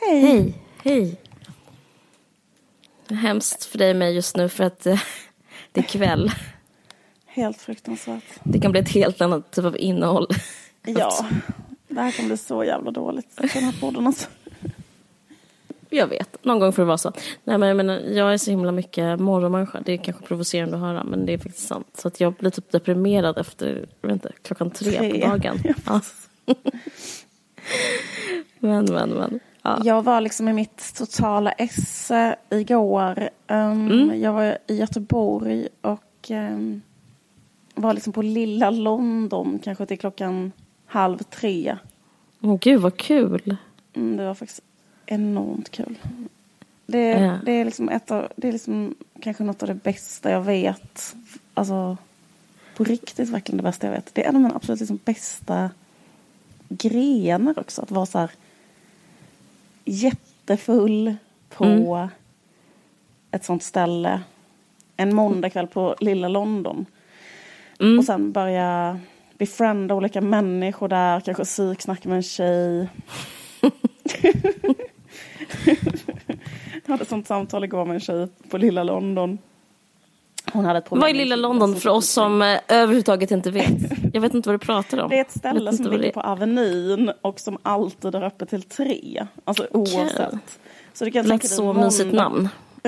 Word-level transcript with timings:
Hej. 0.00 0.20
Hej, 0.22 0.54
hej. 0.84 1.16
Det 3.08 3.14
är 3.14 3.18
hemskt 3.18 3.64
för 3.64 3.78
dig 3.78 3.90
och 3.90 3.96
mig 3.96 4.14
just 4.14 4.36
nu 4.36 4.48
för 4.48 4.64
att 4.64 4.86
eh, 4.86 5.00
det 5.72 5.80
är 5.80 5.84
kväll. 5.84 6.32
Helt 7.26 7.56
fruktansvärt. 7.56 8.24
Det 8.42 8.60
kan 8.60 8.72
bli 8.72 8.80
ett 8.80 8.88
helt 8.88 9.20
annat 9.20 9.50
typ 9.50 9.64
av 9.64 9.78
innehåll. 9.78 10.26
Ja, 10.86 11.26
det 11.88 12.00
här 12.00 12.12
kommer 12.12 12.28
bli 12.28 12.36
så 12.36 12.64
jävla 12.64 12.90
dåligt. 12.90 13.36
Den 13.36 13.48
här 13.64 13.80
podden 13.80 14.06
alltså. 14.06 14.28
Jag 15.90 16.06
vet, 16.06 16.44
någon 16.44 16.58
gång 16.58 16.72
får 16.72 16.82
det 16.82 16.86
vara 16.86 16.98
så. 16.98 17.12
Nej 17.44 17.58
men 17.58 17.68
jag 17.68 17.76
menar, 17.76 17.98
jag 17.98 18.32
är 18.32 18.38
så 18.38 18.50
himla 18.50 18.72
mycket 18.72 19.20
morgonmänniska. 19.20 19.80
Det 19.80 19.92
är 19.92 19.96
kanske 19.96 20.26
provocerande 20.26 20.76
att 20.76 20.82
höra 20.82 21.04
men 21.04 21.26
det 21.26 21.32
är 21.32 21.38
faktiskt 21.38 21.68
sant. 21.68 21.88
Så 21.94 22.08
att 22.08 22.20
jag 22.20 22.32
blir 22.34 22.50
typ 22.50 22.70
deprimerad 22.70 23.38
efter, 23.38 23.86
vet 24.02 24.12
inte, 24.12 24.32
klockan 24.42 24.70
tre, 24.70 24.92
Tre. 24.92 25.20
på 25.20 25.26
dagen. 25.26 25.58
Ja. 25.86 26.00
men, 28.58 28.84
men, 28.84 29.10
men. 29.10 29.40
Ja. 29.62 29.80
Jag 29.84 30.02
var 30.02 30.20
liksom 30.20 30.48
i 30.48 30.52
mitt 30.52 30.94
totala 30.94 31.52
esse 31.52 32.36
igår. 32.50 33.30
Um, 33.48 33.90
Mm. 33.90 34.20
Jag 34.20 34.32
var 34.32 34.58
i 34.66 34.76
Göteborg 34.76 35.68
och 35.80 36.30
um, 36.30 36.82
var 37.74 37.94
liksom 37.94 38.12
på 38.12 38.22
lilla 38.22 38.70
London 38.70 39.58
kanske 39.64 39.86
till 39.86 39.98
klockan 39.98 40.52
halv 40.86 41.18
tre. 41.18 41.76
Åh 42.40 42.56
gud 42.60 42.80
vad 42.80 42.96
kul. 42.96 43.56
Mm, 43.94 44.16
det 44.16 44.26
var 44.26 44.34
faktiskt 44.34 44.60
enormt 45.06 45.70
kul. 45.70 45.98
Det, 46.86 47.08
Ja. 47.10 47.38
det 47.44 47.52
är 47.52 47.64
liksom 47.64 47.88
ett 47.88 48.10
av, 48.10 48.28
det 48.36 48.48
är 48.48 48.52
liksom 48.52 48.94
kanske 49.20 49.44
något 49.44 49.62
av 49.62 49.68
det 49.68 49.74
bästa 49.74 50.30
jag 50.30 50.40
vet. 50.42 51.16
Alltså 51.54 51.96
på 52.76 52.84
riktigt 52.84 53.28
verkligen 53.28 53.56
det 53.56 53.62
bästa 53.62 53.86
jag 53.86 53.94
vet. 53.94 54.14
Det 54.14 54.24
är 54.24 54.28
en 54.28 54.36
av 54.36 54.42
mina 54.42 54.54
absolut 54.54 54.80
liksom 54.80 54.98
bästa 55.04 55.70
grenar 56.68 57.58
också. 57.58 57.82
Att 57.82 57.90
vara 57.90 58.06
så 58.06 58.18
här 58.18 58.30
jättefull 59.90 61.16
på 61.48 61.64
Mm. 61.64 62.08
ett 63.30 63.44
sånt 63.44 63.62
ställe. 63.62 64.20
En 64.96 65.14
måndagkväll 65.14 65.66
på 65.66 65.96
lilla 66.00 66.28
London. 66.28 66.86
Mm. 67.80 67.98
Och 67.98 68.04
sen 68.04 68.32
börja 68.32 69.00
befrienda 69.38 69.94
olika 69.94 70.20
människor 70.20 70.88
där. 70.88 71.20
Kanske 71.20 71.44
psyksnacka 71.44 72.08
med 72.08 72.16
en 72.16 72.22
tjej. 72.22 72.88
jag 76.84 76.92
hade 76.92 77.02
ett 77.02 77.08
sånt 77.08 77.26
samtal 77.26 77.64
igår 77.64 77.84
med 77.84 77.94
en 77.94 78.00
tjej 78.00 78.28
på 78.50 78.58
lilla 78.58 78.82
London. 78.82 79.38
Hon 80.52 80.64
hade 80.64 80.78
ett 80.78 80.84
problem. 80.84 81.00
Vad 81.00 81.10
är 81.10 81.14
Lilla 81.14 81.36
London 81.36 81.76
för 81.76 81.90
oss 81.90 82.10
som 82.10 82.42
eh, 82.42 82.58
överhuvudtaget 82.68 83.30
inte 83.30 83.50
vet? 83.50 84.14
Jag 84.14 84.20
vet 84.20 84.34
inte 84.34 84.48
vad 84.48 84.60
du 84.60 84.66
pratar 84.66 84.98
om. 84.98 85.10
Det 85.10 85.16
är 85.16 85.20
ett 85.20 85.38
ställe 85.38 85.72
som 85.72 85.86
ligger 85.86 86.12
på 86.12 86.20
Avenyn 86.20 87.10
och 87.22 87.40
som 87.40 87.58
alltid 87.62 88.14
är 88.14 88.22
öppet 88.22 88.48
till 88.50 88.62
tre. 88.62 89.26
Alltså 89.44 89.66
oavsett. 89.70 90.34
Så 90.92 91.04
du 91.04 91.10
kan 91.10 91.22
Det 91.22 91.28
lät 91.28 91.48
så 91.48 91.62
måndag- 91.64 91.84
mysigt 91.84 92.12
namn. 92.12 92.48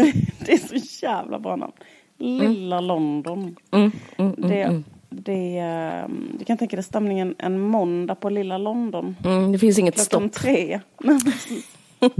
det 0.46 0.52
är 0.52 0.78
så 0.78 1.04
jävla 1.06 1.38
bra 1.38 1.56
namn. 1.56 1.72
Lilla 2.18 2.80
London. 2.80 3.56
Mm, 3.70 3.92
mm, 4.16 4.32
mm, 4.38 4.50
Det, 4.50 4.62
mm. 4.62 4.84
det, 5.10 5.58
ehm, 5.58 6.36
du 6.38 6.44
kan 6.44 6.58
tänka 6.58 6.76
dig 6.76 6.84
stämningen 6.84 7.34
en 7.38 7.60
måndag 7.60 8.14
på 8.14 8.30
lilla 8.30 8.58
London. 8.58 9.16
Mm, 9.24 9.52
det 9.52 9.58
finns 9.58 9.78
inget 9.78 9.94
Klockan 10.08 10.30
stopp. 10.30 10.42
tre. 10.42 10.80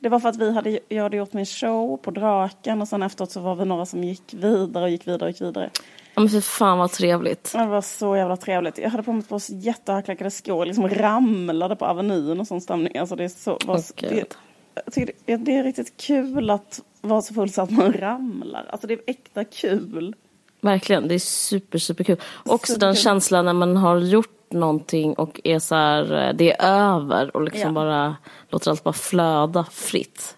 Det 0.00 0.08
var 0.08 0.20
för 0.20 0.28
att 0.28 0.36
vi 0.36 0.52
hade, 0.52 0.78
jag 0.88 1.02
hade 1.02 1.16
gjort 1.16 1.32
min 1.32 1.46
show 1.46 1.96
på 1.96 2.10
Draken 2.10 2.82
och 2.82 2.88
sen 2.88 3.02
efteråt 3.02 3.30
så 3.30 3.40
var 3.40 3.54
vi 3.54 3.64
några 3.64 3.86
som 3.86 4.04
gick 4.04 4.34
vidare 4.34 4.84
och 4.84 4.90
gick 4.90 5.06
vidare 5.06 5.24
och 5.24 5.30
gick 5.30 5.40
vidare. 5.40 5.70
Ja, 6.14 6.20
men 6.20 6.28
för 6.28 6.40
fan 6.40 6.78
vad 6.78 6.92
trevligt. 6.92 7.52
Det 7.52 7.66
var 7.66 7.80
så 7.80 8.16
jävla 8.16 8.36
trevligt. 8.36 8.78
Jag 8.78 8.90
hade 8.90 9.02
på 9.02 9.12
mig 9.12 9.20
ett 9.20 9.28
par 9.28 9.42
jättehögklackade 9.48 10.30
skor, 10.30 10.66
liksom 10.66 10.88
ramlade 10.88 11.76
på 11.76 11.86
Avenyn 11.86 12.40
och 12.40 12.46
sån 12.46 12.60
stämning. 12.60 12.98
Alltså 12.98 13.16
det 13.16 13.24
är 13.24 13.28
så... 13.28 13.58
Var, 13.66 13.76
Åh, 13.76 13.82
det, 13.96 14.36
jag 14.84 14.94
tycker 14.94 15.14
det, 15.24 15.36
det 15.36 15.56
är 15.56 15.64
riktigt 15.64 15.96
kul 15.96 16.50
att 16.50 16.80
vara 17.00 17.22
så 17.22 17.34
full 17.34 17.50
så 17.50 17.62
att 17.62 17.70
man 17.70 17.92
ramlar. 17.92 18.66
Alltså 18.70 18.86
det 18.86 18.94
är 18.94 19.00
äkta 19.06 19.44
kul. 19.44 20.14
Verkligen, 20.60 21.08
det 21.08 21.14
är 21.14 21.18
super, 21.18 21.78
super 21.78 22.04
kul. 22.04 22.20
Också 22.44 22.72
den 22.72 22.78
Superkul. 22.80 22.96
känslan 22.96 23.44
när 23.44 23.52
man 23.52 23.76
har 23.76 23.98
gjort 23.98 24.39
någonting 24.52 25.14
och 25.14 25.40
är 25.44 25.58
så 25.58 25.74
här, 25.74 26.28
eh, 26.28 26.34
det 26.34 26.52
är 26.52 26.66
över 26.94 27.36
och 27.36 27.42
liksom 27.42 27.60
Ja. 27.68 27.72
bara 27.72 28.16
låter 28.48 28.70
allt 28.70 28.84
bara 28.84 28.92
flöda 28.92 29.64
fritt. 29.72 30.34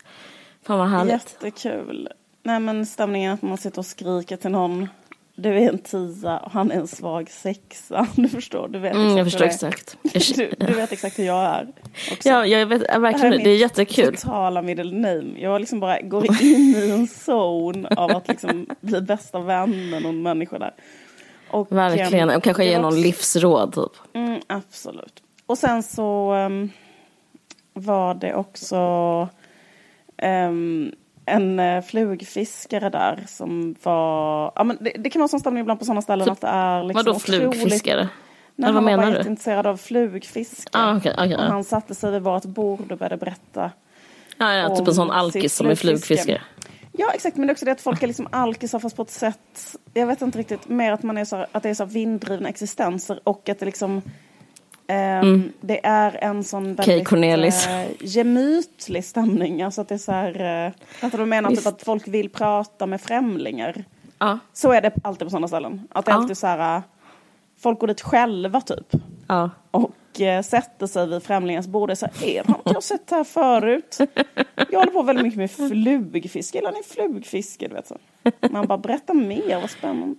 Fan 0.67 0.79
vad 0.79 0.89
härligt. 0.89 1.13
Jättekul. 1.13 2.09
Nej 2.43 2.61
men 2.61 2.87
stämningen 2.87 3.33
att 3.35 3.43
man 3.43 3.59
sitter 3.59 3.79
och 3.79 3.87
skriker 3.87 4.37
till 4.37 4.51
någon. 4.51 4.89
Du 5.35 5.49
är 5.59 5.69
en 5.69 5.79
tia 5.79 6.39
och 6.39 6.51
han 6.53 6.71
är 6.71 6.75
en 6.77 6.87
svag 6.89 7.31
sexa. 7.31 8.07
Du 8.17 8.29
förstår, 8.29 8.69
du 8.69 8.79
vet 8.79 8.95
Mm, 8.95 9.17
jag 9.17 9.27
exakt 9.27 9.33
förstår 9.33 9.67
hur 9.67 9.73
exakt. 9.73 9.97
det 10.03 10.43
är. 10.45 10.57
Du, 10.59 10.67
du 10.67 10.73
vet 10.75 10.93
exakt 10.93 11.19
hur 11.19 11.25
jag 11.25 11.43
är. 11.45 11.69
Också. 12.13 12.29
Ja, 12.29 12.47
jag 12.47 12.67
vet, 12.67 12.81
ja, 12.81 12.87
Det 12.87 12.93
här 12.93 12.99
verkligen, 13.01 13.31
det 13.31 13.37
är 13.51 13.53
mitt 13.53 13.61
jättekul. 13.61 14.17
totala 14.17 14.63
middle 14.63 14.93
name. 14.99 15.25
Jag 15.41 15.61
liksom 15.61 15.81
bara 15.81 16.01
går 16.01 16.25
in 16.43 16.75
i 16.77 16.91
en 16.91 17.07
zone 17.27 17.89
av 17.97 18.11
att 18.17 18.29
liksom 18.29 18.67
bli 18.81 19.01
bästa 19.01 19.39
vän 19.39 19.91
med 19.91 20.03
någon 20.03 20.23
människa 20.23 20.59
där. 20.59 20.75
Och, 21.53 21.73
Verkligen, 21.73 22.31
ehm, 22.31 22.37
och 22.37 22.43
kanske 22.43 22.65
ge 22.65 22.75
var 22.75 22.83
någon 22.83 22.93
också- 22.93 23.03
livsråd 23.03 23.75
typ. 23.75 24.15
Mm, 24.17 24.41
absolut. 24.47 25.23
Och 25.47 25.59
sen 25.59 25.83
så 25.83 26.33
ehm, 26.33 26.71
var 27.75 28.15
det 28.15 28.35
också 28.35 28.79
ehm, 30.17 30.93
en 31.27 31.61
uh, 31.61 31.83
flugfiskare 31.83 32.89
där 32.91 33.25
som 33.29 33.75
var... 33.83 34.53
Ja, 34.57 34.65
men 34.65 34.79
det, 34.81 34.93
det 34.99 35.11
kan 35.11 35.21
vara 35.21 35.29
sån 35.29 35.41
stämning 35.41 35.61
ibland 35.61 35.79
på 35.79 35.85
sådana 35.85 36.03
ställen 36.03 36.27
Så- 36.27 36.33
att 36.33 36.41
det 36.41 36.47
är 36.47 36.83
liksom 36.85 36.99
Vadå 37.05 37.17
otroligt- 37.17 37.41
flugfiskare? 37.61 38.09
Nej, 38.57 38.69
Eller 38.69 38.81
vad 38.81 38.83
han 38.83 38.85
var 38.85 38.91
menar 39.05 39.13
du? 39.13 39.19
jätteintresserad 39.19 39.67
av 39.67 39.77
flugfiske. 39.77 40.71
Ah, 40.73 40.97
okej, 40.97 41.15
okej, 41.19 41.37
och 41.37 41.43
han 41.43 41.65
satte 41.65 41.95
sig 41.95 42.11
vid 42.11 42.23
vårt 42.23 42.45
bord 42.45 42.93
och 42.93 42.99
började 42.99 43.17
berätta 43.17 43.71
Ja, 44.39 44.55
ja, 44.55 44.77
typ 44.77 44.89
en 44.89 44.95
sån 44.95 45.11
alkis 45.11 45.55
som 45.57 45.67
är 45.71 45.75
flugfiskare. 45.75 46.41
Ja 46.93 47.11
exakt 47.15 47.37
men 47.37 47.47
det 47.47 47.51
är 47.51 47.55
också 47.55 47.65
det 47.65 47.73
att 47.73 47.81
folk 47.81 48.03
är 48.03 48.07
liksom 48.07 48.29
alkisar 48.31 48.79
fast 48.79 48.97
på 48.97 49.03
ett 49.03 49.11
sätt 49.11 49.77
Jag 49.95 50.07
vet 50.07 50.23
inte 50.23 50.39
riktigt 50.39 50.69
mer 50.69 50.93
att 50.93 51.03
man 51.03 51.19
är 51.19 51.25
så 51.25 51.47
att 51.53 51.63
det 51.63 51.71
är 51.71 51.75
så 51.75 51.85
vinddrivna 51.85 52.49
existenser 52.49 53.21
och 53.25 53.49
att 53.49 53.59
det 53.59 53.67
liksom 53.67 54.03
ehm, 54.87 55.53
Det 55.61 55.87
är 55.87 56.19
en 56.25 56.45
sån 56.45 56.65
väldigt 56.65 56.89
Mm. 56.89 57.05
Cornelis. 57.05 57.67
eh, 57.67 57.87
gemytlig 58.01 59.05
stämning 59.05 59.63
Alltså 59.63 59.81
att 59.81 59.89
det 59.89 59.95
är 59.95 59.99
så 59.99 60.13
här 60.13 60.33
du 61.01 61.09
vad 61.11 61.21
jag 61.21 61.29
menar? 61.29 61.51
Typ 61.51 61.67
att 61.67 61.83
folk 61.83 62.09
vill 62.09 62.31
prata 62.31 62.87
med 62.87 63.01
främlingar 63.01 63.85
Ja, 64.19 64.39
Så 64.53 64.73
är 64.73 64.81
det 64.81 64.93
alltid 65.05 65.27
på 65.27 65.31
sådana 65.31 65.49
ställen 65.49 65.89
Att 65.93 66.05
det 66.05 66.11
är 66.11 66.15
Ja. 66.15 66.19
alltid 66.21 66.37
så 66.39 66.47
här 66.47 66.77
eh, 66.77 66.83
Folk 67.61 67.79
går 67.79 67.87
dit 67.87 68.01
själva 68.01 68.61
typ 68.61 68.87
ja. 69.29 69.51
och 69.71 69.91
sätter 70.45 70.87
sig 70.87 71.07
vid 71.07 71.23
främlingars 71.23 71.67
bord 71.67 71.91
och 71.91 71.99
säger 71.99 72.25
er 72.25 72.45
har 72.45 72.55
inte 72.55 72.71
jag 72.73 72.83
sett 72.83 73.07
det 73.07 73.17
här 73.17 73.25
förut? 73.25 73.99
Jag 74.71 74.79
håller 74.79 74.93
på 74.93 75.03
väldigt 75.03 75.25
mycket 75.25 75.39
med 75.39 75.51
flugfiske. 75.51 76.59
Gillar 76.59 76.73
ni 76.73 76.83
flugfiske? 76.83 77.69
Du 77.69 77.75
vet 77.75 77.87
så. 77.87 77.97
Man 78.51 78.67
bara 78.67 78.79
berätta 78.79 79.15
mer, 79.15 79.61
vad 79.61 79.71
spännande. 79.71 80.17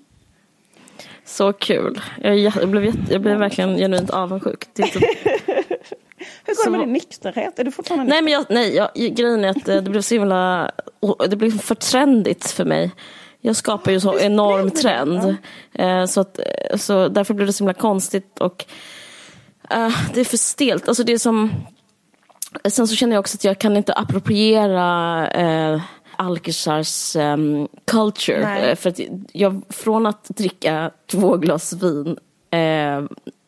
Så 1.26 1.54
kul. 1.54 2.02
Jag, 2.22 2.38
jag, 2.38 2.70
blev, 2.70 2.94
jag 3.10 3.22
blev 3.22 3.38
verkligen 3.38 3.78
genuint 3.78 4.10
avundsjuk. 4.10 4.74
Typ 4.74 4.94
Hur 6.46 6.56
går 6.56 6.64
det 6.66 6.72
med 6.72 6.80
din 6.80 6.94
nykterhet? 6.94 7.60
Är 7.60 7.64
du 7.64 7.72
fortfarande 7.72 8.06
Nej, 8.06 8.22
men 8.22 8.34
jag, 8.34 8.46
nej 8.50 8.76
jag, 8.76 8.90
grejen 8.96 9.46
är 9.46 9.50
att 9.50 9.68
eh, 9.70 9.76
det 9.76 9.90
blev 9.90 10.02
så 10.02 10.16
himla, 10.16 10.72
det 11.30 11.36
blev 11.36 11.60
för 11.60 11.76
trendigt 11.76 12.52
för 12.52 12.66
mig. 12.66 12.92
Jag 13.42 13.56
skapar 13.56 13.92
ju 13.92 14.00
så 14.00 14.20
enorm 14.20 14.72
trend. 14.72 15.36
Eh, 15.74 16.06
Så, 16.06 16.22
att, 16.22 16.40
eh, 16.40 16.78
så 16.78 17.08
därför 17.08 17.34
blev 17.34 17.48
det 17.48 17.54
så 17.54 17.64
himla 17.64 17.74
konstigt 17.74 18.40
och 18.40 18.66
eh, 19.70 19.96
det 20.14 20.20
är 20.20 20.26
för 20.26 20.38
stelt. 20.38 20.88
Alltså 20.88 21.04
det 21.04 21.20
som, 21.20 21.52
sen 22.66 22.88
så 22.88 22.96
känner 22.96 23.16
jag 23.16 23.20
också 23.20 23.38
att 23.38 23.44
jag 23.44 23.60
kan 23.60 23.78
inte 23.78 23.94
appropriera 23.94 25.30
eh, 25.32 25.82
alkisars 26.16 27.16
um, 27.16 27.68
culture. 27.86 28.40
Nej. 28.40 28.70
Eh, 28.70 28.76
För 28.76 28.90
att 28.90 29.00
jag, 29.32 29.62
från 29.70 30.06
att 30.06 30.24
dricka 30.24 30.92
två 31.12 31.38
glas 31.38 31.74
vin 31.74 32.18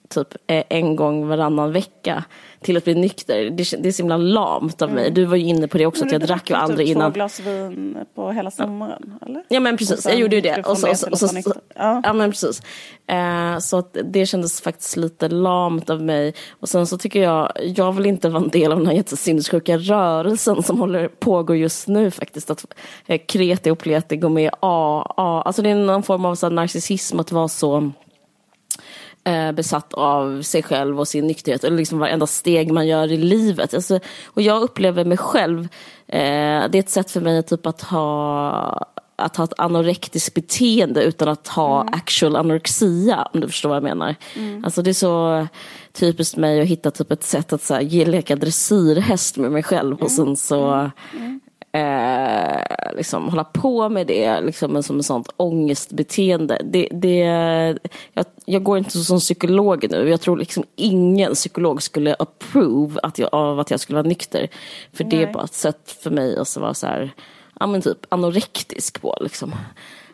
typ 0.10 0.28
en 0.48 0.96
gång 0.96 1.28
varannan 1.28 1.72
vecka 1.72 2.24
till 2.66 2.78
att 2.78 2.84
bli 2.84 2.96
nykter. 2.96 3.50
Det, 3.50 3.84
det 3.84 3.88
är 3.88 3.92
så 3.92 4.04
himla 4.04 4.18
lamt 4.18 4.82
av 4.82 4.92
mig. 4.92 5.12
Du 5.12 5.26
var 5.26 5.36
ju 5.36 5.44
inne 5.44 5.68
på 5.68 5.78
det 5.78 5.86
också, 5.86 6.06
Mm. 6.06 6.12
Men 6.12 6.16
att 6.16 6.28
du 6.28 6.34
jag 6.34 6.38
drack 6.38 6.50
ju 6.50 6.56
aldrig 6.56 6.88
typ 6.88 6.96
innan. 6.96 7.12
två 7.12 7.16
glas 7.16 7.40
vin 7.40 7.98
på 8.16 8.32
hela 8.32 8.52
sommaren, 8.52 9.20
eller? 9.26 9.44
Ja 9.48 9.60
men 9.60 9.78
precis, 9.78 10.06
jag 10.06 10.20
gjorde 10.20 10.36
ju 10.36 10.42
det. 10.42 10.56
du 10.56 10.62
Och 10.62 10.78
så, 10.78 10.90
och 10.90 10.98
så, 10.98 11.10
och 11.12 11.20
så. 11.20 11.54
Ja. 11.76 12.02
ja. 12.04 12.14
men 12.14 12.32
precis. 12.32 12.62
Eh, 13.08 13.60
så 13.60 13.78
att 13.78 13.98
det 14.04 14.26
kändes 14.26 14.62
faktiskt 14.62 14.98
lite 14.98 15.30
lamt 15.30 15.90
av 15.90 16.02
mig. 16.02 16.34
Och 16.50 16.70
sen 16.70 16.88
så 16.88 16.98
tycker 16.98 17.22
jag, 17.22 17.52
jag 17.62 17.92
vill 17.92 18.06
inte 18.06 18.30
vara 18.30 18.44
en 18.44 18.50
del 18.50 18.72
av 18.72 18.78
den 18.78 18.88
här 18.88 18.94
jättesinnessjuka 18.94 19.78
rörelsen 19.78 20.64
som 20.64 20.80
håller 20.80 21.08
pågår 21.08 21.56
just 21.56 21.88
nu 21.88 22.12
faktiskt. 22.12 22.50
Att 22.50 22.66
eh, 23.08 23.22
kreti 23.28 23.70
och 23.70 23.80
pleti 23.80 24.16
går 24.18 24.30
med 24.30 24.50
A, 24.60 25.06
A. 25.18 25.42
Alltså 25.46 25.62
det 25.62 25.70
är 25.70 25.76
någon 25.76 26.04
form 26.04 26.26
av 26.26 26.36
så 26.36 26.50
narcissism 26.50 27.20
att 27.20 27.32
vara 27.32 27.48
så 27.48 27.92
eh, 29.26 29.52
besatt 29.52 29.94
av 29.94 30.42
sig 30.42 30.64
själv 30.64 31.00
och 31.00 31.08
sin 31.08 31.28
nykterhet. 31.28 31.64
Eller 31.64 31.78
liksom 31.78 32.00
varenda 32.00 32.28
steg 32.28 32.72
man 32.72 32.88
gör 32.88 33.12
i 33.12 33.18
livet. 33.18 33.74
Alltså, 33.74 34.00
och 34.26 34.42
jag 34.42 34.62
upplever 34.62 35.06
mig 35.06 35.18
själv, 35.18 35.60
eh, 36.08 36.70
det 36.70 36.76
är 36.76 36.80
ett 36.80 36.90
sätt 36.90 37.12
för 37.12 37.22
mig 37.22 37.44
typ 37.44 37.66
att 37.66 37.82
ha 37.82 38.88
att 39.18 39.36
ha 39.36 39.44
ett 39.44 39.60
anorektiskt 39.60 40.34
beteende 40.34 41.04
utan 41.04 41.28
att 41.28 41.48
ha 41.48 41.88
actual 41.92 42.36
anorexia, 42.36 43.28
om 43.34 43.40
du 43.40 43.48
förstår 43.48 43.70
vad 43.70 43.76
jag 43.76 43.84
menar. 43.84 44.16
Alltså 44.64 44.82
det 44.82 44.90
är 44.90 44.94
så, 44.94 45.48
typiskt 45.94 46.38
mig 46.38 46.62
att 46.62 46.68
hitta 46.68 46.92
typ 46.92 47.12
ett 47.12 47.24
sätt 47.24 47.54
att 47.54 47.62
så 47.62 47.74
här, 47.74 47.82
ge, 47.82 48.06
leka 48.06 48.36
dressyrhäst 48.36 49.38
med 49.38 49.52
mig 49.52 49.64
själv 49.64 49.98
och 49.98 50.12
sen 50.12 50.36
så 50.36 50.92
eh, 51.76 52.96
liksom 52.96 53.30
hålla 53.30 53.44
på 53.44 53.90
med 53.90 54.08
det 54.08 54.42
liksom, 54.42 54.84
som 54.84 55.00
ett 55.00 55.06
sånt 55.06 55.30
ångestbeteende. 55.38 56.62
Det, 56.64 56.88
det, 56.92 57.18
jag, 58.14 58.26
jag 58.46 58.64
går 58.64 58.78
inte 58.78 58.98
som 58.98 59.20
psykolog 59.20 59.86
nu. 59.90 60.10
Jag 60.10 60.22
tror 60.22 60.38
liksom 60.38 60.64
ingen 60.76 61.34
psykolog 61.34 61.84
skulle 61.84 62.16
approve 62.20 63.00
att 63.04 63.20
jag, 63.20 63.30
av 63.34 63.60
att 63.60 63.72
jag 63.72 63.80
skulle 63.80 63.96
vara 63.96 64.08
nykter. 64.08 64.48
För 64.94 65.04
det 65.04 65.16
är 65.16 65.26
Nej. 65.26 65.34
bara 65.34 65.44
ett 65.44 65.54
sätt 65.54 65.98
för 66.04 66.12
mig 66.12 66.38
att 66.38 66.58
vara 66.58 66.74
så 66.74 66.88
här, 66.88 67.14
ja 67.60 67.68
men 67.68 67.82
typ 67.82 68.06
anorektisk 68.10 69.02
på 69.02 69.18
liksom. 69.22 69.56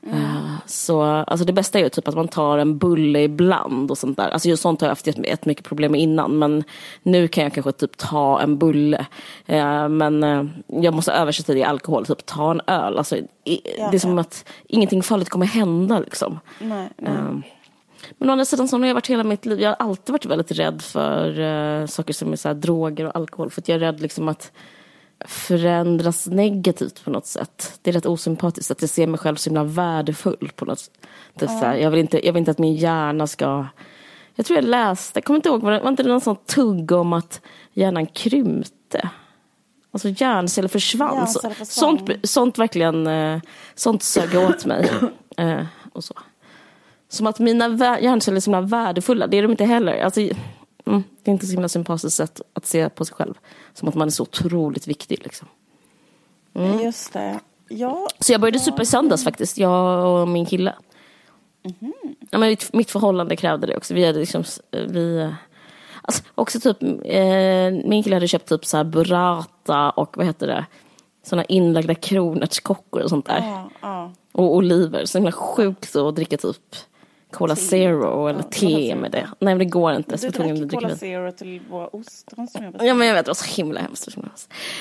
Eh, 0.07 0.45
Så 0.65 1.01
alltså 1.01 1.45
det 1.45 1.53
bästa 1.53 1.79
är 1.79 1.83
ju 1.83 1.89
typ 1.89 2.07
att 2.07 2.15
man 2.15 2.27
tar 2.27 2.57
en 2.57 2.77
bulle 2.77 3.21
ibland 3.23 3.91
och 3.91 3.97
sånt 3.97 4.17
där. 4.17 4.29
Alltså 4.29 4.49
just 4.49 4.61
sånt 4.63 4.81
har 4.81 4.87
jag 4.87 4.91
haft 4.91 5.07
jätte- 5.07 5.21
jättemycket 5.29 5.65
problem 5.65 5.91
med 5.91 6.01
innan. 6.01 6.39
Men 6.39 6.63
nu 7.03 7.27
kan 7.27 7.43
jag 7.43 7.53
kanske 7.53 7.71
typ 7.71 7.97
ta 7.97 8.41
en 8.41 8.57
bulle. 8.57 9.05
Eh, 9.45 9.89
Men 9.89 10.23
eh, 10.23 10.43
jag 10.67 10.93
måste 10.93 11.11
översätta 11.11 11.53
det 11.53 11.59
i 11.59 11.63
alkohol, 11.63 12.05
typ 12.05 12.25
ta 12.25 12.51
en 12.51 12.61
öl. 12.67 12.97
Alltså, 12.97 13.17
i- 13.43 13.61
det 13.91 13.97
är 13.97 13.99
som 13.99 14.19
att 14.19 14.45
ingenting 14.67 15.03
farligt 15.03 15.29
kommer 15.29 15.45
hända 15.45 15.99
liksom. 15.99 16.39
Nej, 16.59 16.89
nej. 16.97 17.13
Men 18.17 18.29
å 18.29 18.31
andra 18.31 18.45
sidan 18.45 18.67
så 18.67 18.77
har 18.77 18.85
jag 18.85 18.93
varit 18.93 19.07
hela 19.09 19.23
mitt 19.23 19.45
liv, 19.45 19.61
jag 19.61 19.69
har 19.69 19.75
alltid 19.89 20.13
varit 20.13 20.25
väldigt 20.25 20.51
rädd 20.51 20.81
för 20.81 21.87
saker 21.87 22.13
som 22.13 22.31
är 22.31 22.35
så 22.35 22.47
här, 22.47 22.55
droger 22.55 23.05
och 23.05 23.15
alkohol. 23.15 23.49
För 23.49 23.61
att 23.61 23.67
jag 23.67 23.75
är 23.75 23.79
rädd 23.79 24.01
liksom 24.01 24.27
att 24.27 24.51
förändras 25.25 26.27
negativt 26.27 27.03
på 27.03 27.09
något 27.09 27.25
sätt. 27.25 27.79
Det 27.81 27.89
är 27.89 27.93
rätt 27.93 28.05
osympatiskt 28.05 28.71
att 28.71 28.81
jag 28.81 28.89
ser 28.89 29.07
mig 29.07 29.19
själv 29.19 29.35
så 29.35 29.49
himla 29.49 29.63
värdefull 29.63 30.51
på 30.55 30.65
något 30.65 30.79
sätt. 30.79 31.49
Här, 31.49 31.75
jag, 31.75 31.91
vill 31.91 31.99
inte, 31.99 32.25
jag 32.25 32.33
vill 32.33 32.39
inte 32.39 32.51
att 32.51 32.57
min 32.57 32.75
hjärna 32.75 33.27
ska... 33.27 33.65
Jag 34.35 34.45
tror 34.45 34.57
jag 34.57 34.65
läste, 34.65 35.17
jag 35.17 35.25
kommer 35.25 35.37
inte 35.37 35.49
ihåg, 35.49 35.61
var 35.61 35.71
det 35.71 35.79
var 35.79 35.89
inte 35.89 36.03
det 36.03 36.09
någon 36.09 36.21
sån 36.21 36.35
tugg 36.35 36.91
om 36.91 37.13
att 37.13 37.41
hjärnan 37.73 38.07
krympte? 38.07 39.09
Alltså 39.91 40.09
hjärnceller 40.09 40.69
försvann. 40.69 41.15
Hjärnceller 41.15 41.55
försvann. 41.55 41.97
sånt, 41.97 42.11
sånt 42.23 42.57
verkligen, 42.57 43.07
eh, 43.07 43.39
sånt 43.75 44.03
sög 44.03 44.35
åt 44.35 44.65
mig. 44.65 44.89
Eh, 45.37 45.65
och 45.93 46.03
så. 46.03 46.13
Som 47.09 47.27
att 47.27 47.39
mina 47.39 47.65
hjärnceller 47.99 48.35
är 48.35 48.39
så 48.39 48.51
himla 48.51 48.61
värdefulla, 48.61 49.27
det 49.27 49.37
är 49.37 49.41
de 49.41 49.51
inte 49.51 49.65
heller. 49.65 50.03
Alltså, 50.03 50.21
mm, 50.85 51.03
det 51.23 51.31
är 51.31 51.33
inte 51.33 51.45
så 51.45 51.51
himla 51.51 51.69
sympatiskt 51.69 52.17
sätt 52.17 52.41
att 52.53 52.65
se 52.65 52.89
på 52.89 53.05
sig 53.05 53.15
själv. 53.15 53.33
Som 53.73 53.87
att 53.87 53.95
man 53.95 54.07
är 54.07 54.11
så 54.11 54.23
otroligt 54.23 54.87
viktig 54.87 55.19
liksom. 55.23 55.47
Mm. 56.53 56.79
Just 56.79 57.13
det. 57.13 57.39
Ja, 57.69 58.07
Så 58.19 58.31
jag 58.31 58.41
började 58.41 58.59
supa 58.59 58.81
i 58.81 58.85
söndags 58.85 59.23
faktiskt, 59.23 59.57
jag 59.57 60.05
och 60.21 60.27
min 60.27 60.45
kille. 60.45 60.75
Ja, 62.31 62.37
men 62.37 62.49
mitt, 62.49 62.73
mitt 62.73 62.91
förhållande 62.91 63.35
krävde 63.35 63.67
det 63.67 63.77
också. 63.77 63.93
Vi 63.93 64.05
hade 64.05 64.19
liksom, 64.19 64.43
vi, 64.71 65.33
alltså, 66.01 66.23
också 66.35 66.59
typ, 66.59 66.77
eh, 67.03 67.89
min 67.89 68.03
kille 68.03 68.15
hade 68.15 68.27
köpt 68.27 68.49
typ 68.49 68.65
så 68.65 68.77
här 68.77 68.83
burrata 68.83 69.89
och 69.89 70.17
vad 70.17 70.25
heter 70.25 70.47
det, 70.47 70.65
såna 71.23 71.45
inlagda 71.45 71.95
kronärtskockor 71.95 73.01
och 73.01 73.09
sånt 73.09 73.25
där. 73.25 73.39
ja, 73.39 73.69
ja. 73.81 74.11
Och 74.31 74.55
oliver, 74.55 75.05
så 75.05 75.17
himla 75.17 75.31
sjukt 75.31 75.95
att 75.95 76.15
dricka 76.15 76.37
typ 76.37 76.75
Cola 77.31 77.55
Zero 77.55 78.27
eller 78.27 78.39
Ja, 78.39 78.45
te 78.51 78.95
med 78.95 79.11
det. 79.11 79.27
Nej 79.39 79.55
men 79.55 79.57
det 79.57 79.65
går 79.65 79.93
inte. 79.93 80.15
Du 80.15 80.43
jag 80.43 80.57
drack 80.69 80.81
Cola. 80.81 80.95
Zero 80.95 81.31
till 81.31 81.61
våra 81.69 81.87
ostron 81.87 82.47
som 82.47 82.63
jag 82.63 82.73
Ja 82.79 82.93
men 82.93 83.07
jag 83.07 83.13
vet, 83.15 83.25
det 83.25 83.29
var 83.29 83.33
så 83.35 83.55
himla 83.61 83.79
hemskt. 83.81 84.07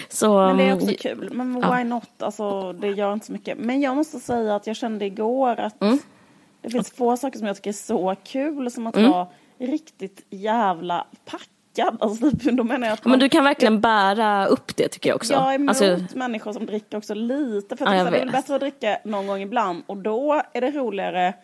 så 0.08 0.36
Men 0.38 0.56
det 0.56 0.62
är 0.62 0.72
också 0.74 0.84
mm, 0.86 0.96
kul. 1.00 1.30
Men 1.32 1.60
Ja. 1.62 1.76
why 1.76 1.84
not? 1.84 2.10
Alltså, 2.22 2.72
det 2.72 2.88
gör 2.88 3.12
inte 3.12 3.26
så 3.26 3.32
mycket. 3.32 3.58
Men 3.58 3.80
jag 3.80 3.96
måste 3.96 4.20
säga 4.20 4.56
att 4.56 4.66
jag 4.66 4.76
kände 4.76 5.04
igår 5.06 5.60
att 5.60 5.82
Mm. 5.82 5.98
det 6.62 6.70
finns 6.70 6.90
få 6.90 7.16
saker 7.16 7.38
som 7.38 7.46
jag 7.46 7.56
tycker 7.56 7.70
är 7.70 7.74
så 7.74 8.14
kul 8.24 8.70
som 8.70 8.86
att 8.86 8.96
Mm. 8.96 9.10
vara 9.10 9.26
riktigt 9.58 10.26
jävla 10.30 11.06
packad. 11.24 11.96
Alltså, 12.00 12.30
typ, 12.30 12.42
då 12.42 12.64
menar 12.64 12.86
jag 12.86 12.92
att 12.94 12.98
Ja, 12.98 13.02
men 13.04 13.10
man- 13.10 13.18
du 13.18 13.28
kan 13.28 13.44
verkligen 13.44 13.80
bära 13.80 14.46
upp 14.46 14.76
det 14.76 14.88
tycker 14.88 15.10
jag 15.10 15.16
också. 15.16 15.32
Jag 15.32 15.50
är 15.50 15.54
emot 15.54 15.68
Alltså, 15.68 16.16
människor 16.18 16.52
som 16.52 16.66
dricker 16.66 16.98
också 16.98 17.14
lite. 17.14 17.76
För 17.76 17.84
Ja, 17.84 17.90
att 17.90 17.96
jag 17.96 18.12
det 18.12 18.18
är 18.20 18.26
bättre 18.32 18.54
att 18.54 18.60
dricka 18.60 18.98
någon 19.04 19.26
gång 19.26 19.40
ibland 19.42 19.82
och 19.86 19.96
då 19.96 20.42
är 20.52 20.60
det 20.60 20.70
roligare. 20.70 21.34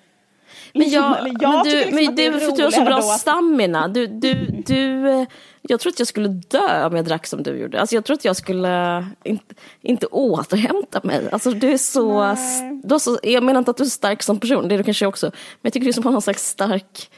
Men 0.74 0.90
jag, 0.90 1.16
men 1.22 1.32
tycker 1.32 1.64
du, 1.64 1.76
liksom 1.76 2.04
men 2.04 2.14
du, 2.14 2.40
för 2.40 2.48
att 2.48 2.56
du 2.56 2.64
har 2.64 2.70
så 2.70 2.84
bra 2.84 2.96
då 2.96 3.02
stamina. 3.02 3.88
Du, 3.88 4.06
du, 4.06 4.62
du, 4.66 5.08
eh, 5.10 5.26
jag 5.62 5.80
tror 5.80 5.92
att 5.92 5.98
jag 5.98 6.08
skulle 6.08 6.28
dö 6.28 6.86
om 6.86 6.96
jag 6.96 7.04
drack 7.04 7.26
som 7.26 7.42
du 7.42 7.58
gjorde. 7.58 7.80
Alltså 7.80 7.94
jag 7.94 8.04
tror 8.04 8.14
att 8.14 8.24
jag 8.24 8.36
skulle 8.36 9.06
inte, 9.24 9.54
inte 9.82 10.06
återhämta 10.06 11.00
mig. 11.02 11.28
Alltså 11.32 11.50
du 11.50 11.72
är 11.72 11.78
så, 11.78 12.22
Nej. 12.22 12.80
du 12.84 12.98
så... 12.98 13.18
Jag 13.22 13.42
menar 13.42 13.58
inte 13.58 13.70
att 13.70 13.76
du 13.76 13.84
är 13.84 13.88
stark 13.88 14.22
som 14.22 14.40
person, 14.40 14.68
det 14.68 14.74
är 14.74 14.78
du 14.78 14.84
kanske 14.84 15.06
också. 15.06 15.26
Men 15.26 15.60
jag 15.62 15.72
tycker 15.72 15.84
du 15.84 15.88
är 15.88 15.92
som 15.92 16.04
har 16.04 16.12
någon 16.12 16.22
slags 16.22 16.48
stark... 16.48 17.10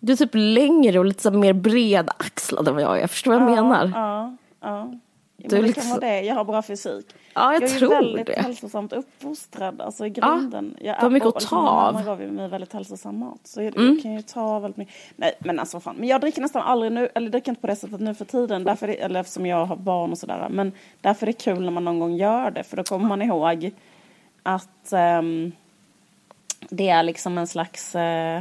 Du 0.00 0.12
är 0.12 0.16
typ 0.16 0.30
längre 0.32 0.98
och 0.98 1.04
lite 1.04 1.22
så 1.22 1.30
mer 1.30 1.52
bredaxlad 1.52 2.68
än 2.68 2.74
vad 2.74 2.82
jag 2.82 3.00
är. 3.00 3.06
Förstår 3.06 3.32
du 3.32 3.38
vad 3.38 3.48
jag 3.48 3.64
menar? 3.64 3.90
Ja, 3.94 4.36
ja. 4.60 4.92
Ja, 5.42 5.48
Du 5.48 5.56
är 5.56 5.60
det 5.60 5.66
lite 5.68 5.80
kan 5.80 5.90
vara 5.90 6.00
det. 6.00 6.20
Jag 6.22 6.34
har 6.34 6.44
bra 6.44 6.62
fysik. 6.62 7.06
Ja, 7.34 7.52
jag 7.52 7.62
jag 7.62 7.70
är 7.70 7.78
tror 7.78 7.92
ju 7.94 7.98
väldigt 8.00 8.26
det. 8.26 8.40
hälsosamt 8.42 8.92
uppfostrad, 8.92 9.80
alltså 9.80 10.06
i 10.06 10.10
grunden. 10.10 10.76
jag 10.80 10.94
har 10.94 11.10
mycket 11.10 11.28
att 11.28 11.34
liksom 11.34 11.58
ta 11.58 11.68
av. 11.70 11.94
mamma 11.94 12.06
gav 12.06 12.20
mig 12.32 12.48
väldigt 12.48 12.72
hälsosam 12.72 13.18
mat. 13.18 13.40
Så 13.44 13.62
jag, 13.62 13.76
Mm. 13.76 13.92
jag 13.94 14.02
kan 14.02 14.12
ju 14.12 14.22
ta 14.22 14.58
väldigt 14.58 14.76
mycket. 14.76 14.94
Nej, 15.16 15.32
men 15.38 15.58
alltså 15.60 15.76
vad 15.76 15.82
fan. 15.82 15.96
Men 15.98 16.08
jag 16.08 16.20
dricker 16.20 16.40
nästan 16.42 16.62
aldrig 16.62 16.92
nu, 16.92 17.08
eller 17.14 17.30
dricker 17.30 17.50
inte 17.52 17.60
på 17.60 17.66
det 17.66 17.76
sättet 17.76 18.00
nu 18.00 18.14
för 18.14 18.24
tiden, 18.24 18.64
därför 18.64 18.86
det, 18.86 18.94
eller 19.02 19.20
eftersom 19.20 19.46
jag 19.46 19.66
har 19.66 19.76
barn 19.76 20.10
och 20.12 20.18
sådär. 20.18 20.48
Men 20.50 20.72
därför 21.00 21.26
är 21.26 21.32
det 21.32 21.38
kul 21.44 21.64
när 21.64 21.70
man 21.70 21.84
någon 21.84 21.98
gång 21.98 22.16
gör 22.16 22.50
det, 22.50 22.62
för 22.64 22.76
då 22.76 22.82
kommer 22.84 23.08
man 23.08 23.22
ihåg 23.22 23.70
att 24.42 24.92
ehm, 24.92 25.52
det 26.70 26.88
är 26.88 27.02
liksom 27.02 27.38
en 27.38 27.46
slags 27.46 27.94
eh, 27.94 28.40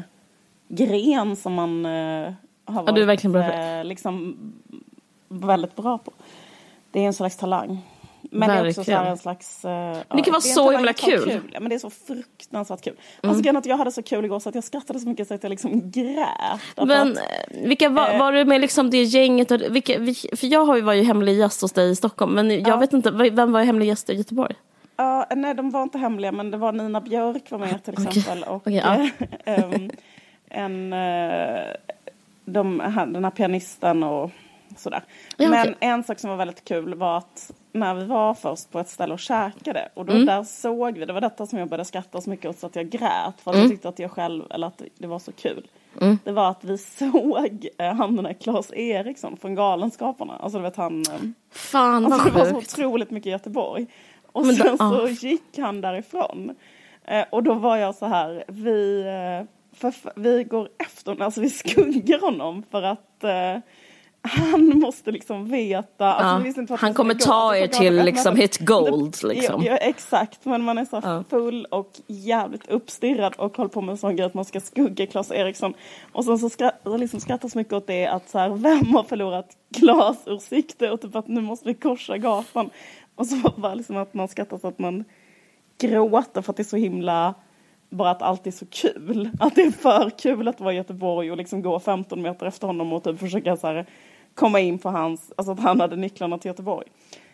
gren 0.67 1.35
som 1.35 1.53
man 1.53 1.85
eh, 1.85 2.33
har 2.65 2.83
Ja, 2.85 2.91
du 2.91 3.01
är 3.01 3.05
verkligen 3.05 3.31
bra 3.31 3.43
eh, 3.53 3.83
liksom 3.83 4.35
väldigt 5.27 5.75
bra 5.75 5.97
på. 5.97 6.11
Det 6.91 6.99
är 6.99 7.03
en 7.07 7.13
slags 7.13 7.37
talang. 7.37 7.81
Men 8.33 8.49
det 8.49 8.55
är 8.55 8.61
också 8.67 8.73
så 8.83 8.91
Verkligen. 8.91 9.05
en 9.11 9.17
slags... 9.17 9.65
eh, 9.65 9.71
ja, 9.71 10.15
det 10.15 10.21
kan 10.21 10.31
vara 10.31 10.35
en 10.35 10.41
så 10.41 10.71
himla 10.71 10.93
kul. 10.93 11.39
Ja, 11.51 11.59
men 11.59 11.69
det 11.69 11.75
är 11.75 11.79
så 11.79 11.89
fruktansvärt 11.89 12.81
kul. 12.81 12.93
Mm. 12.93 13.29
Alltså 13.29 13.43
grejen 13.43 13.55
är 13.55 13.59
att 13.59 13.65
jag 13.65 13.77
hade 13.77 13.91
så 13.91 14.03
kul 14.03 14.25
igår 14.25 14.39
så 14.39 14.49
att 14.49 14.55
jag 14.55 14.63
skrattade 14.63 14.99
så 14.99 15.07
mycket 15.09 15.27
så 15.27 15.33
att 15.33 15.43
jag 15.43 15.49
liksom 15.49 15.91
grät. 15.91 16.27
Men 16.75 17.11
att, 17.11 17.17
eh, 17.17 17.23
vilka 17.67 17.89
var, 17.89 18.17
var 18.19 18.31
du 18.31 18.45
med 18.45 18.61
liksom 18.61 18.89
det 18.89 19.03
gänget? 19.03 19.51
Och, 19.51 19.61
vilka, 19.69 19.99
vilka, 19.99 20.35
för 20.35 20.47
jag 20.47 20.65
har 20.65 20.75
ju 20.75 20.81
varit 20.81 21.07
hemlig 21.07 21.37
gäst 21.37 21.61
hos 21.61 21.71
dig 21.71 21.89
i 21.91 21.95
Stockholm. 21.95 22.33
Men 22.33 22.49
jag 22.51 22.67
Ja. 22.67 22.77
vet 22.77 22.93
inte, 22.93 23.11
vem 23.11 23.51
var 23.51 23.63
hemlig 23.63 23.87
gäst 23.87 24.09
i 24.09 24.13
Göteborg? 24.13 24.55
ja, 24.97 25.27
nej, 25.35 25.53
de 25.53 25.69
var 25.69 25.83
inte 25.83 25.97
hemliga 25.97 26.31
men 26.31 26.51
det 26.51 26.57
var 26.57 26.71
Nina 26.71 27.01
Björk 27.01 27.51
var 27.51 27.59
med 27.59 27.83
till 27.83 27.93
exempel. 27.93 28.43
Och 28.43 28.55
Okej, 28.55 28.75
ja. 28.75 29.09
eh, 29.45 29.63
ehm, 29.63 29.89
en, 30.49 30.93
eh, 30.93 31.61
de, 32.45 32.77
den 33.13 33.23
här 33.23 33.31
pianisten 33.31 34.03
och 34.03 34.31
sådär. 34.81 35.03
Ja, 35.37 35.49
men 35.49 35.61
okej. 35.61 35.75
en 35.79 36.03
sak 36.03 36.19
som 36.19 36.29
var 36.29 36.37
väldigt 36.37 36.65
kul 36.65 36.93
var 36.95 37.17
att 37.17 37.51
när 37.73 37.93
vi 37.95 38.05
var 38.05 38.33
först 38.33 38.71
på 38.71 38.79
ett 38.79 38.89
ställe 38.89 39.13
och 39.13 39.19
käkade 39.19 39.89
och 39.93 40.05
då 40.05 40.13
Mm. 40.13 40.25
där 40.25 40.43
såg 40.43 40.97
vi, 40.97 41.05
det 41.05 41.13
var 41.13 41.21
detta 41.21 41.45
som 41.45 41.59
jag 41.59 41.69
började 41.69 41.85
skratta 41.85 42.21
så 42.21 42.29
mycket 42.29 42.49
åt 42.49 42.59
så 42.59 42.65
att 42.67 42.75
jag 42.75 42.89
grät 42.89 43.41
för 43.41 43.51
att 43.51 43.55
Mm. 43.55 43.61
jag 43.61 43.69
tyckte 43.71 43.89
att 43.89 43.99
jag 43.99 44.11
själv, 44.11 44.43
eller 44.49 44.67
att 44.67 44.81
det 44.97 45.07
var 45.07 45.19
så 45.19 45.31
kul. 45.31 45.67
Det 46.23 46.31
var 46.31 46.49
att 46.49 46.63
vi 46.63 46.77
såg 46.77 47.67
eh, 47.77 47.93
han 47.93 48.15
den 48.15 48.23
där 48.25 48.33
Claes 48.33 48.73
Eriksson 48.73 49.37
från 49.37 49.55
Galenskaparna, 49.55 50.33
alltså 50.39 50.57
du 50.57 50.63
vet 50.63 50.75
han 50.75 50.99
eh, 51.01 51.17
Fan 51.51 52.03
vad 52.03 52.13
Alltså 52.13 52.29
det 52.29 52.39
var 52.39 52.45
så 52.45 52.55
otroligt 52.57 53.11
mycket 53.11 53.27
i 53.27 53.31
Göteborg. 53.31 53.87
Och 54.31 54.45
Men 54.45 54.55
då- 54.55 54.63
sen 54.63 54.77
så 54.77 55.03
ah. 55.05 55.07
gick 55.09 55.57
han 55.57 55.81
därifrån. 55.81 56.55
Eh, 57.05 57.25
och 57.29 57.43
då 57.43 57.53
var 57.53 57.77
jag 57.77 57.95
så 57.95 58.05
här, 58.05 58.43
vi, 58.47 59.01
eh, 59.01 59.47
för, 59.77 59.91
för, 59.91 60.11
vi 60.15 60.43
går 60.43 60.69
efter 60.79 61.11
honom, 61.11 61.25
alltså 61.25 61.41
vi 61.41 61.49
skuggar 61.65 62.19
honom 62.19 62.63
för 62.71 62.81
att 62.83 63.23
eh, 63.23 63.57
han 64.23 64.67
måste 64.79 65.11
liksom 65.11 65.45
veta. 65.49 66.13
Alltså, 66.13 66.61
Ja, 66.69 66.77
han 66.79 66.93
kommer 66.93 67.13
ta 67.13 67.33
Alltså, 67.33 67.63
er 67.63 67.67
till 67.67 67.87
galet. 67.95 68.05
liksom 68.05 68.35
hit 68.35 68.57
gold 68.59 69.15
Ja, 69.23 69.27
liksom. 69.27 69.63
Ja, 69.63 69.77
exakt, 69.77 70.45
men 70.45 70.63
man 70.63 70.77
är 70.77 70.85
så 70.85 70.99
Ja. 71.03 71.23
full 71.29 71.65
och 71.65 71.89
jävligt 72.07 72.69
uppstirrad 72.69 73.33
och 73.37 73.57
håller 73.57 73.69
på 73.69 73.81
med 73.81 73.91
en 73.91 73.97
sån 73.97 74.15
grej 74.15 74.25
att 74.25 74.33
man 74.33 74.45
ska 74.45 74.59
skugga 74.59 75.05
Claes 75.07 75.31
Eriksson. 75.31 75.73
Och 76.11 76.25
sen 76.25 76.37
så 76.39 76.49
skrattar 76.49 76.97
liksom 76.97 77.19
skrattar 77.19 77.49
så 77.49 77.57
mycket 77.57 77.73
åt 77.73 77.87
det 77.87 78.05
att 78.07 78.29
så 78.29 78.37
här, 78.39 78.49
vem 78.49 78.95
har 78.95 79.03
förlorat 79.03 79.57
Claes 79.77 80.17
ur 80.25 80.37
sikte 80.37 80.91
och 80.91 81.01
typ 81.01 81.15
att 81.15 81.27
nu 81.27 81.41
måste 81.41 81.67
vi 81.67 81.73
korsa 81.73 82.17
gatan. 82.17 82.69
Och 83.15 83.27
så 83.27 83.35
det 83.61 83.75
liksom 83.75 83.97
att 83.97 84.13
man 84.13 84.27
skrattar 84.27 84.57
så 84.57 84.67
att 84.67 84.79
man 84.79 85.03
gråter 85.81 86.41
för 86.41 86.53
att 86.53 86.57
det 86.57 86.61
är 86.63 86.65
så 86.65 86.77
himla 86.77 87.33
bara 87.89 88.11
att 88.11 88.21
allt 88.21 88.47
är 88.47 88.51
så 88.51 88.65
kul. 88.65 89.29
Att 89.39 89.55
det 89.55 89.61
är 89.61 89.71
för 89.71 90.09
kul 90.09 90.47
att 90.47 90.59
vara 90.59 90.73
i 90.73 90.75
Göteborg 90.75 91.31
och 91.31 91.37
liksom 91.37 91.61
gå 91.61 91.79
15 91.79 92.21
meter 92.21 92.45
efter 92.45 92.67
honom 92.67 92.93
och 92.93 93.03
typ 93.03 93.19
försöka 93.19 93.57
så 93.57 93.67
här, 93.67 93.85
komma 94.35 94.59
in 94.59 94.77
på 94.79 94.89
hans, 94.89 95.31
alltså 95.35 95.51
att 95.51 95.59
han 95.59 95.79
hade 95.79 95.95
nycklarna 95.95 96.37
till 96.37 96.49
Göteborg. 96.49 96.87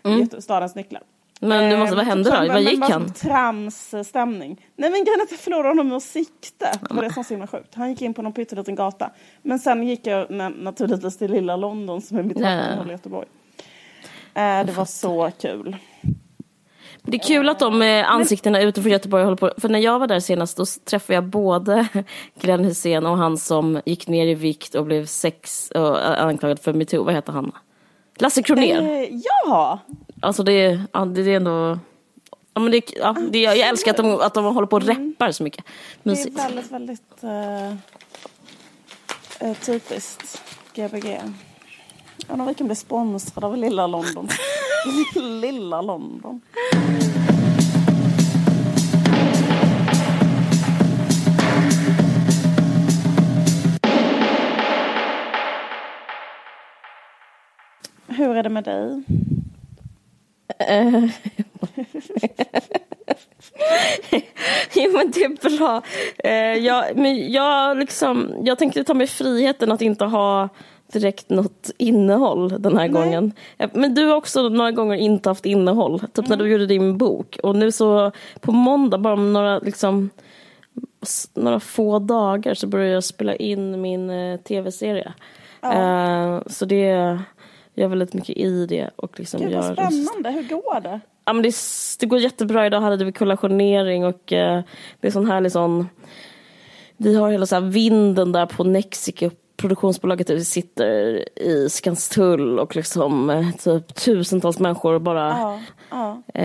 Göte- 0.04 0.42
Stadens 0.42 0.75
nycklar. 0.75 1.01
Mm. 1.42 1.58
Men 1.58 1.70
du 1.72 1.77
måste, 1.77 1.96
vad 1.96 2.04
Eh, 2.04 2.10
hände 2.10 2.30
då? 2.30 2.36
men- 2.38 2.48
Vad 2.48 2.62
gick 2.62 2.84
han? 2.89 3.13
Tramsstämning. 3.13 4.66
Nej 4.75 4.89
men 4.89 5.04
grejen 5.04 5.20
är 5.20 5.24
att 5.24 5.32
jag 5.32 5.39
förlorade 5.39 5.70
honom 5.70 5.92
ur 5.92 6.00
sikte. 6.00 6.72
Det 6.89 6.94
var 6.94 7.04
det 7.04 7.10
som 7.10 7.16
var 7.20 7.24
så 7.24 7.34
himla 7.34 7.48
sjukt. 7.48 7.75
Han 7.75 7.89
gick 7.89 8.01
in 8.01 8.13
på 8.13 8.22
någon 8.22 8.34
pytteliten 8.34 8.75
gata. 8.75 9.12
Men 9.42 9.60
sen 9.60 9.88
gick 9.88 10.08
jag 10.08 10.27
na- 10.27 10.63
naturligtvis 10.63 11.18
till 11.18 11.32
lilla 11.32 11.56
London 11.56 12.01
som 12.01 12.18
är 12.18 12.24
mitt 12.24 12.38
vattenhål 12.42 12.88
i 12.88 12.92
Göteborg. 12.92 13.27
Eh, 14.34 14.66
det 14.66 14.72
var 14.77 14.86
så 14.86 15.32
kul. 15.42 15.75
Det 17.10 17.18
är 17.18 17.28
kul 17.28 17.50
att 17.50 17.60
de 17.60 17.82
eh, 17.82 18.12
ansiktena 18.12 18.62
utanför 18.62 18.90
Göteborg 18.90 19.24
håller 19.24 19.38
på. 19.38 19.52
För 19.58 19.70
när 19.70 19.80
jag 19.80 20.00
var 20.00 20.08
där 20.08 20.20
senast 20.20 20.58
då 20.58 20.66
träffade 20.86 21.14
jag 21.14 21.24
både 21.24 21.88
Glenn 22.40 22.66
Hussein 22.66 23.06
och 23.06 23.18
han 23.18 23.38
som 23.38 23.82
gick 23.86 24.08
ner 24.08 24.28
i 24.28 24.34
vikt 24.34 24.76
och 24.76 24.86
blev 24.86 25.06
sex 25.06 25.72
och 25.76 26.00
eh, 26.00 26.26
anklagad 26.26 26.60
för 26.60 26.74
metoo. 26.74 27.04
Vad 27.04 27.14
heter 27.14 27.32
han? 27.34 27.52
Lasse 28.20 28.44
Kronér. 28.44 28.82
Eh, 28.82 29.20
ja! 29.46 29.80
Alltså 30.22 30.44
det, 30.44 30.52
är- 30.52 30.84
ja, 30.92 31.06
det 31.06 31.22
är 31.22 31.28
ändå... 31.36 31.80
Ja, 32.54 32.62
men 32.62 32.72
det, 32.72 32.82
ja, 33.00 33.16
det, 33.32 33.40
jag 33.40 33.58
älskar 33.60 33.92
att 33.92 33.98
de, 33.98 34.20
att 34.22 34.34
de 34.34 34.46
håller 34.46 34.68
på 34.68 34.76
och 34.76 34.84
reppar 34.84 35.32
så 35.32 35.44
mycket. 35.44 35.66
Det 36.04 36.10
är 36.10 36.16
Mysigt. 36.16 36.38
väldigt, 36.40 36.72
väldigt 36.72 37.24
eh, 39.40 39.54
typiskt 39.66 40.42
Gbg. 40.74 41.20
Undrar 42.30 42.44
om 42.44 42.48
vi 42.48 42.54
kan 42.54 42.68
bli 42.68 42.76
sponsrade 42.76 43.48
av 43.48 43.58
lilla 43.58 43.88
London. 43.88 44.28
lilla 45.16 45.82
London. 45.82 46.42
Hur 58.08 58.36
är 58.36 58.44
det 58.44 58.50
med 58.50 58.64
dig? 58.64 59.04
Jo 64.74 64.92
men 64.92 65.12
det 65.12 65.24
är 65.24 65.58
bra. 65.58 65.82
Eh, 66.18 66.66
jag, 66.66 66.98
men 66.98 67.32
jag, 67.32 67.78
liksom, 67.78 68.34
jag 68.44 68.58
tänkte 68.58 68.84
ta 68.84 68.94
mig 68.94 69.08
friheten 69.08 69.72
att 69.72 69.82
inte 69.82 70.06
ha 70.06 70.50
direkt 70.94 71.29
något 71.29 71.72
innehåll 71.77 72.62
den 72.62 72.77
här 72.77 72.88
gången. 72.88 73.32
Eh, 73.58 73.70
Men 73.74 73.94
du 73.96 74.06
har 74.06 74.15
också 74.15 74.50
några 74.50 74.72
gånger 74.72 74.96
inte 74.98 75.29
haft 75.29 75.46
innehåll. 75.46 76.00
Typ 76.13 76.27
när 76.27 76.38
du 76.38 76.48
gjorde 76.51 76.65
din 76.65 76.98
bok. 76.98 77.38
Och 77.44 77.56
nu 77.56 77.72
så 77.72 78.12
på 78.41 78.51
måndag, 78.51 78.98
bara 78.98 79.13
om 79.13 79.34
några, 79.34 79.60
liksom, 79.60 80.10
några 81.34 81.60
få 81.60 82.00
dagar 82.00 82.53
så 82.53 82.67
börjar 82.67 82.94
jag 82.94 83.03
spela 83.03 83.36
in 83.36 83.82
min 83.82 84.10
eh, 84.10 84.39
tv-serie. 84.39 85.13
Eh, 85.63 86.39
så 86.48 86.65
det 86.65 87.20
jag 87.74 87.84
är 87.84 87.88
väldigt 87.88 88.13
mycket 88.13 88.38
i 88.38 88.65
det. 88.65 88.89
Och 88.96 89.20
liksom 89.20 89.41
Gud 89.41 89.53
vad 89.56 89.65
gör- 89.65 89.74
spännande, 89.74 90.32
hur 90.32 90.44
går 90.50 90.79
det? 90.82 91.00
Ja, 91.25 91.34
men 91.34 91.44
det, 91.44 91.56
det 92.00 92.06
går 92.06 92.20
jättebra. 92.20 92.65
Idag 92.65 92.82
hade 92.82 93.06
vi 93.06 93.12
kollationering 93.12 94.06
och 94.06 94.34
eh, 94.34 94.62
det 95.00 95.08
är 95.08 95.12
sån 95.12 95.25
härlig 95.32 95.51
sån... 95.51 95.89
Vi 96.98 97.15
har 97.15 97.32
hela 97.32 97.46
så 97.46 97.56
här 97.56 97.62
vinden 97.62 98.32
där 98.32 98.46
på 98.46 98.63
Nexico, 98.63 99.29
produktionsbolaget 99.58 100.28
där 100.28 100.36
vi 100.36 100.46
sitter 100.46 100.90
i 101.40 101.70
Skanstull 101.70 102.60
och 102.60 102.76
liksom 102.76 103.30
eh, 103.30 103.52
typ 103.52 103.96
tusentals 103.96 104.60
människor 104.60 105.00
bara... 105.00 105.28
Ja, 105.30 105.60
ja. 105.90 106.22
Eh, 106.34 106.44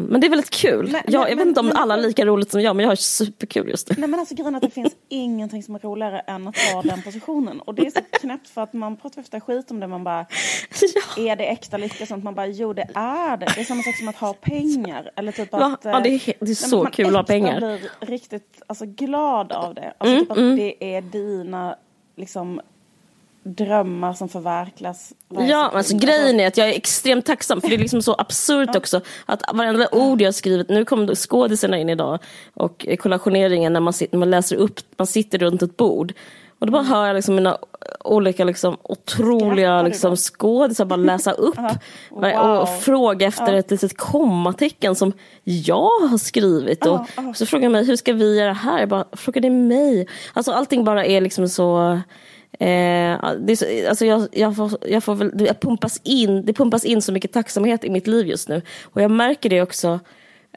men 0.00 0.20
det 0.20 0.26
är 0.26 0.30
väldigt 0.30 0.50
kul. 0.50 0.88
Men- 0.92 1.02
jag, 1.06 1.20
men- 1.20 1.30
jag 1.30 1.36
vet 1.36 1.46
inte 1.46 1.60
om 1.60 1.66
men- 1.66 1.76
alla 1.76 1.94
har 1.94 2.00
lika 2.02 2.26
roligt 2.26 2.50
som 2.50 2.60
jag 2.62 2.76
men 2.76 2.82
jag 2.82 2.90
har 2.90 2.96
superkul 2.96 3.68
just 3.68 3.90
nu. 3.90 3.94
Nej 3.98 4.08
men 4.10 4.20
alltså 4.20 4.34
grejen 4.34 4.54
att 4.54 4.62
det 4.62 4.70
finns 4.70 4.96
ingenting 5.08 5.62
som 5.62 5.74
är 5.74 5.78
roligare 5.78 6.20
än 6.20 6.48
att 6.48 6.58
ha 6.58 6.82
den 6.82 7.02
positionen. 7.02 7.60
Och 7.60 7.74
det 7.74 7.86
är 7.86 7.90
så 7.90 8.00
knäppt 8.20 8.48
för 8.48 8.62
att 8.62 8.72
man 8.72 8.96
pratar 8.96 9.20
ofta 9.22 9.40
skit 9.40 9.70
om 9.70 9.80
det. 9.80 9.86
Man 9.86 10.04
bara, 10.04 10.26
ja. 11.16 11.22
är 11.22 11.36
det 11.36 11.44
äkta 11.44 11.76
lycka? 11.76 12.06
Sånt 12.06 12.24
man 12.24 12.34
bara, 12.34 12.46
jo 12.46 12.72
det 12.72 12.88
är 12.94 13.36
det. 13.36 13.46
Det 13.54 13.60
är 13.60 13.64
samma 13.64 13.82
sak 13.82 13.96
som 13.96 14.08
att 14.08 14.16
ha 14.16 14.32
pengar. 14.32 15.10
Eller 15.16 15.32
typ 15.32 15.54
att... 15.54 15.60
Ja, 15.84 16.00
det 16.00 16.08
är 16.08 16.12
eh, 16.14 16.20
det 16.24 16.30
är 16.30 16.36
nej, 16.40 16.54
så 16.54 16.76
men 16.76 16.82
man 16.82 16.92
kul 16.92 17.06
att 17.06 17.12
ha 17.14 17.22
pengar. 17.22 17.58
blir 17.60 17.80
riktigt 18.00 18.62
alltså, 18.66 18.84
glad 18.86 19.52
av 19.52 19.74
det. 19.74 19.92
Alltså 19.98 20.14
Mm, 20.14 20.20
typ 20.26 20.30
att 20.30 20.56
det 20.56 20.94
är 20.96 21.02
dina 21.02 21.76
liksom, 22.18 22.60
drömmar 23.42 24.12
som 24.12 24.28
förverkligas. 24.28 25.12
Ja, 25.28 25.70
alltså 25.74 25.96
grejen 25.96 26.40
är 26.40 26.46
att 26.46 26.56
jag 26.56 26.68
är 26.68 26.72
extremt 26.72 27.26
tacksam 27.26 27.60
för 27.60 27.68
det 27.68 27.74
är 27.74 27.78
liksom 27.78 28.02
så 28.02 28.14
absurt 28.18 28.76
också 28.76 29.00
att 29.26 29.42
varenda 29.54 29.88
ord 29.92 30.20
jag 30.20 30.26
har 30.26 30.32
skrivit, 30.32 30.68
nu 30.68 30.84
kom 30.84 31.14
skådisarna 31.14 31.78
in 31.78 31.88
idag 31.88 32.18
och 32.54 32.86
kollationeringen 32.98 33.72
när 33.72 33.80
man, 33.80 33.92
sitter, 33.92 34.16
när 34.16 34.18
man 34.18 34.30
läser 34.30 34.56
upp, 34.56 34.80
man 34.96 35.06
sitter 35.06 35.38
runt 35.38 35.62
ett 35.62 35.76
bord 35.76 36.12
och 36.58 36.66
då 36.66 36.72
bara 36.72 36.82
hör 36.82 37.06
jag 37.06 37.14
liksom 37.14 37.34
mina 37.34 37.58
olika 38.04 38.44
liksom 38.44 38.76
otroliga 38.82 39.82
liksom 39.82 40.16
skådisar 40.16 40.84
bara 40.84 40.96
läsa 40.96 41.32
upp 41.32 41.58
Wow. 42.10 42.60
och 42.60 42.68
fråga 42.68 43.26
efter 43.26 43.52
ett 43.52 43.70
litet 43.70 43.96
kommatecken 43.96 44.94
som 44.94 45.12
jag 45.44 46.00
har 46.10 46.18
skrivit. 46.18 46.86
Och, 46.86 47.00
och 47.00 47.36
så 47.36 47.46
frågar 47.46 47.62
jag 47.62 47.72
mig, 47.72 47.84
hur 47.84 47.96
ska 47.96 48.12
vi 48.12 48.38
göra 48.38 48.52
här? 48.52 48.78
Jag 48.80 48.88
bara, 48.88 49.04
frågar 49.12 49.40
det 49.40 49.50
mig? 49.50 50.08
Alltså 50.32 50.52
allting 50.52 50.84
bara 50.84 51.04
är 51.04 51.20
liksom 51.20 51.48
så 51.48 52.00
Eh, 52.60 53.34
det 53.38 53.56
så, 53.56 53.88
alltså 53.88 54.06
jag, 54.06 54.28
jag, 54.32 54.56
får, 54.56 54.70
jag 54.86 55.04
får 55.04 55.14
väl, 55.14 55.32
jag 55.46 55.60
pumpas 55.60 56.00
in, 56.04 56.44
det 56.44 56.52
pumpas 56.52 56.84
in 56.84 57.02
så 57.02 57.12
mycket 57.12 57.32
tacksamhet 57.32 57.84
i 57.84 57.90
mitt 57.90 58.06
liv 58.06 58.26
just 58.26 58.48
nu. 58.48 58.62
Och 58.84 59.02
jag 59.02 59.10
märker 59.10 59.50
det 59.50 59.62
också, 59.62 60.00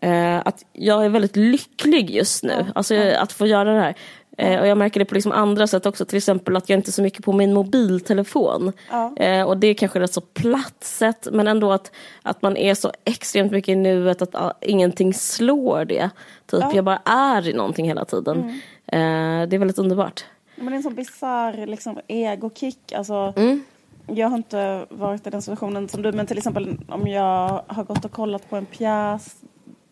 eh, 0.01 0.37
att 0.37 0.65
jag 0.73 1.05
är 1.05 1.09
väldigt 1.09 1.35
lycklig 1.35 2.09
just 2.09 2.43
nu. 2.43 2.65
Alltså 2.75 2.95
att 2.95 3.31
få 3.31 3.47
göra 3.47 3.73
det 3.73 3.79
här. 3.79 3.95
Eh, 4.37 4.59
och 4.59 4.67
jag 4.67 4.77
märker 4.77 4.99
det 4.99 5.05
på 5.05 5.13
liksom 5.15 5.31
andra 5.31 5.67
sätt 5.67 5.85
också, 5.85 6.05
till 6.05 6.17
exempel 6.17 6.55
att 6.57 6.69
jag 6.69 6.79
inte 6.79 6.89
är 6.89 6.91
så 6.91 7.01
mycket 7.01 7.25
på 7.25 7.33
min 7.33 7.53
mobiltelefon. 7.53 8.71
Ja. 8.91 9.15
Eh, 9.17 9.43
och 9.43 9.57
det 9.57 9.67
är 9.67 9.73
kanske 9.73 9.99
rätt 9.99 10.13
så 10.13 10.21
platt 10.21 10.83
sätt, 10.83 11.27
men 11.31 11.47
ändå 11.47 11.71
att, 11.71 11.91
att 12.21 12.41
man 12.41 12.57
är 12.57 12.73
så 12.75 12.91
extremt 13.05 13.51
mycket 13.51 13.69
i 13.69 13.75
nuet 13.75 14.21
att 14.21 14.35
ah, 14.35 14.53
ingenting 14.61 15.13
slår 15.13 15.85
det. 15.85 16.09
Typ, 16.45 16.63
jag 16.73 16.85
bara 16.85 17.01
är 17.05 17.47
i 17.47 17.53
någonting 17.53 17.85
hela 17.85 18.05
tiden. 18.05 18.39
Eh, 18.85 18.99
det 19.47 19.55
är 19.55 19.57
väldigt 19.57 19.79
underbart. 19.79 20.25
Men 20.55 20.65
det 20.65 20.71
är 20.73 20.75
en 20.75 20.83
sån 20.83 20.95
bisarr 20.95 21.65
liksom, 21.65 21.99
egokick. 22.07 22.91
Alltså, 22.93 23.33
Mm. 23.35 23.63
Jag 24.07 24.29
har 24.29 24.37
inte 24.37 24.85
varit 24.89 25.27
i 25.27 25.29
den 25.29 25.41
situationen 25.41 25.89
som 25.89 26.01
du, 26.01 26.11
men 26.11 26.25
till 26.25 26.37
exempel 26.37 26.77
om 26.89 27.07
jag 27.07 27.63
har 27.67 27.83
gått 27.83 28.05
och 28.05 28.11
kollat 28.11 28.49
på 28.49 28.55
en 28.55 28.65
pjäs 28.65 29.35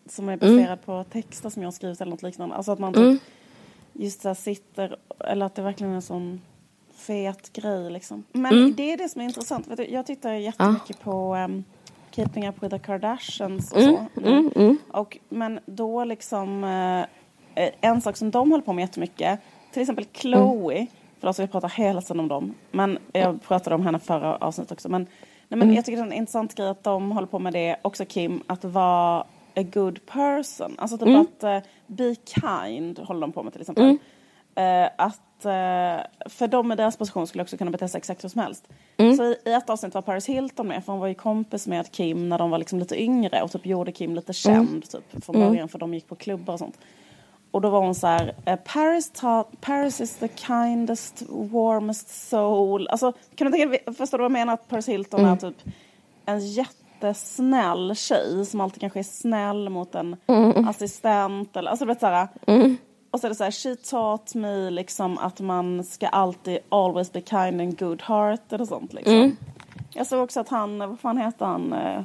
som 0.10 0.29
är 0.29 0.38
baserad 0.38 0.65
Mm. 0.65 0.77
på 0.86 1.03
texter 1.12 1.50
som 1.50 1.62
jag 1.62 1.67
har 1.67 1.72
skrivit 1.72 2.01
eller 2.01 2.12
något 2.12 2.24
liknande. 2.24 2.55
Alltså 2.55 2.72
att 2.72 2.79
man 2.79 2.93
typ 2.93 3.22
just 4.03 4.24
här 4.24 4.34
sitter, 4.34 4.96
eller 5.27 5.46
att 5.46 5.56
det 5.56 5.62
verkligen 5.62 5.91
är 5.91 5.96
en 5.96 6.01
sån 6.01 6.41
fet 6.94 7.53
grej 7.53 7.89
liksom. 7.91 8.24
Men 8.32 8.53
Mm. 8.53 8.75
det 8.75 8.94
är 8.94 8.98
det 8.98 9.10
som 9.10 9.22
är 9.22 9.25
intressant. 9.25 9.68
Vet 9.68 9.77
du, 9.77 9.86
jag 9.88 10.06
tittar 10.06 10.34
jättemycket 10.34 11.00
på 11.01 11.36
um, 11.36 11.63
Keeping 12.12 12.48
Up 12.50 12.63
With 12.63 12.75
The 12.75 12.79
Kardashians 12.79 13.72
och 13.72 13.82
Mm, 13.82 13.96
så. 14.15 14.60
nu. 14.60 14.77
Och, 14.91 15.18
men 15.29 15.60
då 15.65 16.03
liksom, 16.03 16.63
eh, 17.56 17.70
en 17.82 18.01
sak 18.01 18.18
som 18.18 18.32
de 18.32 18.51
håller 18.51 18.63
på 18.63 18.74
med 18.74 18.82
jättemycket, 18.82 19.39
till 19.72 19.82
exempel 19.82 20.06
Chloe, 20.13 20.88
för 21.20 21.27
alltså 21.27 21.41
jag 21.44 21.51
pratar 21.51 21.70
hela 21.70 22.01
tiden 22.01 22.20
om 22.20 22.27
dem, 22.27 22.53
men 22.72 22.98
jag 23.13 23.41
pratade 23.41 23.75
om 23.75 23.82
henne 23.86 24.00
förra 24.00 24.36
avsnittet 24.36 24.72
också. 24.72 24.89
Men, 24.89 25.08
nej, 25.48 25.58
men 25.58 25.74
jag 25.74 25.86
tycker 25.86 25.98
det 25.98 26.03
är 26.03 26.08
en 26.08 26.13
intressant 26.13 26.56
grej 26.56 26.68
att 26.70 26.84
de 26.84 27.12
håller 27.12 27.27
på 27.27 27.39
med 27.39 27.53
det, 27.53 27.75
också 27.82 28.06
Kim, 28.06 28.44
att 28.48 28.63
vara 28.65 29.24
a 29.56 29.63
good 29.63 30.06
person. 30.06 30.75
Alltså 30.77 30.98
typ 30.98 31.27
att 31.27 31.44
eh, 31.44 31.60
be 31.88 32.15
kind 32.15 33.00
håller 33.00 33.22
de 33.22 33.32
på 33.32 33.44
med 33.44 33.53
till 33.53 33.62
exempel. 33.62 33.98
Eh, 34.56 34.89
att 34.98 35.46
eh, 35.46 36.29
för 36.29 36.48
dem 36.48 36.72
i 36.72 36.75
deras 36.75 36.98
position 36.98 37.27
skulle 37.27 37.41
också 37.41 37.58
kunna 37.58 37.72
bete 37.72 37.88
sig 37.88 37.98
exakt 37.98 38.24
hur 38.24 38.29
som 38.29 38.41
helst. 38.41 38.68
Så 38.98 39.24
i, 39.24 39.36
i 39.46 39.53
ett 39.53 39.70
avsnitt 39.70 39.94
var 39.94 40.01
Paris 40.01 40.29
Hilton 40.29 40.68
med 40.68 40.86
för 40.86 40.91
hon 40.91 41.00
var 41.00 41.08
ju 41.08 41.13
kompis 41.13 41.68
med 41.68 41.91
Kim 41.91 42.29
när 42.29 42.38
de 42.38 42.50
var 42.50 42.58
liksom 42.58 42.79
lite 42.79 43.01
yngre 43.01 43.41
och 43.41 43.51
typ 43.51 43.65
gjorde 43.65 43.91
Kim 43.91 44.15
lite 44.15 44.34
känd 44.34 44.89
typ 44.89 45.25
från 45.25 45.36
början 45.36 45.70
för 45.70 45.79
de 45.79 45.94
gick 45.94 46.08
på 46.08 46.15
klubbar 46.15 46.53
och 46.53 46.60
sånt. 46.60 46.79
Och 47.51 47.62
då 47.62 47.70
var 47.70 47.82
hon 47.82 47.96
så 47.96 48.08
här, 48.08 48.58
Paris, 48.65 49.12
ta, 49.12 49.44
Paris 49.62 50.01
is 50.01 50.15
the 50.15 50.27
kindest, 50.27 51.24
warmest 51.29 52.29
soul. 52.29 52.88
Alltså, 52.88 53.13
kan 53.36 53.51
du 53.51 53.58
tänka, 53.58 53.94
förstår 53.94 54.18
du 54.18 54.22
vad 54.22 54.25
jag 54.25 54.32
menar? 54.32 54.53
Att 54.53 54.68
Paris 54.68 54.89
Hilton 54.89 55.25
är 55.25 55.36
typ 55.36 55.56
en 56.25 56.39
jättesnäll 57.08 57.96
tjej 57.96 58.46
som 58.46 58.62
alltid 58.62 58.82
kanske 58.82 59.00
är 59.00 59.03
snäll 59.03 59.70
mot 59.70 59.96
en 59.96 60.15
assistent. 60.68 61.58
Eller, 61.58 61.72
alltså, 61.72 61.86
du 61.86 61.89
vet, 61.89 62.00
så 62.00 62.06
här, 62.08 62.27
Och 63.12 63.20
så 63.20 63.27
är 63.27 63.29
det 63.29 63.36
så 63.36 63.44
här, 63.44 63.51
she 63.51 63.75
taught 63.75 64.36
me 64.36 64.70
liksom 64.70 65.18
att 65.18 65.39
man 65.39 65.84
ska 65.84 66.08
alltid 66.08 66.60
always 66.70 67.12
be 67.13 67.22
kind 67.22 67.62
and 67.62 67.79
good 67.79 68.01
hearted 68.01 68.62
och 68.62 68.68
sånt 68.68 68.94
liksom. 68.94 69.38
Jag 69.94 70.08
såg 70.08 70.24
också 70.24 70.39
att 70.39 70.50
han, 70.50 70.79
vad 70.79 71.00
fan 71.00 71.18
heter 71.18 71.46
han, 71.46 71.74
eh, 71.74 72.01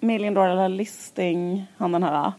Million 0.00 0.34
Dollar 0.34 0.68
Listing, 0.68 1.66
han 1.76 1.92
den 1.92 2.02
här 2.02 2.32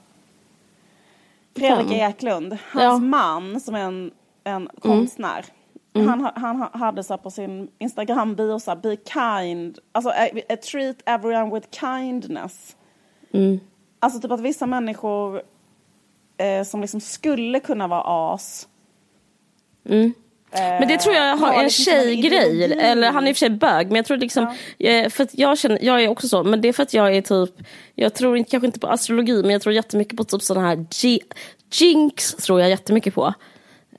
Fredrik? 1.56 1.92
Eklund, 1.92 2.58
hans 2.72 2.84
Ja. 2.84 2.98
man 2.98 3.60
som 3.60 3.76
är 3.76 3.80
en, 3.80 4.12
en 4.44 4.70
konstnär. 4.80 5.46
Han, 5.96 6.22
ha- 6.22 6.34
han 6.36 6.56
ha- 6.56 6.70
hade 6.74 7.04
så 7.04 7.18
på 7.18 7.32
sin 7.32 7.68
Instagram-bio 7.80 8.60
så 8.60 8.72
här, 8.72 8.78
be 8.78 8.98
kind, 8.98 9.80
alltså 9.92 10.12
eh, 10.12 10.30
eh, 10.50 10.60
treat 10.60 10.96
everyone 11.06 11.54
with 11.56 11.68
kindness. 11.80 12.76
Alltså 14.00 14.20
typ 14.20 14.32
att 14.32 14.40
vissa 14.42 14.66
människor 14.66 15.42
eh, 16.38 16.64
som 16.64 16.82
liksom 16.82 17.02
skulle 17.02 17.60
kunna 17.60 17.88
vara 17.88 18.34
as. 18.34 18.68
Men 20.80 20.88
det 20.88 20.98
tror 20.98 21.16
jag 21.16 21.38
har 21.38 21.54
en 21.54 21.64
liksom 21.64 21.84
som 21.84 21.94
en 21.94 22.02
tjejgrej, 22.04 22.56
ideologi. 22.56 22.82
eller 22.82 23.12
han 23.12 23.24
är 23.24 23.30
i 23.30 23.34
och 23.34 23.36
för 23.38 23.40
sig 23.40 23.50
bög, 23.50 23.88
men 23.88 23.96
jag 23.96 24.06
tror 24.06 24.18
liksom, 24.18 24.56
eh, 24.80 25.10
för 25.10 25.28
jag 25.32 25.58
känner, 25.58 25.80
jag 25.82 26.04
är 26.04 26.08
också 26.08 26.28
så, 26.28 26.44
men 26.44 26.62
det 26.62 26.68
är 26.68 26.74
för 26.74 26.84
att 26.84 26.94
jag 26.94 27.16
är 27.16 27.22
typ, 27.22 27.50
jag 27.96 28.14
tror 28.14 28.38
inte, 28.38 28.52
kanske 28.52 28.68
inte 28.68 28.80
på 28.80 28.88
astrologi, 28.88 29.42
men 29.42 29.52
jag 29.52 29.62
tror 29.62 29.76
jättemycket 29.76 30.18
på 30.18 30.24
typ 30.24 30.42
sådana 30.42 30.68
här 30.68 30.86
jinx, 31.72 32.34
tror 32.36 32.62
jag 32.62 32.70
jättemycket 32.70 33.16
på. 33.16 33.34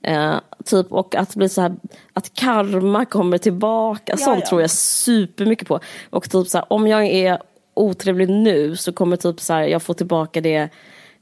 Eh, 0.03 0.35
typ 0.65 0.91
och 0.91 1.15
att 1.15 1.35
bli 1.35 1.49
så 1.49 1.61
här, 1.61 1.75
att 2.13 2.33
karma 2.33 3.05
kommer 3.05 3.37
tillbaka, 3.37 4.13
Ja, 4.17 4.17
sånt 4.17 4.39
ja. 4.43 4.49
tror 4.49 4.61
jag 4.61 4.69
supermycket 4.71 5.67
på. 5.67 5.79
Och 6.09 6.29
typ 6.29 6.47
så 6.47 6.57
här, 6.57 6.73
om 6.73 6.87
jag 6.87 7.05
är 7.05 7.41
otrevlig 7.73 8.29
nu 8.29 8.75
så 8.75 8.93
kommer 8.93 9.15
typ 9.15 9.39
så 9.39 9.53
här, 9.53 9.61
jag 9.63 9.81
få 9.81 9.93
tillbaka 9.93 10.41
det 10.41 10.69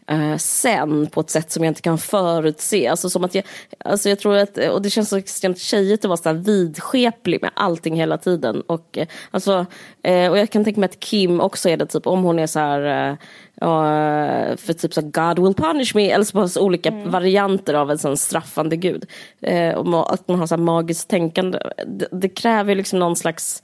eh, 0.08 0.38
sen 0.38 1.08
på 1.08 1.22
ett 1.22 1.30
sätt 1.30 1.52
som 1.52 1.64
jag 1.64 1.72
inte 1.72 1.82
kan 1.82 1.98
förutse. 1.98 2.88
Alltså, 2.88 3.10
som 3.10 3.24
att 3.24 3.36
jag, 3.36 3.44
alltså 3.80 4.10
jag 4.10 4.20
tror 4.20 4.36
att, 4.36 4.58
och 4.58 4.82
det 4.82 4.90
känns 4.90 5.10
så 5.10 5.18
extremt 5.18 5.60
tjejigt 5.60 6.06
att 6.06 6.10
vara 6.10 6.18
så 6.18 6.30
här 6.30 6.36
vidskeplig 6.36 7.42
med 7.42 7.52
allting 7.54 7.96
hela 7.96 8.18
tiden. 8.18 8.62
Och, 8.62 8.98
eh, 8.98 9.08
alltså, 9.32 9.66
eh, 10.04 10.32
och 10.32 10.38
jag 10.38 10.50
kan 10.50 10.64
tänka 10.64 10.80
mig 10.80 10.90
att 10.90 11.00
Kim 11.00 11.42
också 11.42 11.70
är 11.70 11.78
det, 11.78 11.86
typ 11.86 12.08
om 12.08 12.24
hon 12.24 12.40
är 12.40 12.48
så 12.48 12.60
här 12.60 13.18
eh, 13.62 13.68
Ja, 13.68 14.58
för 14.58 14.74
typ 14.74 14.94
så 14.94 15.02
God 15.02 15.40
will 15.40 15.54
punish 15.54 15.96
me, 15.96 16.10
eller 16.10 16.26
så 16.26 16.38
bara 16.38 16.48
så 16.48 16.62
olika 16.62 16.90
mm. 16.90 17.12
varianter 17.12 17.74
av 17.74 17.92
en 17.92 17.98
sån 17.98 18.18
straffande 18.18 18.76
gud. 18.76 19.06
Eh, 19.42 19.78
att 19.78 20.28
man 20.28 20.40
har 20.40 20.48
så 20.48 20.58
magiskt 20.58 21.10
tänkande. 21.10 21.60
Det, 21.88 22.08
det 22.12 22.30
kräver 22.30 22.76
liksom 22.76 23.00
någon 23.00 23.16
slags, 23.16 23.64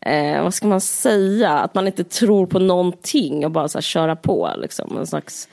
eh, 0.00 0.42
vad 0.42 0.54
ska 0.54 0.66
man 0.66 0.80
säga, 0.80 1.50
att 1.50 1.74
man 1.74 1.86
inte 1.86 2.04
tror 2.04 2.46
på 2.46 2.58
någonting 2.58 3.44
och 3.44 3.50
bara 3.50 3.68
så 3.68 3.80
köra 3.80 4.16
på. 4.16 4.50
Liksom. 4.56 4.98
En 4.98 5.06
slags, 5.06 5.48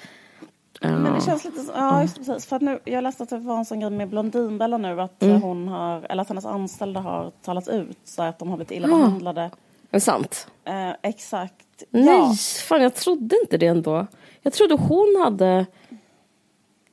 uh, 0.86 0.92
Men 0.92 1.14
det 1.14 1.22
känns 1.22 1.46
lite, 1.46 1.66
ja 1.76 2.02
just 2.02 2.18
precis. 2.18 2.46
För 2.46 2.56
att 2.56 2.62
nu, 2.62 2.80
jag 2.84 3.04
läste 3.04 3.24
att 3.24 3.30
det 3.30 3.38
var 3.38 3.58
en 3.58 3.66
sån 3.66 3.80
grej 3.80 3.90
med 3.90 4.10
Blondinbella 4.10 4.78
nu, 4.78 5.02
att, 5.02 5.24
mm. 5.24 5.42
hon 5.42 5.68
har, 5.68 6.06
eller 6.10 6.22
att 6.22 6.30
hennes 6.30 6.46
anställda 6.46 7.00
har 7.00 7.32
talat 7.42 7.68
ut 7.68 7.98
så 8.04 8.24
att 8.24 8.40
de 8.40 8.50
har 8.50 8.58
blivit 8.58 8.72
illa 8.72 8.88
behandlade. 8.88 9.52
Mm. 9.92 10.02
Sant? 10.02 10.48
Eh, 10.66 10.92
exakt. 11.02 11.66
Nej, 11.90 12.06
ja. 12.06 12.34
fan 12.68 12.82
jag 12.82 12.96
trodde 12.96 13.36
inte 13.42 13.58
det 13.58 13.68
ändå. 13.68 14.08
Jag 14.42 14.54
trodde 14.54 14.76
hon 14.76 15.22
hade... 15.24 15.66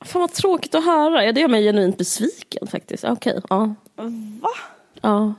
Fan 0.01 0.21
vad 0.21 0.33
tråkigt 0.33 0.75
att 0.75 0.85
höra. 0.85 1.25
Ja, 1.25 1.31
det 1.31 1.41
gör 1.41 1.47
mig 1.47 1.63
genuint 1.63 1.97
besviken 1.97 2.67
faktiskt. 2.67 3.03
Okej, 3.03 3.37
okay, 3.37 3.41
ja. 3.49 3.75
Va? 4.41 4.49
Ja. 5.01 5.33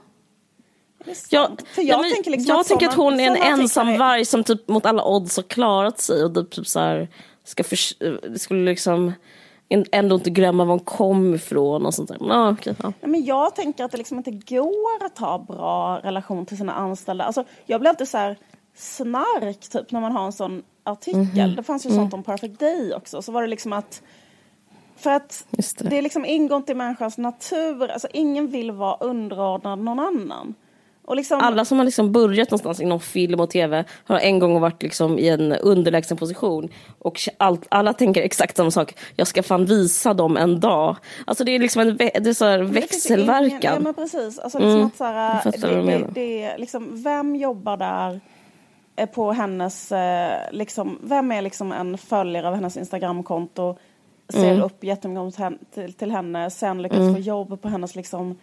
Jag, 1.31 1.61
För 1.75 1.83
jag, 1.83 2.07
ja, 2.07 2.11
tänker, 2.15 2.31
liksom 2.31 2.53
jag 2.55 2.61
att, 2.61 2.67
tänker 2.67 2.89
att 2.89 2.95
hon 2.95 3.21
är 3.21 3.31
en 3.31 3.37
ensam 3.37 3.99
varg 3.99 4.25
som 4.25 4.45
typ 4.45 4.69
mot 4.69 4.87
alla 4.87 5.05
odds 5.05 5.37
har 5.37 5.43
klarat 5.43 6.01
sig 6.01 6.25
och 6.25 6.35
typ, 6.35 6.51
typ 6.51 6.67
så 6.67 6.81
här, 6.81 7.09
ska 7.45 7.65
för, 7.65 7.77
skulle 8.39 8.71
liksom 8.71 9.13
ändå 9.93 10.15
inte 10.15 10.31
glömma 10.31 10.65
var 10.65 10.73
hon 10.73 10.81
kom 10.81 11.35
ifrån 11.35 11.87
och 11.87 11.95
sånt 11.95 12.09
där. 12.09 12.19
Men, 12.21 12.53
okay, 12.53 12.75
ja. 12.83 12.93
men 13.01 13.25
jag 13.25 13.55
tänker 13.57 13.85
att 13.85 13.91
det 13.91 13.99
liksom 13.99 14.19
inte 14.19 14.31
går 14.31 15.07
att 15.07 15.19
ha 15.19 15.39
bra 15.39 15.99
relation 15.99 16.47
till 16.47 16.57
sina 16.57 16.73
anställda. 16.73 17.25
Alltså, 17.25 17.45
jag 17.67 17.81
blir 17.81 17.91
alltid 17.91 18.09
så 18.09 18.19
här 18.19 18.37
snark 18.75 19.61
typ 19.61 19.93
när 19.93 20.01
man 20.01 20.13
har 20.13 20.27
en 20.27 20.33
sån 20.33 20.63
artikel. 20.85 21.21
Mm 21.21 21.31
-hmm. 21.35 21.57
Det 21.57 21.63
fanns 21.63 21.87
ju 21.87 21.91
mm. 21.91 22.03
sånt 22.03 22.15
om 22.15 22.23
Perfect 22.23 22.61
Day 22.61 22.95
också. 22.95 23.23
Så 23.23 23.33
var 23.33 23.43
det 23.43 23.49
liksom 23.49 23.73
att 23.73 24.03
för 24.97 25.11
att 25.11 25.47
det. 25.51 25.89
det 25.89 25.99
är 25.99 26.03
liksom 26.03 26.25
ingått 26.25 26.71
i 26.71 26.75
människans 26.75 27.19
natur. 27.19 27.91
Alltså 27.91 28.09
ingen 28.13 28.47
vill 28.47 28.71
vara 28.71 28.97
underordnad 29.01 29.79
någon 29.79 29.99
annan. 29.99 30.55
Liksom... 31.15 31.41
Alla 31.41 31.65
som 31.65 31.79
har 31.79 31.85
liksom 31.85 32.13
börjat 32.13 32.51
någonstans 32.51 32.81
inom 32.81 33.01
film 33.01 33.41
och 33.41 33.51
tv 33.51 33.85
har 34.05 34.19
en 34.19 34.39
gång 34.39 34.61
varit 34.61 34.83
liksom 34.83 35.19
i 35.19 35.29
en 35.29 35.53
underlägsen 35.53 36.17
position. 36.17 36.69
Och 36.99 37.21
allt, 37.39 37.67
alla 37.69 37.93
tänker 37.93 38.23
exakt 38.23 38.57
samma 38.57 38.71
sak. 38.71 38.95
Jag 39.17 39.27
ska 39.27 39.43
fan 39.43 39.65
visa 39.65 40.15
dem 40.15 40.37
en 40.37 40.61
dag. 40.61 40.97
Alltså 41.25 41.45
det 41.45 41.55
är 41.55 41.59
liksom 41.59 41.83
en 41.83 41.97
det 41.97 42.17
är 42.17 42.33
så 42.33 42.45
här 42.45 42.59
växelverkan. 42.59 43.45
Ingen, 43.45 43.61
ja 43.63 43.79
men 43.81 43.95
precis. 43.95 44.39
Alltså 44.39 44.59
liksom 44.59 44.77
mm. 44.77 44.87
att 44.87 44.97
så 44.97 45.05
här, 45.05 45.43
det, 45.45 45.93
det, 45.93 46.07
det, 46.15 46.59
liksom, 46.59 47.03
vem 47.03 47.37
jobbar 47.37 47.77
där 47.77 48.21
på 49.07 49.33
hennes, 49.33 49.93
eh, 49.93 50.53
liksom, 50.53 50.99
vem 51.03 51.33
är 51.33 51.43
liksom 51.43 51.73
en 51.73 51.99
följare 51.99 52.49
av 52.49 52.55
hennes 52.55 52.77
Instagramkonto 52.77 53.77
ser 54.33 54.53
mm. 54.53 54.63
upp 54.63 54.85
jättemycket 54.85 55.73
till, 55.75 55.93
till 55.93 56.11
henne, 56.11 56.51
sen 56.51 56.83
lyckas 56.83 56.99
mm. 56.99 57.15
få 57.15 57.21
jobb 57.21 57.63
på 57.63 57.69
hennes 57.69 57.97
liksom 57.97 58.39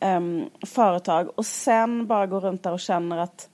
um, 0.00 0.50
företag 0.66 1.30
och 1.34 1.46
sen 1.46 2.06
bara 2.06 2.26
gå 2.26 2.40
runt 2.40 2.62
där 2.62 2.72
och 2.72 2.80
känner 2.80 3.18
att 3.18 3.48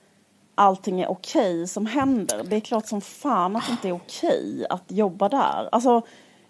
allting 0.55 1.01
är 1.01 1.11
okej 1.11 1.55
okay 1.55 1.67
som 1.67 1.85
händer. 1.85 2.41
Det 2.43 2.55
är 2.55 2.59
klart 2.59 2.87
som 2.87 3.01
fan 3.01 3.55
att 3.55 3.67
det 3.67 3.71
inte 3.71 3.87
är 3.87 3.93
okej 3.93 4.53
okay 4.53 4.65
att 4.69 4.83
jobba 4.87 5.29
där. 5.29 5.69
Alltså, 5.71 6.01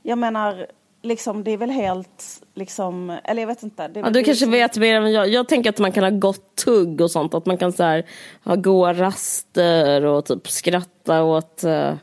jag 0.04 0.18
menar, 0.18 0.68
liksom, 1.02 1.44
det 1.44 1.52
är 1.52 1.58
väl 1.58 1.70
helt, 1.70 2.44
liksom, 2.54 3.18
eller 3.24 3.42
jag 3.42 3.48
vet 3.48 3.64
inte. 3.64 3.88
Det, 3.88 4.00
ja, 4.00 4.10
du 4.10 4.14
kanske 4.14 4.32
liksom... 4.32 4.52
vet 4.52 4.78
mer 4.78 5.02
än 5.02 5.12
jag. 5.12 5.30
Jag 5.30 5.48
tänker 5.48 5.70
att 5.70 5.80
man 5.80 5.92
kan 5.92 6.04
ha 6.04 6.12
gott 6.12 6.56
tugg 6.56 7.02
och 7.02 7.12
sånt. 7.12 7.34
Att 7.34 7.46
man 7.46 7.58
kan 7.58 7.72
så 7.72 7.84
här, 7.84 8.06
ha 8.44 8.56
goa 8.56 8.94
raster 8.94 10.06
och 10.06 10.26
typ 10.26 10.48
skratta 10.50 11.24
åt, 11.24 11.64
uh, 11.64 11.94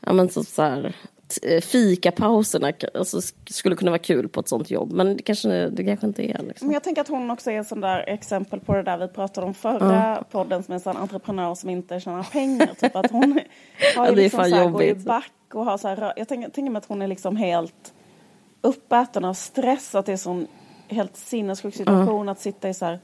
ja 0.00 0.12
men 0.12 0.28
så, 0.28 0.44
så 0.44 0.62
här, 0.62 0.94
Eh, 1.42 1.60
fikapauserna 1.60 2.72
alltså, 2.94 3.20
skulle 3.50 3.76
kunna 3.76 3.90
vara 3.90 3.98
kul 3.98 4.28
på 4.28 4.40
ett 4.40 4.48
sånt 4.48 4.70
jobb. 4.70 4.92
Men 4.92 5.16
det 5.16 5.22
kanske, 5.22 5.68
det 5.68 5.84
kanske 5.84 6.06
inte 6.06 6.22
är. 6.22 6.42
Liksom. 6.42 6.66
Men 6.66 6.74
jag 6.74 6.84
tänker 6.84 7.00
att 7.00 7.08
hon 7.08 7.30
också 7.30 7.50
är 7.50 7.62
sånt 7.62 7.82
där 7.82 8.08
exempel 8.08 8.60
på 8.60 8.74
det 8.74 8.82
där 8.82 8.98
vi 8.98 9.08
pratade 9.08 9.46
om 9.46 9.54
förra 9.54 10.06
mm. 10.06 10.24
podden 10.30 10.62
som 10.62 10.72
är 10.72 10.74
en 10.74 10.80
sån 10.80 10.96
entreprenör 10.96 11.54
som 11.54 11.70
inte 11.70 12.00
tjänar 12.00 12.22
pengar. 12.22 12.70
typ 12.80 12.96
att 12.96 13.10
hon 13.10 13.32
har 13.96 14.06
ja, 14.06 14.12
liksom 14.12 14.44
så 14.44 14.56
här, 14.56 14.68
går 14.68 14.82
i 14.82 14.94
back 14.94 15.32
och 15.54 15.64
har 15.64 15.78
så 15.78 15.88
här, 15.88 16.12
jag 16.16 16.28
tänker, 16.28 16.50
tänker 16.50 16.70
mig 16.70 16.78
att 16.78 16.86
hon 16.86 17.02
är 17.02 17.06
liksom 17.06 17.36
helt 17.36 17.94
uppäten 18.60 19.24
av 19.24 19.34
stress. 19.34 19.94
Att 19.94 20.06
det 20.06 20.12
är 20.12 20.16
sån 20.16 20.46
helt 20.88 21.16
sinnessjuk 21.16 21.74
situation 21.74 22.14
mm. 22.14 22.28
att 22.28 22.40
sitta 22.40 22.68
i 22.68 22.74
så 22.74 22.84
här 22.84 23.00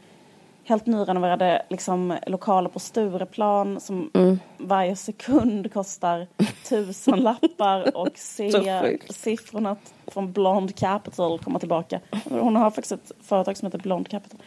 helt 0.65 0.87
nyrenoverade 0.87 1.63
liksom, 1.69 2.19
lokaler 2.27 2.69
på 2.69 2.79
Stureplan 2.79 3.81
som 3.81 4.11
mm. 4.15 4.39
varje 4.59 4.97
sekund 4.97 5.73
kostar 5.73 6.27
tusen 6.69 7.21
lappar 7.21 7.97
och 7.97 8.09
se 8.15 8.99
siffrorna 9.11 9.77
från 10.07 10.33
Blond 10.33 10.77
Capital 10.77 11.39
komma 11.39 11.59
tillbaka. 11.59 12.01
Hon 12.25 12.57
har 12.57 12.71
faktiskt 12.71 12.93
ett 12.93 13.13
företag 13.21 13.57
som 13.57 13.67
heter 13.67 13.79
Blond 13.79 14.09
Capital. 14.09 14.41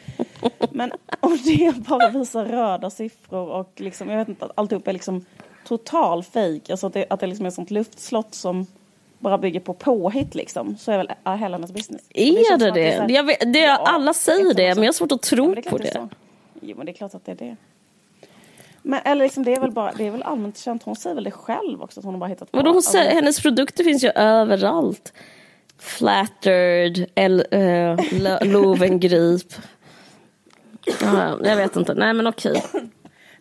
Men 0.72 0.92
om 1.20 1.38
det 1.44 1.76
bara 1.88 2.10
visar 2.10 2.46
röda 2.46 2.90
siffror 2.90 3.50
och 3.50 3.74
liksom, 3.76 4.10
jag 4.10 4.18
vet 4.18 4.30
inte, 4.30 4.50
alltihop 4.56 4.88
är 4.88 4.94
liksom 4.94 5.26
total 5.66 6.24
fejk. 6.24 6.70
Alltså 6.70 6.88
att 6.88 6.94
det, 6.94 7.06
att 7.10 7.20
det 7.20 7.28
liksom 7.28 7.46
är 7.46 7.48
ett 7.48 7.56
sånt 7.56 7.72
luftslott 7.72 8.34
som 8.34 8.66
bara 9.20 9.38
bygger 9.38 9.60
på 9.60 9.74
påhitt 9.74 10.36
liksom, 10.36 10.78
så 10.78 10.92
är 10.92 10.98
väl 10.98 11.12
är 11.24 11.38
hela 11.38 11.58
hennes 11.58 11.72
business. 11.72 12.02
Är 12.14 12.58
det 12.58 12.66
det? 12.66 12.72
det, 12.72 12.94
är 12.94 13.16
här, 13.16 13.24
vet, 13.24 13.54
det 13.54 13.60
ja, 13.60 13.76
alla 13.76 14.14
säger 14.14 14.54
det, 14.54 14.76
men 14.76 14.84
jag 14.84 14.88
har 14.88 14.94
svårt 14.94 15.12
att 15.12 15.22
tro 15.22 15.56
ja, 15.56 15.70
på 15.70 15.78
det. 15.78 15.84
det 15.84 16.10
jo, 16.62 16.78
men 16.78 16.86
det 16.86 16.92
är 16.92 16.94
klart 16.94 17.16
att 17.16 17.26
det 17.26 17.32
är 17.32 17.36
det. 17.36 17.56
Men 18.82 19.00
eller 19.06 19.26
liksom, 19.26 19.44
det 19.44 19.54
är 19.54 19.60
väl 19.60 19.72
bara, 19.72 19.92
det 19.92 20.08
är 20.08 20.12
väl 20.12 20.24
allmänt 20.24 20.58
känt, 20.58 20.84
hon 20.84 20.96
säger 20.96 21.16
väl 21.16 21.24
det 21.24 21.32
själv 21.32 21.82
också, 21.82 22.00
att 22.00 22.04
hon 22.04 22.14
har 22.14 22.20
bara 22.20 22.30
hittat 22.30 22.52
på. 22.52 22.58
Vadå, 22.58 22.72
hon 22.72 22.82
säger, 22.82 23.06
alltså, 23.06 23.16
hennes 23.16 23.42
produkter 23.42 23.84
finns 23.84 24.04
ju 24.04 24.10
överallt. 24.10 25.14
Flattered, 25.78 27.06
El, 27.16 27.46
uh, 27.54 28.44
Lovengrip. 28.52 29.54
ja, 31.02 31.40
jag 31.44 31.56
vet 31.56 31.76
inte, 31.76 31.94
nej 31.94 32.14
men 32.14 32.28
okej. 32.28 32.64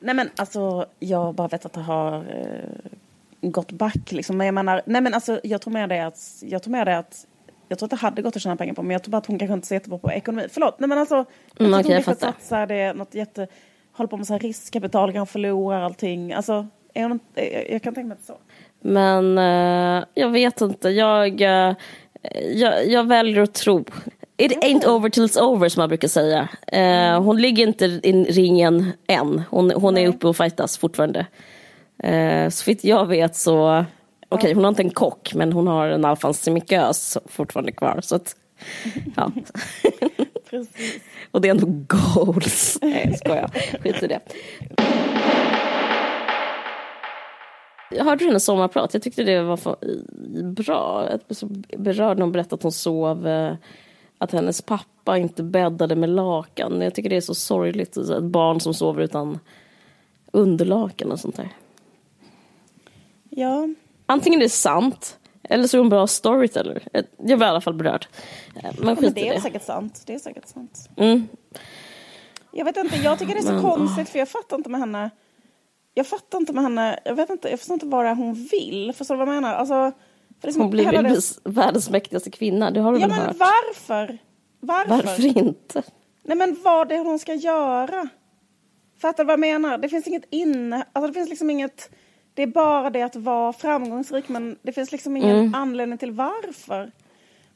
Nej 0.01 0.14
men 0.14 0.31
alltså, 0.37 0.87
jag 0.99 1.35
bara 1.35 1.49
vet 1.49 1.67
att 1.67 1.73
det 1.73 1.81
har 1.81 2.19
uh, 2.19 2.91
gått 3.40 3.72
back 3.72 4.12
liksom. 4.12 4.37
Men 4.37 4.46
jag 4.46 4.55
menar, 4.55 4.83
nej 4.87 5.01
men 5.01 5.14
alltså 5.14 5.40
jag 5.42 5.61
tror 5.61 5.72
med 5.72 5.88
det 5.88 6.07
att, 6.07 6.18
jag 6.40 6.62
tror 6.62 6.72
med 6.72 6.87
det 6.87 6.98
att 6.98 7.27
jag 7.68 7.79
tror 7.79 7.87
att 7.87 7.90
det 7.90 7.96
hade 7.96 8.22
gått 8.22 8.37
att 8.37 8.42
tjäna 8.42 8.57
pengar 8.57 8.74
på 8.74 8.83
men 8.83 8.90
jag 8.90 9.03
tror 9.03 9.11
bara 9.12 9.18
att 9.18 9.27
hon 9.27 9.38
kanske 9.38 9.55
inte 9.55 9.66
ser 9.66 9.77
jättebra 9.77 9.98
på 9.98 10.12
ekonomi. 10.12 10.48
Förlåt, 10.51 10.81
nej 10.81 10.88
men 10.88 10.98
alltså. 10.98 11.14
Jag 11.14 11.66
mm, 11.66 11.72
tror 11.72 11.81
okay, 11.81 11.94
hon 11.94 12.03
kanske 12.03 12.27
satsar 12.27 12.66
det 12.66 12.92
något 12.92 13.14
jätte, 13.14 13.46
håller 13.92 14.09
på 14.09 14.16
med 14.16 14.27
så 14.27 14.33
här 14.33 14.40
riskkapital, 14.40 15.12
kanske 15.12 15.33
förlorar 15.33 15.81
allting. 15.81 16.33
Alltså, 16.33 16.66
är 16.94 17.03
hon, 17.03 17.20
jag, 17.35 17.70
jag 17.70 17.83
kan 17.83 17.94
tänka 17.94 18.09
mig 18.09 18.12
att 18.12 18.20
det 18.20 18.27
så. 18.27 18.38
Men 18.81 19.38
uh, 19.38 20.05
jag 20.14 20.29
vet 20.29 20.61
inte, 20.61 20.88
jag, 20.88 21.40
uh, 21.40 21.74
jag, 22.53 22.88
jag 22.88 23.09
väljer 23.09 23.42
att 23.42 23.55
tro. 23.55 23.85
It 24.37 24.64
ain't 24.64 24.87
over 24.87 25.11
till 25.11 25.22
it's 25.22 25.40
over 25.40 25.68
som 25.68 25.81
man 25.81 25.88
brukar 25.88 26.09
säga. 26.09 26.48
Uh, 26.74 27.22
hon 27.22 27.42
ligger 27.42 27.66
inte 27.66 27.85
i 27.85 28.24
ringen 28.29 28.92
än. 29.07 29.42
Hon, 29.51 29.70
hon 29.70 29.98
är 29.98 30.09
uppe 30.09 30.27
och 30.27 30.37
fightas 30.37 30.79
fortfarande. 30.79 31.27
Uh, 32.05 32.49
så 32.49 32.71
vitt 32.71 32.85
jag 32.85 33.07
vet 33.07 33.37
så 33.37 33.85
Okej, 34.31 34.39
okay, 34.39 34.55
hon 34.55 34.65
har 34.65 34.69
inte 34.69 34.83
en 34.83 34.91
kock, 34.91 35.35
men 35.35 35.53
hon 35.53 35.67
har 35.67 35.89
en 35.89 36.05
alfansemikös 36.05 37.19
fortfarande 37.27 37.73
kvar. 37.73 38.01
Så 38.03 38.17
att, 38.17 38.37
ja. 39.17 39.33
Precis. 40.51 41.03
Och 41.31 41.41
det 41.41 41.49
är 41.49 41.51
ändå 41.51 41.67
goals. 41.87 42.79
Nej, 42.83 43.07
jag 43.11 43.19
skojar. 43.19 43.49
Skit 43.83 44.03
i 44.03 44.07
det. 44.07 44.21
Hörde 48.01 48.25
du 48.25 48.27
hennes 48.27 48.45
sommarprat? 48.45 48.95
Jag 48.95 49.03
tyckte 49.03 49.25
det 49.25 49.43
var 49.43 49.77
bra. 50.53 51.09
Jag 51.11 51.49
berörd 51.81 52.19
när 52.19 52.23
hon 52.23 52.33
berättade 52.33 52.55
att 52.55 52.63
hon 52.63 52.73
sov, 52.73 53.27
eh, 53.27 53.55
att 54.19 54.33
hennes 54.33 54.63
pappa 54.63 55.19
inte 55.19 55.43
bäddade 55.43 55.97
med 55.97 56.09
lakan. 56.09 56.81
Jag 56.81 56.95
tycker 56.95 57.11
det 57.11 57.17
är 57.17 57.21
så 57.21 57.35
sorgligt. 57.35 57.97
Ett 57.97 58.23
barn 58.23 58.61
som 58.61 58.75
sover 58.75 59.03
utan 59.03 59.39
underlakan 60.33 61.13
och 61.13 61.21
sånt 61.21 61.37
där. 61.37 61.49
Ja, 63.38 63.68
antingen 64.07 64.40
är 64.40 64.44
det 64.44 64.51
sant 64.51 65.18
eller 65.42 65.66
så 65.66 65.77
är 65.77 65.79
hon 65.79 65.88
bra 65.88 66.07
storyteller. 66.07 66.83
Jag 67.16 67.37
var 67.37 67.46
i 67.46 67.51
alla 67.51 67.61
fall 67.61 67.74
berörd. 67.74 68.07
Men, 68.55 68.64
ja, 68.64 68.96
men 69.01 69.14
det 69.14 69.29
är 69.29 69.35
det. 69.35 69.40
säkert 69.40 69.64
sant. 69.64 70.03
Det 70.07 70.14
är 70.14 70.18
säkert 70.18 70.48
sant. 70.48 70.88
Mm. 70.96 71.29
Jag 72.53 72.64
vet 72.64 72.77
inte, 72.77 72.96
jag 72.96 73.18
tycker 73.18 73.35
det 73.35 73.40
är 73.40 73.42
så 73.42 73.53
men, 73.53 73.62
konstigt 73.62 74.09
för 74.09 74.18
jag 74.18 74.29
fattar 74.29 74.57
inte 74.57 74.70
med 74.70 74.81
henne. 74.81 75.11
Jag 75.94 76.07
fattar 76.07 76.38
inte 76.38 76.53
med 76.53 76.62
henne, 76.62 76.98
jag 77.05 77.14
vet 77.14 77.31
inte, 77.31 77.51
jag 77.51 77.59
förstår 77.59 77.74
inte 77.74 77.87
vad 77.87 78.05
det 78.05 78.09
är 78.09 78.14
hon 78.14 78.35
vill. 78.35 78.92
Förstår 78.92 79.14
du 79.14 79.18
vad 79.18 79.29
jag 79.29 79.35
menar? 79.35 79.55
Alltså, 79.55 79.92
liksom, 80.42 80.62
hon 80.62 80.70
blir 80.70 80.92
väl 80.92 81.05
det... 81.05 81.20
världens 81.44 81.90
mäktigaste 81.90 82.31
kvinna, 82.31 82.70
det 82.70 82.81
har 82.81 82.92
du 82.92 82.98
ja, 82.98 83.07
väl 83.07 83.16
men 83.16 83.27
hört? 83.27 83.37
varför? 83.38 84.18
Varför? 84.61 84.90
Varför 84.90 85.38
inte? 85.38 85.83
Nej 86.22 86.37
men 86.37 86.57
vad 86.62 86.88
det 86.88 86.94
är 86.94 87.05
hon 87.05 87.18
ska 87.18 87.35
göra. 87.35 88.09
Fattar 89.01 89.24
du 89.24 89.27
vad 89.27 89.33
jag 89.33 89.40
menar? 89.40 89.79
Det 89.79 89.88
finns 89.88 90.07
inget 90.07 90.24
inne... 90.31 90.87
Alltså 90.92 91.07
det 91.07 91.14
finns 91.14 91.29
liksom 91.29 91.51
inget... 91.51 91.90
Det 92.38 92.42
är 92.42 92.46
bara 92.46 92.90
det 92.90 93.03
att 93.03 93.16
vara 93.16 93.53
framgångsrik 93.53 94.29
men 94.29 94.59
det 94.62 94.72
finns 94.72 94.92
liksom 94.92 95.16
ingen 95.16 95.37
Mm. 95.38 95.55
anledning 95.55 95.98
till 95.98 96.11
varför. 96.12 96.90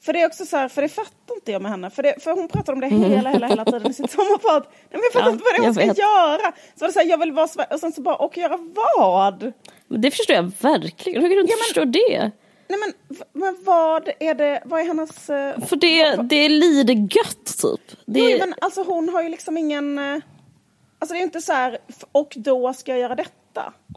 För 0.01 0.13
det 0.13 0.23
är 0.23 0.27
också 0.27 0.45
så 0.47 0.57
här, 0.57 0.69
för 0.69 0.83
det 0.83 0.89
fattar 0.89 1.35
inte 1.35 1.53
jag 1.53 1.63
med 1.63 1.71
henne. 1.71 1.91
För, 1.91 2.03
det, 2.03 2.23
för 2.23 2.31
hon 2.31 2.49
pratar 2.49 2.73
om 2.73 2.81
det 2.81 2.87
Mm. 2.87 3.03
hela, 3.11 3.31
hela, 3.31 3.47
hela 3.47 3.65
tiden 3.65 3.91
i 3.91 3.95
sitt 3.95 4.11
sommarprat. 4.11 4.69
Nej, 4.71 4.77
men 4.91 5.01
jag 5.03 5.13
fattar 5.13 5.27
Ja, 5.27 5.33
inte 5.33 5.45
vad 5.45 5.55
det 5.55 5.59
är 5.59 5.65
hon 5.65 5.75
ska 5.75 5.87
vet. 5.87 5.99
göra. 5.99 6.53
Så 6.79 6.87
det 6.87 6.93
så 6.93 6.99
här, 6.99 7.07
jag 7.07 7.19
vill 7.19 7.33
vara. 7.33 7.49
Och 7.71 7.81
sen 7.81 7.93
så 7.93 8.03
bara, 8.03 8.17
och 8.17 8.37
göra 8.39 8.59
vad? 8.97 9.53
Men 9.89 10.01
Det 10.01 10.11
förstår 10.11 10.37
jag 10.37 10.53
verkligen. 10.61 11.23
Hur 11.23 11.29
kan 11.29 11.37
du 11.37 11.41
inte 11.41 11.53
Ja, 11.53 11.57
men- 11.59 11.65
förstå 11.65 11.85
det? 11.85 12.31
Nej 12.69 12.79
men, 12.79 12.93
men 13.33 13.57
vad 13.65 14.09
är 14.21 14.35
det, 14.35 14.63
vad 14.65 14.81
är 14.81 14.85
hennes... 14.85 15.31
eh, 15.31 15.61
För 15.67 15.77
det, 15.77 16.17
det 16.23 16.37
är 16.37 16.49
lite 16.49 16.93
gött 16.93 17.59
typ. 17.63 17.99
Det, 18.07 18.21
Jo, 18.21 18.37
men 18.39 18.55
alltså 18.61 18.83
hon 18.83 19.09
har 19.09 19.23
ju 19.23 19.29
liksom 19.29 19.57
ingen... 19.59 19.99
eh, 19.99 20.19
Alltså 20.99 21.15
det 21.15 21.21
är 21.21 21.23
inte 21.23 21.41
så 21.41 21.53
här, 21.53 21.79
och 22.13 22.33
då 22.37 22.73
ska 22.75 22.93
jag 22.93 23.01
göra 23.01 23.15
detta. 23.15 23.31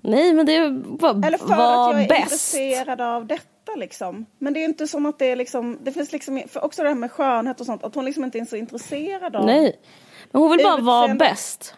Nej 0.04 0.34
men 0.34 0.46
det 0.46 0.70
var, 0.86 1.26
Eller 1.28 1.38
för 1.38 1.48
var 1.48 1.90
att 1.90 1.96
jag 1.96 2.04
är 2.04 2.08
bäst. 2.10 2.22
intresserad 2.22 3.02
av 3.02 3.26
detta 3.26 3.76
liksom. 3.76 4.26
Men 4.40 4.54
det 4.54 4.60
är 4.60 4.66
inte 4.66 4.88
som 4.88 5.06
att 5.06 5.20
det 5.20 5.26
är 5.26 5.36
liksom, 5.36 5.80
det 5.84 5.92
finns 5.92 6.12
liksom, 6.12 6.42
för 6.48 6.64
också 6.64 6.84
det 6.84 6.88
här 6.90 6.96
med 6.96 7.12
skönhet 7.12 7.60
och 7.60 7.66
sånt, 7.66 7.84
att 7.84 7.96
hon 7.96 8.06
liksom 8.06 8.24
inte 8.24 8.40
är 8.40 8.46
så 8.46 8.56
intresserad 8.56 9.36
av. 9.36 9.46
Nej. 9.46 9.80
Men 10.32 10.42
hon 10.42 10.52
vill 10.52 10.64
bara 10.64 10.82
vara 10.82 11.16
bäst. 11.16 11.76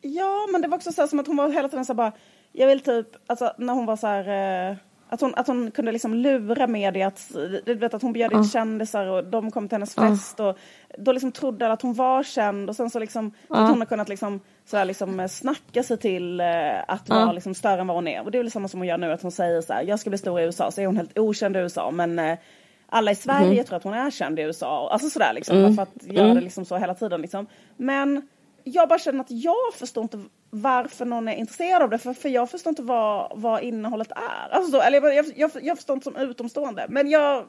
Ja, 0.00 0.46
men 0.52 0.62
det 0.62 0.68
var 0.68 0.76
också 0.76 0.92
så 0.92 1.00
här 1.02 1.08
som 1.08 1.20
att 1.20 1.26
hon 1.26 1.36
var 1.36 1.48
hela 1.50 1.68
tiden 1.68 1.84
så 1.84 1.92
här 1.92 1.96
bara, 1.96 2.12
jag 2.52 2.66
vill 2.66 2.80
typ, 2.80 3.06
alltså 3.26 3.52
när 3.58 3.72
hon 3.74 3.86
var 3.86 3.96
så 3.96 4.06
här, 4.06 4.68
eh, 4.70 4.76
att 5.10 5.20
hon, 5.20 5.34
att 5.36 5.46
hon 5.46 5.70
kunde 5.70 5.92
liksom 5.92 6.14
lura 6.14 6.66
media 6.66 7.06
att, 7.06 7.30
du 7.64 7.74
vet 7.74 7.94
att 7.94 8.02
hon 8.02 8.12
bjöd 8.12 8.32
in 8.32 8.44
kändisar 8.44 9.06
och 9.06 9.24
de 9.24 9.50
kom 9.50 9.68
till 9.68 9.74
hennes 9.74 9.94
fest 9.94 10.40
och 10.40 10.58
då 10.98 11.12
liksom 11.12 11.32
trodde 11.32 11.64
alla 11.64 11.74
att 11.74 11.82
hon 11.82 11.94
var 11.94 12.22
känd 12.22 12.68
och 12.68 12.76
sen 12.76 12.90
så 12.90 12.98
liksom, 12.98 13.32
så 13.48 13.54
att 13.54 13.70
hon 13.70 13.78
har 13.78 13.86
kunnat 13.86 14.08
liksom, 14.08 14.40
så 14.64 14.76
här 14.76 14.84
liksom 14.84 15.20
eh, 15.20 15.28
snacka 15.28 15.82
sig 15.82 15.96
till 15.96 16.40
eh, 16.40 16.46
att 16.88 17.08
vara 17.08 17.32
liksom 17.32 17.54
större 17.54 17.80
än 17.80 17.86
vad 17.86 17.96
hon 17.96 18.08
är. 18.08 18.24
Och 18.24 18.30
det 18.30 18.38
är 18.38 18.42
väl 18.42 18.50
samma 18.50 18.68
som 18.68 18.80
hon 18.80 18.86
gör 18.86 18.98
nu, 18.98 19.12
att 19.12 19.22
hon 19.22 19.32
säger 19.32 19.60
så 19.60 19.72
här, 19.72 19.82
jag 19.82 20.00
ska 20.00 20.10
bli 20.10 20.18
stor 20.18 20.40
i 20.40 20.44
USA, 20.44 20.70
så 20.70 20.80
är 20.80 20.86
hon 20.86 20.96
helt 20.96 21.18
okänd 21.18 21.56
i 21.56 21.58
USA, 21.58 21.90
men 21.90 22.18
eh, 22.18 22.38
alla 22.86 23.10
i 23.10 23.14
Sverige 23.14 23.64
tror 23.64 23.76
att 23.76 23.84
hon 23.84 23.94
är 23.94 24.10
känd 24.10 24.38
i 24.38 24.42
USA. 24.42 24.90
Alltså 24.92 25.10
sådär 25.10 25.32
liksom, 25.34 25.62
bara 25.62 25.72
för 25.72 25.82
att 25.82 26.12
göra 26.12 26.34
det 26.34 26.40
liksom 26.40 26.64
så 26.64 26.76
hela 26.76 26.94
tiden 26.94 27.20
liksom. 27.20 27.46
Men 27.76 28.28
jag 28.64 28.88
bara 28.88 28.98
känner 28.98 29.20
att 29.20 29.30
jag 29.30 29.74
förstår 29.74 30.02
inte 30.02 30.18
varför 30.50 31.04
någon 31.04 31.28
är 31.28 31.34
intresserad 31.34 31.82
av 31.82 31.90
det, 31.90 31.98
för, 31.98 32.12
för 32.12 32.28
jag 32.28 32.50
förstår 32.50 32.70
inte 32.70 32.82
vad, 32.82 33.32
vad 33.34 33.62
innehållet 33.62 34.10
är. 34.10 34.54
Alltså 34.54 34.70
så, 34.70 34.80
eller 34.80 35.14
jag, 35.14 35.26
jag, 35.36 35.50
jag, 35.62 35.76
förstår 35.76 35.94
inte 35.94 36.04
som 36.04 36.16
utomstående, 36.16 36.86
men 36.88 37.10
jag 37.10 37.44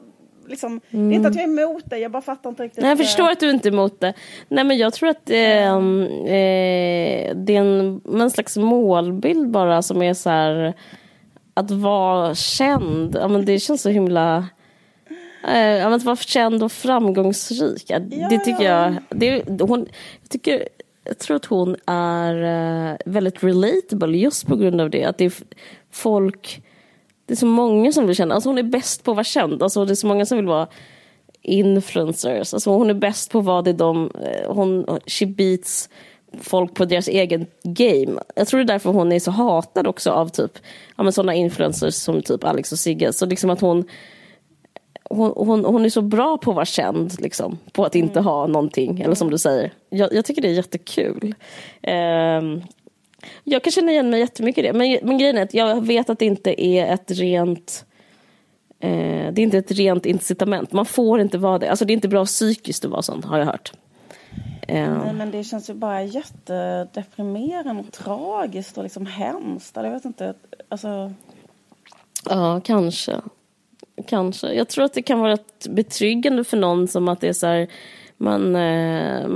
liksom, 0.46 0.80
det 0.90 0.98
är 0.98 1.12
inte 1.12 1.28
att 1.28 1.34
jag 1.34 1.44
är 1.44 1.48
emot 1.48 1.84
det, 1.86 1.98
jag 1.98 2.10
bara 2.10 2.22
fattar 2.22 2.50
inte 2.50 2.62
riktigt. 2.62 2.82
Nej, 2.82 2.90
jag 2.90 3.00
eh, 3.00 3.04
förstår 3.04 3.30
att 3.30 3.40
du 3.40 3.50
inte 3.50 3.68
är 3.68 3.72
emot 3.72 4.00
det. 4.00 4.14
Nej 4.48 4.64
men 4.64 4.78
jag 4.78 4.92
tror 4.92 5.08
att 5.08 5.30
är, 5.30 5.70
um, 5.70 6.02
eh, 6.02 7.36
det 7.36 7.56
är 7.56 7.60
en, 7.60 8.00
en 8.20 8.30
slags 8.30 8.56
målbild 8.56 9.50
bara 9.50 9.82
som 9.82 10.02
är 10.02 10.14
så 10.14 10.30
här 10.30 10.74
att 11.54 11.70
vara 11.70 12.34
känd. 12.34 13.16
Ja, 13.20 13.28
men 13.28 13.44
det 13.44 13.58
känns 13.58 13.82
så 13.82 13.88
himla... 13.88 14.48
Eh, 15.48 15.86
att 15.86 16.02
vara 16.02 16.16
känd 16.16 16.62
och 16.62 16.72
framgångsrik. 16.72 17.84
Ja, 17.86 17.98
det 17.98 18.38
tycker 18.38 18.64
ja. 18.64 18.84
jag... 18.84 18.94
Det, 19.08 19.62
hon, 19.62 19.86
jag, 20.20 20.28
tycker, 20.28 20.68
jag 21.04 21.18
tror 21.18 21.36
att 21.36 21.44
hon 21.44 21.76
är 21.86 22.34
eh, 22.90 22.96
väldigt 23.06 23.44
relatable 23.44 24.18
just 24.18 24.46
på 24.46 24.56
grund 24.56 24.80
av 24.80 24.90
det. 24.90 25.04
Att 25.04 25.18
det 25.18 25.24
är 25.24 25.32
folk... 25.90 26.62
Det 27.26 27.34
är 27.34 27.36
så 27.36 27.46
många 27.46 27.92
som 27.92 28.06
vill 28.06 28.16
känna... 28.16 28.34
Alltså 28.34 28.48
hon 28.48 28.58
är 28.58 28.62
bäst 28.62 29.04
på 29.04 29.10
att 29.10 29.16
vara 29.16 29.24
känd. 29.24 29.62
Alltså 29.62 29.84
det 29.84 29.92
är 29.92 29.94
så 29.94 30.06
många 30.06 30.26
som 30.26 30.38
vill 30.38 30.46
vara 30.46 30.68
influencers. 31.42 32.54
Alltså 32.54 32.70
hon 32.70 32.90
är 32.90 32.94
bäst 32.94 33.30
på 33.30 33.40
vad 33.40 33.64
det 33.64 33.70
är 33.70 33.74
de... 33.74 34.10
Eh, 34.24 34.54
hon, 34.54 35.00
she 35.06 35.26
beats 35.26 35.88
folk 36.40 36.74
på 36.74 36.84
deras 36.84 37.08
egen 37.08 37.46
game. 37.62 38.22
Jag 38.34 38.48
tror 38.48 38.60
det 38.60 38.64
är 38.64 38.74
därför 38.74 38.90
hon 38.90 39.12
är 39.12 39.20
så 39.20 39.30
hatad 39.30 39.86
också 39.86 40.10
av 40.10 40.28
typ 40.28 40.58
ja, 40.96 41.02
men 41.02 41.12
sådana 41.12 41.34
influencers 41.34 41.94
som 41.94 42.22
typ 42.22 42.44
Alex 42.44 42.72
och 42.72 42.78
Sigge. 42.78 43.12
Så 43.12 43.26
liksom 43.26 43.50
att 43.50 43.60
hon, 43.60 43.84
hon, 45.10 45.32
hon, 45.36 45.64
hon 45.64 45.84
är 45.84 45.88
så 45.88 46.02
bra 46.02 46.38
på 46.38 46.50
att 46.50 46.54
vara 46.54 46.64
känd, 46.64 47.20
liksom, 47.20 47.58
på 47.72 47.84
att 47.84 47.94
inte 47.94 48.20
ha 48.20 48.46
någonting. 48.46 49.00
Eller 49.00 49.14
som 49.14 49.30
du 49.30 49.38
säger. 49.38 49.72
Jag, 49.90 50.12
jag 50.12 50.24
tycker 50.24 50.42
det 50.42 50.48
är 50.48 50.52
jättekul. 50.52 51.34
Ehm, 51.82 52.62
jag 53.44 53.64
kan 53.64 53.72
känna 53.72 53.92
igen 53.92 54.10
mig 54.10 54.20
jättemycket 54.20 54.64
i 54.64 54.66
det. 54.66 54.72
Men, 54.72 54.98
men 55.02 55.18
grejen 55.18 55.38
är 55.38 55.42
att 55.42 55.54
jag 55.54 55.86
vet 55.86 56.10
att 56.10 56.18
det 56.18 56.24
inte 56.24 56.64
är 56.64 56.94
ett 56.94 57.10
rent 57.10 57.84
Eh, 58.82 59.32
det 59.32 59.40
är 59.40 59.44
inte 59.44 59.58
ett 59.58 59.70
rent 59.70 60.06
incitament. 60.06 60.72
Man 60.72 60.86
får 60.86 61.20
inte 61.20 61.38
vara 61.38 61.58
det. 61.58 61.70
Alltså 61.70 61.84
det 61.84 61.92
är 61.92 61.94
inte 61.94 62.08
bra 62.08 62.24
psykiskt 62.24 62.84
att 62.84 62.90
vara 62.90 63.02
sån, 63.02 63.24
har 63.24 63.38
jag 63.38 63.46
hört. 63.46 63.72
Eh, 64.68 64.98
Nej 65.04 65.12
men 65.12 65.30
det 65.30 65.44
känns 65.44 65.70
ju 65.70 65.74
bara 65.74 66.02
jättedeprimerande 66.02 67.82
och 67.88 67.92
tragiskt 67.92 68.78
och 68.78 68.82
liksom 68.82 69.06
hemskt. 69.06 69.76
Eller 69.76 69.88
Jag 69.88 69.94
vet 69.94 70.04
inte, 70.04 70.34
alltså... 70.68 71.12
Ja, 72.28 72.60
kanske. 72.64 73.20
Kanske. 74.06 74.52
Jag 74.52 74.68
tror 74.68 74.84
att 74.84 74.92
det 74.92 75.02
kan 75.02 75.18
vara 75.18 75.32
rätt 75.32 75.66
betryggande 75.70 76.44
för 76.44 76.56
någon 76.56 76.88
som 76.88 77.08
att 77.08 77.20
det 77.20 77.28
är 77.28 77.32
så 77.32 77.46
här, 77.46 77.68
man, 78.16 78.56
eh, 78.56 79.28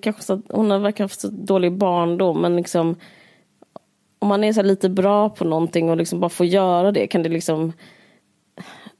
kanske 0.00 0.22
så, 0.22 0.42
hon 0.48 0.70
har 0.70 0.78
verkar 0.78 1.04
ha 1.04 1.04
haft 1.04 1.20
så 1.20 1.28
dålig 1.28 1.72
barndom, 1.72 2.40
men 2.40 2.56
liksom 2.56 2.96
om 4.18 4.28
man 4.28 4.44
är 4.44 4.52
så 4.52 4.62
lite 4.62 4.88
bra 4.88 5.28
på 5.28 5.44
någonting 5.44 5.90
och 5.90 5.96
liksom 5.96 6.20
bara 6.20 6.28
får 6.28 6.46
göra 6.46 6.92
det 6.92 7.06
kan 7.06 7.22
det 7.22 7.28
liksom 7.28 7.72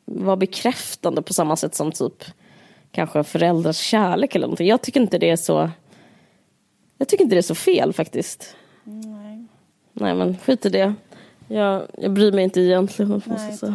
vara 0.04 0.36
bekräftande 0.36 1.22
på 1.22 1.32
samma 1.32 1.56
sätt 1.56 1.74
som 1.74 1.92
typ 1.92 2.24
kanske 2.90 3.24
föräldrars 3.24 3.76
kärlek 3.76 4.34
eller 4.34 4.46
någonting. 4.46 4.68
Jag 4.68 4.82
tycker 4.82 5.00
inte 5.00 5.18
det 5.18 5.30
är 5.30 5.36
så 5.36 5.70
jag 6.98 7.08
tycker 7.08 7.24
inte 7.24 7.34
det 7.34 7.40
är 7.40 7.42
så 7.42 7.54
fel 7.54 7.92
faktiskt. 7.92 8.56
Nej, 8.84 9.46
Nej 9.92 10.14
men 10.14 10.36
skit 10.36 10.66
i 10.66 10.68
det. 10.68 10.94
Jag, 11.48 11.82
jag 11.98 12.12
bryr 12.12 12.32
mig 12.32 12.44
inte 12.44 12.60
egentligen. 12.60 13.10
måste 13.10 13.30
nej 13.30 13.44
inte 13.44 13.56
säga. 13.56 13.74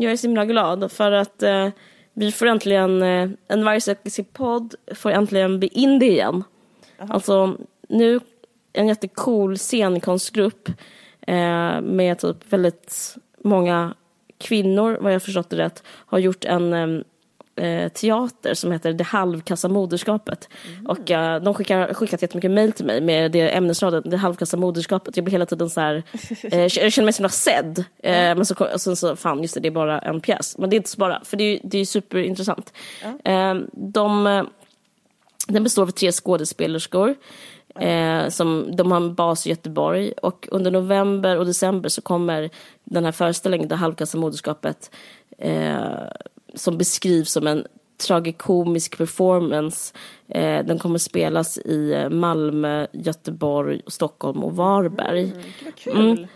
Jag 0.00 0.12
är 0.12 0.16
så 0.16 0.26
himla 0.26 0.44
glad 0.44 0.92
för 0.92 1.12
att 1.12 1.42
eh, 1.42 1.68
vi 2.12 2.32
får 2.32 2.46
äntligen, 2.46 3.02
eh, 3.02 3.30
en 3.48 3.64
varje 3.64 4.24
podd 4.32 4.74
får 4.94 5.10
äntligen 5.10 5.58
bli 5.58 5.68
in 5.68 5.98
det 5.98 6.06
igen. 6.06 6.44
Alltså 6.98 7.56
nu 7.88 8.20
en 8.72 8.88
jättecool 8.88 9.58
scenkonstgrupp 9.58 10.68
eh, 11.20 11.80
med 11.80 12.18
typ 12.18 12.52
väldigt 12.52 13.16
många 13.44 13.94
kvinnor, 14.38 14.98
vad 15.00 15.14
jag 15.14 15.22
förstått 15.22 15.50
det 15.50 15.56
rätt, 15.56 15.82
har 15.86 16.18
gjort 16.18 16.44
en 16.44 17.04
eh, 17.58 17.88
teater 17.88 18.54
som 18.54 18.72
heter 18.72 18.92
Det 18.92 19.04
halvkassa 19.04 19.68
moderskapet. 19.68 20.48
Och 20.86 21.10
eh, 21.10 21.42
de 21.42 21.54
skickar 21.54 21.94
skickat 21.94 22.22
jättemycket 22.22 22.50
mejl 22.50 22.72
till 22.72 22.86
mig 22.86 23.00
med 23.00 23.32
det 23.32 23.56
ämnesraden, 23.56 24.02
Det 24.06 24.16
halvkassa 24.16 24.56
moderskapet. 24.56 25.16
Jag 25.16 25.24
blir 25.24 25.32
hela 25.32 25.46
tiden 25.46 25.70
så 25.70 25.80
här, 25.80 26.02
eh, 26.42 26.60
jag 26.60 26.70
känner 26.70 27.04
mig 27.04 27.12
så 27.12 27.18
himla 27.18 27.28
sedd. 27.28 27.78
Eh, 27.78 28.12
men 28.12 28.46
så, 28.46 28.54
och 28.74 28.80
sen 28.80 28.96
så, 28.96 29.16
fan 29.16 29.42
just 29.42 29.54
det, 29.54 29.60
det 29.60 29.68
är 29.68 29.72
bara 29.72 29.98
en 29.98 30.20
pjäs. 30.20 30.58
Men 30.58 30.70
det 30.70 30.76
är 30.76 30.78
inte 30.78 30.90
så 30.90 30.98
bara, 30.98 31.24
för 31.24 31.36
det 31.36 31.44
är 31.44 31.60
det 31.62 31.78
är 31.78 31.84
superintressant. 31.84 32.72
Eh, 33.24 33.54
de, 33.72 34.46
den 35.48 35.62
består 35.62 35.82
av 35.82 35.90
tre 35.90 36.12
skådespelerskor. 36.12 37.14
Eh, 37.74 38.28
som, 38.28 38.76
de 38.76 38.92
har 38.92 38.96
en 38.96 39.14
bas 39.14 39.46
i 39.46 39.50
Göteborg 39.50 40.12
och 40.12 40.48
under 40.50 40.70
november 40.70 41.36
och 41.36 41.46
december 41.46 41.88
så 41.88 42.02
kommer 42.02 42.50
den 42.84 43.04
här 43.04 43.12
föreställningen, 43.12 43.68
Det 43.68 43.76
halvkassa 43.76 44.18
moderskapet, 44.18 44.90
eh, 45.38 45.80
som 46.54 46.78
beskrivs 46.78 47.32
som 47.32 47.46
en 47.46 47.64
tragikomisk 48.06 48.98
performance. 48.98 49.94
Eh, 50.28 50.64
den 50.64 50.78
kommer 50.78 50.98
spelas 50.98 51.58
i 51.58 51.92
eh, 51.92 52.10
Malmö, 52.10 52.86
Göteborg, 52.92 53.80
Stockholm 53.86 54.44
och 54.44 54.56
Varberg. 54.56 55.32
Vad 55.64 55.74
kul. 55.74 56.26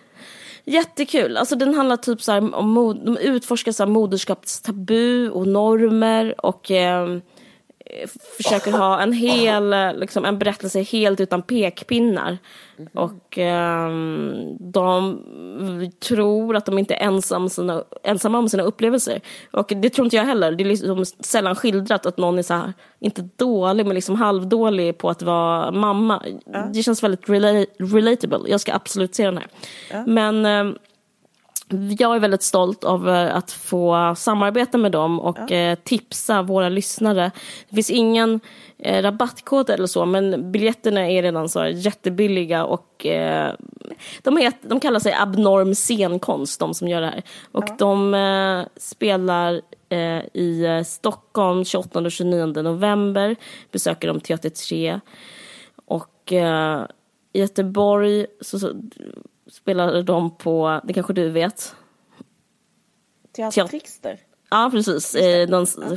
Jättekul. 0.65 1.37
Alltså 1.37 1.57
den 1.57 1.75
handlar 1.75 1.97
typ 1.97 2.23
så 2.23 2.39
om 2.39 2.71
mod, 2.71 3.05
de 3.05 3.17
utforskar 3.17 3.73
så 3.73 3.83
här 3.83 3.91
moderskapets 3.91 4.61
tabu 4.61 5.31
och 5.31 5.49
normer 5.49 6.47
och 6.47 6.71
eh, 6.71 7.19
försöker 8.37 8.73
ha 8.73 9.01
en 9.01 9.13
hel, 9.13 9.73
eh, 9.73 9.95
liksom 9.95 10.25
en 10.25 10.39
berättelse 10.39 10.83
helt 10.83 11.21
utan 11.21 11.43
pekpinnar. 11.43 12.39
Och 12.95 13.39
eh, 13.39 13.91
de 14.61 15.23
tror 16.09 16.57
att 16.57 16.67
de 16.67 16.79
inte 16.79 16.95
är 16.95 17.07
ensam 17.07 17.49
sina, 17.49 17.85
ensamma 18.03 18.39
om 18.39 18.49
sina 18.49 18.63
upplevelser. 18.63 19.21
Och 19.51 19.73
det 19.77 19.91
tror 19.91 20.05
inte 20.05 20.17
jag 20.17 20.25
heller. 20.25 20.53
Det 20.53 20.65
är 20.65 20.69
liksom 20.69 21.05
sällan 21.05 21.57
skildrat 21.57 22.07
att 22.07 22.19
någon 22.19 22.39
är 22.39 22.43
så 22.43 22.55
här, 22.55 22.73
inte 23.01 23.29
dålig 23.37 23.87
men 23.87 23.95
liksom 23.95 24.17
halvdålig 24.17 24.99
på 24.99 25.11
att 25.11 25.23
vara 25.23 25.71
mamma. 25.71 26.23
Det 26.75 26.83
känns 26.83 27.03
väldigt 27.03 27.29
rela- 27.29 27.67
relatable. 27.79 28.41
Jag 28.47 28.61
ska 28.61 28.75
absolut 28.75 29.15
se 29.15 29.25
den 29.25 29.39
här. 29.39 29.47
Men 30.07 30.47
eh, 30.47 30.75
jag 31.99 32.17
är 32.17 32.21
väldigt 32.21 32.43
stolt 32.43 32.85
över 32.85 33.27
att 33.27 33.51
få 33.51 34.15
samarbeta 34.17 34.79
med 34.79 34.93
dem 34.93 35.21
och 35.21 35.39
ja. 35.49 35.57
eh, 35.57 35.79
tipsa 35.85 36.43
våra 36.43 36.69
lyssnare. 36.69 37.31
Det 37.69 37.75
finns 37.75 37.91
ingen 37.91 38.41
eh, 38.79 39.03
rabattkod 39.03 39.71
eller 39.71 39.87
så, 39.87 40.07
men 40.07 40.53
biljetterna 40.53 41.11
är 41.11 41.23
redan 41.23 41.49
så 41.49 41.67
jättebilliga 41.67 42.65
och 42.65 43.07
eh, 43.07 43.55
de, 44.23 44.39
är, 44.39 44.53
de 44.63 44.81
kallar 44.81 45.01
sig 45.01 45.13
Abnorm 45.13 45.75
scenkonst, 45.75 46.61
de 46.61 46.75
som 46.75 46.89
gör 46.89 47.01
det 47.01 47.07
här. 47.07 47.23
Och 47.53 47.65
ja. 47.69 47.77
de 47.79 48.15
eh, 48.15 48.67
spelar 48.77 49.61
eh, 49.89 50.23
i 50.35 50.65
eh, 50.65 50.83
Stockholm 50.83 51.65
28 51.65 51.99
och 52.01 52.13
29 52.13 52.47
november, 52.47 53.37
besöker 53.73 54.09
de 54.09 54.21
Teater 54.21 54.51
3 54.51 55.01
och 55.87 56.09
i 57.33 57.41
Göteborg 57.41 58.27
så, 58.41 58.59
så 58.59 58.73
spelade 59.53 60.03
de 60.03 60.37
på, 60.37 60.81
det 60.85 60.93
kanske 60.93 61.13
du 61.13 61.31
vet? 61.31 61.75
Teater 63.33 63.67
Trixter? 63.67 64.19
Ja, 64.51 64.69
precis. 64.73 65.15
Eh, 65.15 65.49
den, 65.49 65.67
ja. 65.77 65.97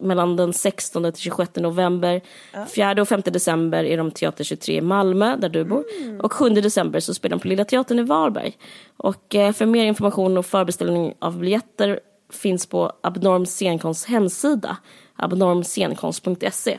Mellan 0.00 0.36
den 0.36 0.52
16 0.52 1.12
till 1.12 1.22
26 1.22 1.50
november. 1.56 2.20
Ja. 2.52 2.66
4 2.66 3.02
och 3.02 3.08
5 3.08 3.22
december 3.24 3.84
är 3.84 3.96
de 3.96 4.10
Teater 4.10 4.44
23 4.44 4.76
i 4.76 4.80
Malmö, 4.80 5.36
där 5.36 5.48
du 5.48 5.64
bor. 5.64 5.84
Mm. 6.00 6.20
Och 6.20 6.32
7 6.32 6.48
december 6.48 7.00
så 7.00 7.14
spelar 7.14 7.36
de 7.36 7.40
på 7.42 7.48
Lilla 7.48 7.64
Teatern 7.64 7.98
i 7.98 8.02
Varberg. 8.02 8.56
Och 8.96 9.34
eh, 9.34 9.52
för 9.52 9.66
mer 9.66 9.84
information 9.84 10.38
och 10.38 10.46
förbeställning 10.46 11.14
av 11.18 11.38
biljetter 11.38 12.00
finns 12.32 12.66
på 12.66 12.92
Abnorm 13.02 13.46
Scenkonsts 13.46 14.06
hemsida, 14.06 14.76
abnormscenkonst.se. 15.16 16.78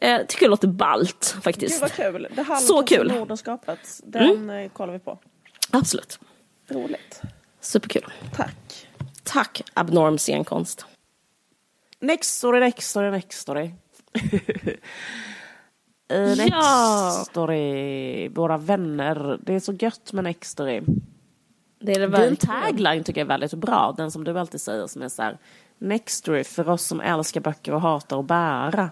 Eh, 0.00 0.20
tycker 0.26 0.46
det 0.46 0.50
låter 0.50 0.68
ballt 0.68 1.36
faktiskt. 1.42 1.80
Gud 1.80 1.80
vad 1.80 1.92
kul. 1.92 2.28
Det 2.36 2.60
Så 2.60 2.82
kul. 2.82 3.12
Moderskapet, 3.18 4.00
den 4.04 4.30
mm. 4.30 4.68
Kollar 4.68 4.92
vi 4.92 4.98
på. 4.98 5.18
Absolut. 5.70 6.18
Roligt. 6.68 7.22
Superkul. 7.60 8.04
Tack. 8.34 8.86
Tack, 9.22 9.62
abnorm 9.74 10.18
scenkonst. 10.18 10.86
Next 12.00 12.38
story, 12.38 12.60
next 12.60 12.90
story, 12.90 13.10
next 13.10 13.38
story. 13.40 13.70
uh, 16.12 16.36
next 16.36 16.50
ja. 16.50 17.24
story, 17.30 18.28
våra 18.28 18.56
vänner. 18.56 19.38
Det 19.42 19.54
är 19.54 19.60
så 19.60 19.72
gött 19.72 20.12
med 20.12 20.24
next 20.24 20.50
story. 20.50 20.82
Det 21.80 21.92
är 21.92 22.08
det. 22.08 22.26
Din 22.26 22.36
tagline 22.36 23.04
tycker 23.04 23.20
jag 23.20 23.26
är 23.26 23.28
väldigt 23.28 23.54
bra, 23.54 23.94
den 23.96 24.10
som 24.10 24.24
du 24.24 24.38
alltid 24.38 24.60
säger 24.60 24.86
som 24.86 25.02
är 25.02 25.08
så 25.08 25.22
här 25.22 25.38
Next 25.78 26.18
story 26.18 26.44
för 26.44 26.68
oss 26.68 26.86
som 26.86 27.00
älskar 27.00 27.40
böcker 27.40 27.74
och 27.74 27.80
hatar 27.80 28.20
att 28.20 28.26
bära. 28.26 28.90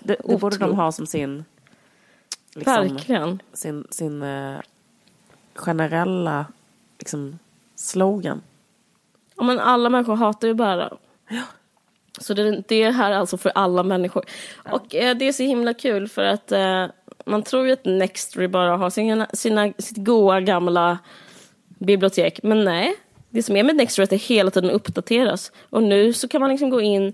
Det, 0.00 0.16
det 0.24 0.36
borde 0.36 0.58
de 0.58 0.74
ha 0.74 0.92
som 0.92 1.06
sin 1.06 1.44
liksom, 2.54 2.74
Verkligen. 2.74 3.42
Sin, 3.52 3.86
sin 3.90 4.22
uh, 4.22 4.60
generella 5.54 6.46
liksom, 6.98 7.38
slogan. 7.74 8.42
Ja, 9.36 9.44
men 9.44 9.58
alla 9.58 9.88
människor 9.88 10.16
hatar 10.16 10.48
ju 10.48 10.54
bära. 10.54 10.96
Ja. 11.28 11.42
Så 12.20 12.34
det, 12.34 12.62
det 12.68 12.90
här 12.90 13.12
är 13.12 13.16
alltså 13.16 13.36
för 13.36 13.52
alla 13.54 13.82
människor. 13.82 14.24
Ja. 14.64 14.72
Och 14.72 14.94
eh, 14.94 15.16
det 15.16 15.28
är 15.28 15.32
så 15.32 15.42
himla 15.42 15.74
kul 15.74 16.08
för 16.08 16.24
att 16.24 16.52
eh, 16.52 16.86
man 17.26 17.42
tror 17.42 17.66
ju 17.66 17.72
att 17.72 17.84
Nextory 17.84 18.48
bara 18.48 18.76
har 18.76 18.90
sina, 18.90 19.26
sina, 19.32 19.72
sitt 19.78 19.96
goa 19.96 20.40
gamla 20.40 20.98
bibliotek. 21.78 22.40
Men 22.42 22.64
nej, 22.64 22.94
det 23.30 23.42
som 23.42 23.56
är 23.56 23.62
med 23.62 23.76
Nextory 23.76 24.02
är 24.02 24.04
att 24.04 24.10
det 24.10 24.16
hela 24.16 24.50
tiden 24.50 24.70
uppdateras. 24.70 25.52
Och 25.70 25.82
nu 25.82 26.12
så 26.12 26.28
kan 26.28 26.40
man 26.40 26.50
liksom 26.50 26.70
gå 26.70 26.80
in 26.80 27.12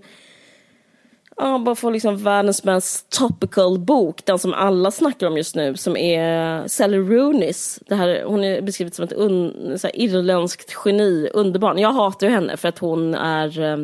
Ja, 1.37 1.59
bara 1.59 1.75
få 1.75 1.89
liksom 1.89 2.17
världens 2.17 2.63
mest 2.63 3.09
topical 3.09 3.79
bok, 3.79 4.25
den 4.25 4.39
som 4.39 4.53
alla 4.53 4.91
snackar 4.91 5.27
om 5.27 5.37
just 5.37 5.55
nu, 5.55 5.75
som 5.75 5.97
är 5.97 6.67
Sally 6.67 6.97
Rooney's. 6.97 7.83
Det 7.87 7.95
här, 7.95 8.23
hon 8.25 8.43
är 8.43 8.61
beskriven 8.61 8.91
som 8.91 9.05
ett 9.05 9.13
un, 9.13 9.73
så 9.79 9.87
här, 9.87 9.99
irländskt 9.99 10.75
geni, 10.85 11.29
underbarn. 11.33 11.77
Jag 11.77 11.91
hatar 11.91 12.27
ju 12.27 12.33
henne 12.33 12.57
för 12.57 12.69
att 12.69 12.79
hon 12.79 13.15
är, 13.15 13.59
eh, 13.59 13.77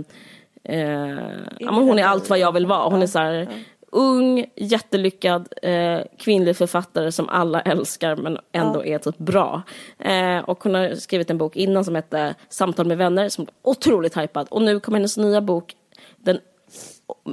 eh 0.64 1.18
ja, 1.60 1.72
hon 1.72 2.00
är 2.00 2.04
allt 2.04 2.30
vad 2.30 2.40
jag 2.40 2.52
vill 2.52 2.66
vara. 2.66 2.90
Hon 2.90 3.02
är 3.02 3.08
så 3.08 3.20
här, 3.20 3.48
ung, 3.92 4.46
jättelyckad 4.56 5.54
eh, 5.62 6.00
kvinnlig 6.18 6.58
författare 6.58 7.12
som 7.12 7.30
alla 7.30 7.62
älskar 7.62 8.16
men 8.16 8.38
ändå 8.52 8.80
ja. 8.86 8.94
är 8.94 8.98
typ 8.98 9.18
bra. 9.18 9.62
Eh, 10.00 10.38
och 10.38 10.64
hon 10.64 10.76
har 10.76 10.96
skrivit 10.96 11.30
en 11.30 11.38
bok 11.38 11.56
innan 11.56 11.86
som 11.86 11.96
hette 11.96 12.36
Samtal 12.50 12.86
med 12.86 12.98
vänner 12.98 13.30
som 13.30 13.48
otroligt 13.62 14.18
hypad. 14.18 14.48
Och 14.50 14.62
nu 14.62 14.80
kommer 14.80 14.98
hennes 14.98 15.18
nya 15.18 15.42
bok, 15.42 15.74
den 16.18 16.40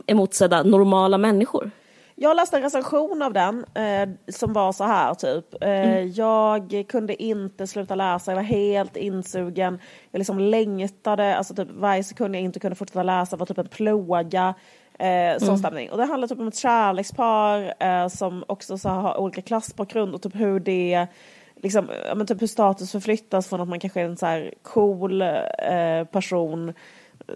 emotsedda 0.07 0.63
normala 0.63 1.19
människor. 1.19 1.71
Jag 2.17 2.37
läste 2.37 2.57
en 2.57 2.63
recension 2.63 3.23
av 3.23 3.33
den 3.33 3.65
eh, 3.75 4.09
som 4.29 4.53
var 4.53 4.73
så 4.73 4.85
här 4.85 5.15
typ. 5.15 5.63
Eh, 5.63 5.69
mm. 5.69 6.13
Jag 6.13 6.85
kunde 6.89 7.23
inte 7.23 7.67
sluta 7.67 7.95
läsa, 7.95 8.31
jag 8.31 8.37
var 8.37 8.43
helt 8.43 8.97
insugen. 8.97 9.79
Jag 10.11 10.19
liksom 10.19 10.39
längtade, 10.39 11.37
alltså 11.37 11.55
typ 11.55 11.69
varje 11.71 12.05
sekund 12.05 12.37
jag 12.37 12.43
inte 12.43 12.61
kunde 12.61 12.77
fortsätta 12.77 13.03
läsa 13.03 13.37
var 13.37 13.47
typ 13.47 13.59
en 13.59 13.69
plåga. 13.69 14.55
Eh, 14.99 15.39
sån 15.39 15.49
mm. 15.49 15.59
stämning. 15.59 15.91
Och 15.91 15.99
det 15.99 16.05
handlar 16.05 16.29
typ 16.29 16.39
om 16.39 16.49
ett 16.49 16.57
kärlekspar 16.57 17.75
eh, 17.81 18.09
som 18.09 18.45
också 18.47 18.79
så 18.79 18.89
har 18.89 19.17
olika 19.17 19.43
klassbakgrund 19.43 20.15
och 20.15 20.23
typ 20.23 20.35
hur 20.35 20.61
det 20.61 21.07
liksom, 21.57 21.89
men 22.17 22.27
typ 22.27 22.43
hur 22.43 22.47
status 22.47 22.93
förflyttas 22.93 23.49
från 23.49 23.61
att 23.61 23.69
man 23.69 23.81
kanske 23.81 24.01
är 24.01 24.05
en 24.05 24.17
så 24.17 24.27
här 24.27 24.55
cool 24.63 25.23
eh, 25.23 26.05
person 26.13 26.73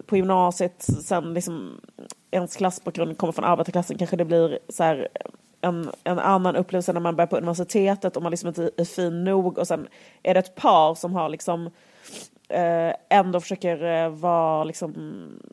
på 0.05 0.17
gymnasiet, 0.17 0.81
sen 0.81 1.33
liksom 1.33 1.81
ens 2.31 2.55
klassbakgrund 2.55 3.17
kommer 3.17 3.33
från 3.33 3.45
arbetarklassen 3.45 3.97
kanske 3.97 4.15
det 4.15 4.25
blir 4.25 4.59
så 4.69 4.83
här, 4.83 5.07
en, 5.61 5.91
en 6.03 6.19
annan 6.19 6.55
upplevelse 6.55 6.93
när 6.93 6.99
man 6.99 7.15
börjar 7.15 7.27
på 7.27 7.37
universitetet 7.37 8.17
och 8.17 8.23
man 8.23 8.31
liksom 8.31 8.47
inte 8.47 8.71
är 8.77 8.85
fin 8.85 9.23
nog 9.23 9.57
och 9.57 9.67
sen 9.67 9.87
är 10.23 10.33
det 10.33 10.39
ett 10.39 10.55
par 10.55 10.95
som 10.95 11.13
har 11.15 11.29
liksom 11.29 11.65
eh, 12.49 12.93
ändå 13.09 13.39
försöker 13.39 13.83
eh, 13.83 14.09
vara 14.09 14.63
liksom 14.63 14.93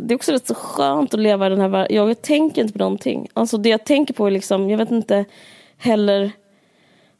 Det 0.00 0.14
är 0.14 0.16
också 0.16 0.32
rätt 0.32 0.46
så 0.46 0.54
skönt 0.54 1.14
att 1.14 1.20
leva 1.20 1.46
i 1.46 1.50
den 1.50 1.60
här 1.60 1.68
världen. 1.68 1.96
Jag 1.96 2.22
tänker 2.22 2.62
inte 2.62 2.72
på 2.72 2.78
någonting. 2.78 3.28
Alltså 3.32 3.58
det 3.58 3.68
jag 3.68 3.84
tänker 3.84 4.14
på 4.14 4.26
är 4.26 4.30
liksom, 4.30 4.70
jag 4.70 4.78
vet 4.78 4.90
inte 4.90 5.24
heller 5.76 6.32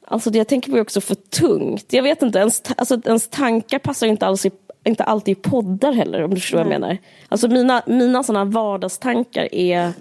Alltså 0.07 0.31
det 0.31 0.39
jag 0.39 0.49
tänker 0.49 0.71
på 0.71 0.77
är 0.77 0.81
också 0.81 1.01
för 1.01 1.15
tungt. 1.15 1.93
Jag 1.93 2.03
vet 2.03 2.23
inte, 2.23 2.39
ens, 2.39 2.63
alltså, 2.77 3.01
ens 3.07 3.29
tankar 3.29 3.79
passar 3.79 4.07
inte, 4.07 4.27
alls 4.27 4.47
i, 4.47 4.51
inte 4.85 5.05
alltid 5.05 5.39
i 5.39 5.41
poddar 5.41 5.93
heller 5.93 6.23
om 6.23 6.35
du 6.35 6.41
förstår 6.41 6.59
mm. 6.59 6.69
vad 6.69 6.75
jag 6.75 6.81
menar. 6.81 6.99
Alltså 7.29 7.49
mina, 7.49 7.83
mina 7.87 8.23
sådana 8.23 8.45
vardagstankar 8.45 9.55
är 9.55 9.93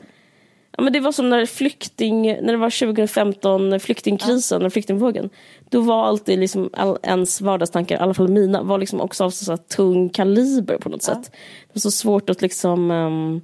Ja, 0.77 0.83
men 0.83 0.93
det 0.93 0.99
var 0.99 1.11
som 1.11 1.29
när, 1.29 1.45
flykting, 1.45 2.21
när 2.21 2.51
det 2.53 2.57
var 2.57 2.69
2015, 2.87 3.79
flyktingkrisen, 3.79 4.61
ja. 4.61 4.69
flyktingvågen. 4.69 5.29
Då 5.69 5.81
var 5.81 6.05
alltid 6.05 6.39
liksom 6.39 6.69
all, 6.73 6.97
ens 7.03 7.41
vardagstankar, 7.41 7.95
i 7.95 7.99
alla 7.99 8.13
fall 8.13 8.27
mina, 8.27 8.63
var 8.63 8.77
liksom 8.77 9.01
också 9.01 9.23
av 9.23 9.29
så, 9.29 9.45
så 9.45 9.57
tung 9.57 10.09
kaliber 10.09 10.77
på 10.77 10.89
något 10.89 11.07
ja. 11.07 11.13
sätt. 11.13 11.31
Det 11.67 11.73
var 11.73 11.79
så 11.79 11.91
svårt 11.91 12.29
att 12.29 12.41
liksom 12.41 12.91
um, 12.91 13.41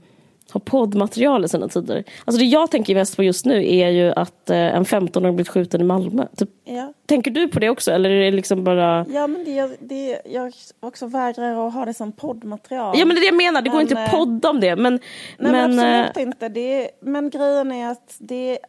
ha 0.51 0.59
poddmaterial 0.59 1.45
i 1.45 1.47
sina 1.47 1.67
tider. 1.67 2.03
Alltså 2.25 2.39
det 2.39 2.45
jag 2.45 2.71
tänker 2.71 2.95
mest 2.95 3.15
på 3.15 3.23
just 3.23 3.45
nu 3.45 3.73
är 3.73 3.89
ju 3.89 4.11
att 4.11 4.49
eh, 4.49 4.57
en 4.57 4.83
15-åring 4.83 5.35
blivit 5.35 5.49
skjuten 5.49 5.81
i 5.81 5.83
Malmö. 5.83 6.25
Typ, 6.35 6.49
ja. 6.63 6.93
Tänker 7.05 7.31
du 7.31 7.47
på 7.47 7.59
det 7.59 7.69
också 7.69 7.91
eller 7.91 8.09
är 8.09 8.31
det 8.31 8.31
liksom 8.31 8.63
bara... 8.63 9.05
Ja 9.09 9.27
men 9.27 9.45
det, 9.45 9.77
det, 9.79 10.21
jag 10.25 10.53
också 10.79 11.07
vägrar 11.07 11.67
att 11.67 11.73
ha 11.73 11.85
det 11.85 11.93
som 11.93 12.11
poddmaterial. 12.11 12.99
Ja 12.99 13.05
men 13.05 13.15
det 13.15 13.19
är 13.19 13.21
det 13.21 13.27
jag 13.27 13.35
menar, 13.35 13.61
det 13.61 13.69
men, 13.69 13.73
går 13.73 13.81
inte 13.81 14.03
att 14.03 14.13
eh, 14.13 14.19
podda 14.19 14.49
om 14.49 14.59
det. 14.59 14.75
Men, 14.75 14.93
nej, 14.93 15.51
men, 15.51 15.75
men 15.75 16.05
absolut 16.05 16.17
äh... 16.17 16.23
inte. 16.23 16.49
Det, 16.49 16.89
men 16.99 17.29
grejen 17.29 17.71
är 17.71 17.91
att 17.91 18.15
det, 18.17 18.59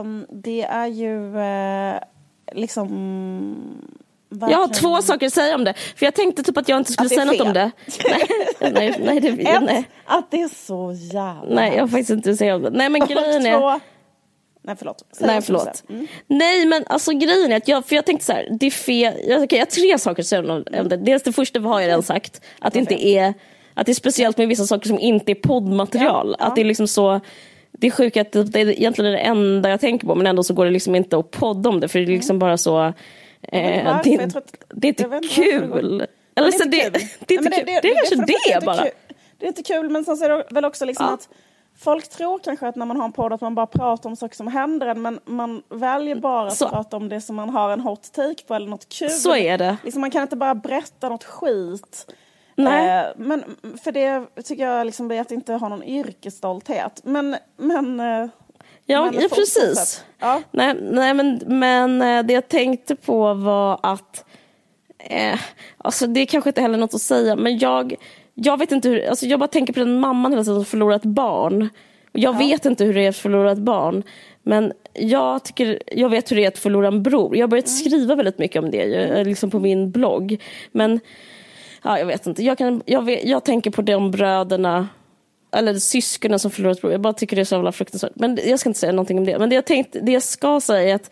um, 0.00 0.26
det 0.30 0.62
är 0.62 0.86
ju 0.86 1.36
uh, 1.36 1.98
liksom 2.52 2.88
Verkligen. 4.40 4.60
Jag 4.60 4.68
har 4.68 4.74
två 4.74 5.02
saker 5.02 5.26
att 5.26 5.32
säga 5.32 5.54
om 5.54 5.64
det. 5.64 5.74
För 5.96 6.06
jag 6.06 6.14
tänkte 6.14 6.42
typ 6.42 6.56
att 6.56 6.68
jag 6.68 6.78
inte 6.78 6.92
skulle 6.92 7.08
säga 7.08 7.24
något 7.24 7.40
om 7.40 7.52
det. 7.52 7.70
nej, 8.60 8.72
nej, 8.72 8.94
nej, 9.04 9.20
det, 9.20 9.28
Ett, 9.28 9.62
nej. 9.62 9.88
att 10.04 10.30
det 10.30 10.42
är 10.42 10.48
så 10.66 10.92
jävla 11.12 11.54
Nej, 11.54 11.72
jag 11.74 11.82
har 11.82 11.88
faktiskt 11.88 12.10
inte 12.10 12.36
säga 12.36 12.56
om 12.56 12.62
det. 12.62 12.70
Nej, 12.70 12.88
men 12.88 13.00
grejen 13.06 13.46
är... 13.46 13.80
Nej, 14.66 14.76
förlåt. 14.78 15.04
Säg 15.12 15.26
nej, 15.26 15.42
förlåt. 15.42 15.84
Mm. 15.88 16.06
Nej, 16.26 16.66
men 16.66 16.84
alltså 16.86 17.12
grejen 17.12 17.52
är 17.52 17.56
att 17.56 17.68
jag, 17.68 17.84
för 17.86 17.96
jag 17.96 18.06
tänkte 18.06 18.26
så 18.26 18.32
här, 18.32 18.48
det 18.60 18.66
är 18.66 18.70
fel. 18.70 19.14
Jag, 19.28 19.42
okay, 19.42 19.58
jag 19.58 19.66
har 19.66 19.70
tre 19.70 19.98
saker 19.98 20.22
att 20.22 20.26
säga 20.26 20.52
om 20.52 20.88
det. 20.88 20.96
Dels 20.96 21.22
det 21.22 21.32
första 21.32 21.60
har 21.60 21.80
jag 21.80 21.88
redan 21.88 22.02
sagt, 22.02 22.40
att 22.58 22.72
det 22.72 22.78
inte 22.78 23.06
är, 23.06 23.34
att 23.74 23.86
det 23.86 23.92
är 23.92 23.94
speciellt 23.94 24.38
med 24.38 24.48
vissa 24.48 24.64
saker 24.64 24.88
som 24.88 24.98
inte 24.98 25.32
är 25.32 25.34
poddmaterial. 25.34 26.28
Ja, 26.28 26.36
ja. 26.38 26.46
Att 26.46 26.54
det 26.54 26.60
är 26.60 26.64
liksom 26.64 26.88
så, 26.88 27.20
det 27.72 27.86
är 27.86 27.90
sjukt 27.90 28.16
att 28.16 28.32
det 28.32 28.60
är 28.60 28.70
egentligen 28.70 29.12
det 29.12 29.18
enda 29.18 29.70
jag 29.70 29.80
tänker 29.80 30.06
på, 30.06 30.14
men 30.14 30.26
ändå 30.26 30.42
så 30.42 30.54
går 30.54 30.64
det 30.64 30.70
liksom 30.70 30.94
inte 30.94 31.18
att 31.18 31.30
podda 31.30 31.70
om 31.70 31.80
det, 31.80 31.88
för 31.88 31.98
det 31.98 32.04
är 32.04 32.06
liksom 32.06 32.38
bara 32.38 32.56
så 32.56 32.92
Eh, 33.42 34.00
det, 34.04 34.14
är, 34.14 34.42
det 34.68 34.88
är 34.88 35.14
inte 35.14 35.28
kul. 35.28 36.06
Eller 36.34 36.50
så 36.50 36.64
det, 36.64 36.90
det 37.26 37.34
är 37.34 37.38
kul. 37.38 37.50
Det 37.80 37.94
kanske 37.94 38.60
det 38.60 38.66
bara. 38.66 38.84
Det 39.38 39.46
är 39.46 39.48
inte 39.48 39.62
kul 39.62 39.90
men 39.90 40.04
sen 40.04 40.16
så 40.16 40.24
är 40.24 40.28
det 40.28 40.44
väl 40.50 40.64
också 40.64 40.84
liksom 40.84 41.06
att 41.06 41.28
Folk 41.78 42.08
tror 42.08 42.38
kanske 42.38 42.68
att 42.68 42.76
när 42.76 42.86
man 42.86 42.96
har 42.96 43.04
en 43.04 43.12
podd 43.12 43.32
att 43.32 43.40
man 43.40 43.54
bara 43.54 43.66
pratar 43.66 44.10
om 44.10 44.16
saker 44.16 44.36
som 44.36 44.48
händer 44.48 44.86
en 44.86 45.02
men 45.02 45.20
man 45.24 45.62
väljer 45.68 46.16
bara 46.16 46.46
att 46.48 46.56
så. 46.56 46.68
prata 46.68 46.96
om 46.96 47.08
det 47.08 47.20
som 47.20 47.36
man 47.36 47.48
har 47.48 47.70
en 47.70 47.80
hot 47.80 48.12
take 48.12 48.44
på 48.46 48.54
eller 48.54 48.68
något 48.68 48.88
kul. 48.88 49.10
Så 49.10 49.36
är 49.36 49.58
det. 49.58 49.76
Liksom 49.84 50.00
man 50.00 50.10
kan 50.10 50.22
inte 50.22 50.36
bara 50.36 50.54
berätta 50.54 51.08
något 51.08 51.24
skit. 51.24 52.06
Nej. 52.54 53.00
Eh, 53.00 53.06
men 53.16 53.44
för 53.84 53.92
det 53.92 54.26
tycker 54.44 54.66
jag 54.66 54.86
liksom 54.86 55.08
blir 55.08 55.20
att 55.20 55.30
inte 55.30 55.52
ha 55.52 55.68
någon 55.68 55.82
yrkesstolthet. 55.82 57.00
Men, 57.04 57.36
men 57.56 58.00
eh, 58.00 58.28
Ja, 58.86 59.10
ja 59.12 59.28
precis. 59.34 60.04
Ja. 60.18 60.42
Nej, 60.50 60.74
nej, 60.80 61.14
men, 61.14 61.40
men 61.46 62.02
eh, 62.02 62.22
det 62.22 62.32
jag 62.32 62.48
tänkte 62.48 62.96
på 62.96 63.34
var 63.34 63.80
att 63.82 64.24
eh, 64.98 65.40
alltså 65.78 66.06
det 66.06 66.20
är 66.20 66.26
kanske 66.26 66.50
inte 66.50 66.60
heller 66.60 66.78
något 66.78 66.94
att 66.94 67.00
säga, 67.00 67.36
men 67.36 67.58
jag, 67.58 67.94
jag 68.34 68.58
vet 68.58 68.72
inte 68.72 68.88
hur, 68.88 69.08
alltså 69.08 69.26
jag 69.26 69.40
bara 69.40 69.48
tänker 69.48 69.72
på 69.72 69.80
den 69.80 70.00
mamman 70.00 70.32
hela 70.32 70.44
tiden 70.44 70.56
som 70.56 70.64
förlorat 70.64 71.02
barn. 71.02 71.68
Jag 72.12 72.34
ja. 72.34 72.38
vet 72.38 72.64
inte 72.64 72.84
hur 72.84 72.94
det 72.94 73.00
är 73.00 73.08
att 73.08 73.16
förlora 73.16 73.52
ett 73.52 73.58
barn, 73.58 74.02
men 74.42 74.72
jag, 74.92 75.44
tycker, 75.44 75.82
jag 75.86 76.08
vet 76.08 76.30
hur 76.30 76.36
det 76.36 76.44
är 76.44 76.48
att 76.48 76.58
förlora 76.58 76.88
en 76.88 77.02
bror. 77.02 77.36
Jag 77.36 77.42
har 77.42 77.48
börjat 77.48 77.66
mm. 77.66 77.76
skriva 77.76 78.14
väldigt 78.14 78.38
mycket 78.38 78.62
om 78.62 78.70
det, 78.70 78.82
mm. 78.82 79.26
liksom 79.26 79.50
på 79.50 79.58
min 79.58 79.90
blogg. 79.90 80.42
Men 80.72 81.00
ja, 81.82 81.98
jag 81.98 82.06
vet 82.06 82.26
inte, 82.26 82.42
jag, 82.42 82.58
kan, 82.58 82.82
jag, 82.86 83.02
vet, 83.02 83.24
jag 83.24 83.44
tänker 83.44 83.70
på 83.70 83.82
de 83.82 84.10
bröderna 84.10 84.88
eller 85.50 85.74
syskonen 85.74 86.38
som 86.38 86.50
förlorat 86.50 86.80
bror. 86.80 86.92
Jag 86.92 87.00
bara 87.00 87.12
tycker 87.12 87.36
det 87.36 87.42
är 87.42 87.44
så 87.44 87.54
jävla 87.54 87.72
fruktansvärt. 87.72 88.12
Men 88.14 88.38
jag 88.44 88.60
ska 88.60 88.68
inte 88.68 88.80
säga 88.80 88.92
någonting 88.92 89.18
om 89.18 89.24
det. 89.24 89.38
Men 89.38 89.48
det 89.48 89.54
jag, 89.54 89.66
tänkt, 89.66 89.96
det 90.02 90.12
jag 90.12 90.22
ska 90.22 90.60
säga 90.60 90.90
är 90.90 90.94
att 90.94 91.10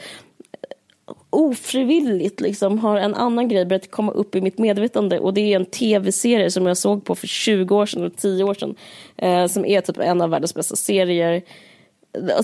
ofrivilligt 1.30 2.40
liksom 2.40 2.78
har 2.78 2.96
en 2.96 3.14
annan 3.14 3.48
grej 3.48 3.66
börjat 3.66 3.90
komma 3.90 4.12
upp 4.12 4.34
i 4.34 4.40
mitt 4.40 4.58
medvetande 4.58 5.18
och 5.18 5.34
det 5.34 5.40
är 5.40 5.56
en 5.56 5.64
tv-serie 5.64 6.50
som 6.50 6.66
jag 6.66 6.76
såg 6.76 7.04
på 7.04 7.14
för 7.14 7.26
20 7.26 7.76
år 7.76 7.86
sedan, 7.86 8.00
eller 8.00 8.10
10 8.10 8.44
år 8.44 8.54
sedan. 8.54 8.74
Eh, 9.16 9.46
som 9.46 9.64
är 9.64 9.80
typ 9.80 9.98
en 9.98 10.20
av 10.20 10.30
världens 10.30 10.54
bästa 10.54 10.76
serier. 10.76 11.42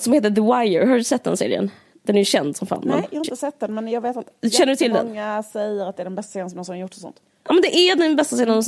Som 0.00 0.12
heter 0.12 0.31
The 0.31 0.40
Wire, 0.40 0.87
har 0.87 0.96
du 0.96 1.05
sett 1.05 1.24
den 1.24 1.37
serien? 1.37 1.70
Den 2.03 2.16
är 2.16 2.20
ju 2.20 2.24
känd 2.24 2.57
som 2.57 2.66
fan. 2.66 2.83
Nej, 2.85 2.96
jag 3.11 3.18
har 3.18 3.24
inte 3.24 3.37
sett 3.37 3.61
den 3.61 3.74
men 3.74 3.88
jag 3.88 4.00
vet 4.00 4.16
att 4.16 4.53
Känner 4.53 4.72
du 4.72 4.76
till 4.76 4.92
många 4.92 5.42
säger 5.42 5.87
att 5.87 5.96
det 5.96 6.03
är 6.03 6.05
den 6.05 6.14
bästa 6.14 6.33
serien 6.33 6.50
som 6.50 6.57
någonsin 6.57 6.79
gjorts 6.79 6.96
och 6.96 7.03
sånt. 7.03 7.16
Ja 7.44 7.53
men 7.53 7.62
det 7.62 7.76
är 7.76 7.96
den 7.96 8.16
bästa 8.16 8.37
serien 8.37 8.62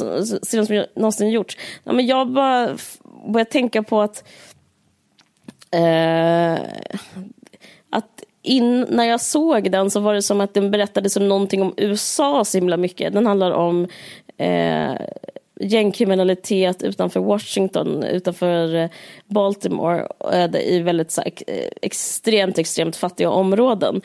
som 0.66 0.84
någonsin 0.94 1.30
gjorts. 1.30 1.58
Ja, 1.84 1.92
men 1.92 2.06
jag 2.06 2.28
bara 2.32 2.76
börjar 3.28 3.44
tänka 3.44 3.82
på 3.82 4.00
att 4.00 4.24
eh, 5.70 6.62
att 7.90 8.24
in, 8.42 8.80
när 8.80 9.04
jag 9.04 9.20
såg 9.20 9.70
den 9.70 9.90
så 9.90 10.00
var 10.00 10.14
det 10.14 10.22
som 10.22 10.40
att 10.40 10.54
den 10.54 10.70
berättade 10.70 11.10
som 11.10 11.28
någonting 11.28 11.62
om 11.62 11.74
USA 11.76 12.44
så 12.44 12.58
himla 12.58 12.76
mycket. 12.76 13.12
Den 13.12 13.26
handlar 13.26 13.50
om 13.50 13.88
eh, 14.36 14.92
gängkriminalitet 15.62 16.82
utanför 16.82 17.20
Washington, 17.20 18.02
utanför 18.02 18.74
eh, 18.74 18.88
Baltimore 19.26 20.06
eh, 20.32 20.60
i 20.60 20.80
väldigt 20.80 21.10
så 21.10 21.20
här, 21.20 21.32
eh, 21.46 21.68
extremt, 21.82 22.58
extremt 22.58 22.96
fattiga 22.96 23.30
områden 23.30 24.00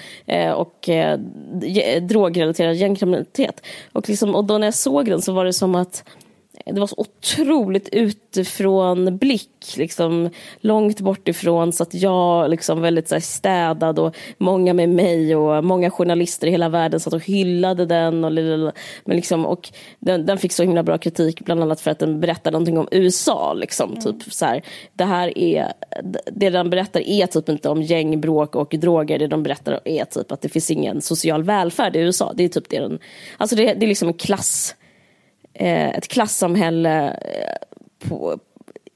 och 0.55 0.89
drogrelaterad 2.01 2.75
gängkriminalitet. 2.75 3.61
Och, 3.91 4.09
liksom, 4.09 4.35
och 4.35 4.45
då 4.45 4.57
när 4.57 4.67
jag 4.67 4.73
såg 4.73 5.05
den 5.05 5.21
så 5.21 5.33
var 5.33 5.45
det 5.45 5.53
som 5.53 5.75
att 5.75 6.03
det 6.65 6.79
var 6.79 6.87
så 6.87 6.95
otroligt 6.97 7.89
utifrån 7.91 9.17
blick, 9.17 9.75
liksom, 9.77 10.29
långt 10.59 10.99
bort 10.99 11.27
ifrån 11.27 11.73
så 11.73 11.83
att 11.83 11.93
jag 11.93 12.49
liksom 12.49 12.81
väldigt 12.81 13.07
så 13.07 13.15
här, 13.15 13.19
städad 13.19 13.99
och 13.99 14.15
många 14.37 14.73
med 14.73 14.89
mig 14.89 15.35
och 15.35 15.63
många 15.63 15.91
journalister 15.91 16.47
i 16.47 16.51
hela 16.51 16.69
världen 16.69 16.99
satt 16.99 17.13
och 17.13 17.25
hyllade 17.25 17.85
den. 17.85 18.23
Och, 18.23 18.31
men 19.05 19.15
liksom, 19.15 19.45
och 19.45 19.69
den, 19.99 20.25
den 20.25 20.37
fick 20.37 20.51
så 20.51 20.63
himla 20.63 20.83
bra 20.83 20.97
kritik 20.97 21.41
bland 21.41 21.63
annat 21.63 21.81
för 21.81 21.91
att 21.91 21.99
den 21.99 22.19
berättar 22.19 22.51
någonting 22.51 22.77
om 22.77 22.87
USA. 22.91 23.53
Liksom, 23.53 23.91
mm. 23.91 24.01
typ, 24.01 24.33
så 24.33 24.45
här, 24.45 24.63
det, 24.93 25.05
här 25.05 25.37
är, 25.37 25.73
det 26.31 26.49
den 26.49 26.69
berättar 26.69 26.99
är 26.99 27.27
typ 27.27 27.49
inte 27.49 27.69
om 27.69 27.81
gängbråk 27.81 28.55
och 28.55 28.75
droger, 28.77 29.19
det 29.19 29.27
de 29.27 29.43
berättar 29.43 29.79
är 29.85 30.05
typ 30.05 30.31
att 30.31 30.41
det 30.41 30.49
finns 30.49 30.71
ingen 30.71 31.01
social 31.01 31.43
välfärd 31.43 31.95
i 31.95 31.99
USA. 31.99 32.33
Det 32.35 32.43
är 32.43 32.49
typ 32.49 32.69
det 32.69 32.79
den, 32.79 32.99
alltså 33.37 33.55
det, 33.55 33.73
det 33.73 33.85
är 33.85 33.87
liksom 33.87 34.07
en 34.07 34.13
klass 34.13 34.75
Eh, 35.59 35.89
ett 35.89 36.07
klassamhälle 36.07 37.09
eh, 37.09 38.07
på, 38.09 38.39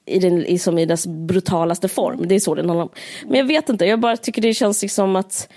i, 0.06 0.20
den, 0.20 0.46
i, 0.46 0.58
som 0.58 0.78
i 0.78 0.86
dess 0.86 1.08
brutalaste 1.08 1.88
form. 1.88 2.28
Det 2.28 2.36
är 2.36 2.40
så 2.40 2.56
den 2.56 2.70
handlar 2.70 2.84
om. 2.84 2.92
Men 3.26 3.38
jag 3.38 3.46
vet 3.46 3.70
inte, 3.70 3.86
jag 3.86 4.00
bara 4.00 4.18
tycker 4.18 4.42
det 4.42 4.54
känns 4.54 4.82
liksom 4.82 5.16
att 5.16 5.50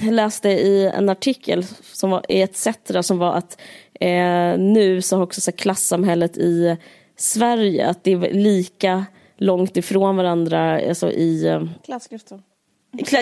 jag 0.00 0.14
läste 0.14 0.48
i 0.48 0.86
en 0.94 1.08
artikel 1.08 1.64
som 1.92 2.10
var 2.10 2.24
i 2.28 2.40
ETC 2.40 2.68
som 3.02 3.18
var 3.18 3.32
att 3.32 3.60
eh, 4.00 4.58
nu 4.58 5.02
så 5.02 5.16
har 5.16 5.22
också 5.22 5.40
så 5.40 5.52
klassamhället 5.52 6.36
i 6.36 6.76
Sverige, 7.16 7.86
att 7.88 8.04
det 8.04 8.12
är 8.12 8.32
lika 8.32 9.04
långt 9.36 9.76
ifrån 9.76 10.16
varandra 10.16 10.88
alltså 10.88 11.10
i... 11.10 11.46
Eh, 11.46 11.64
Klassklyftor. 11.84 12.42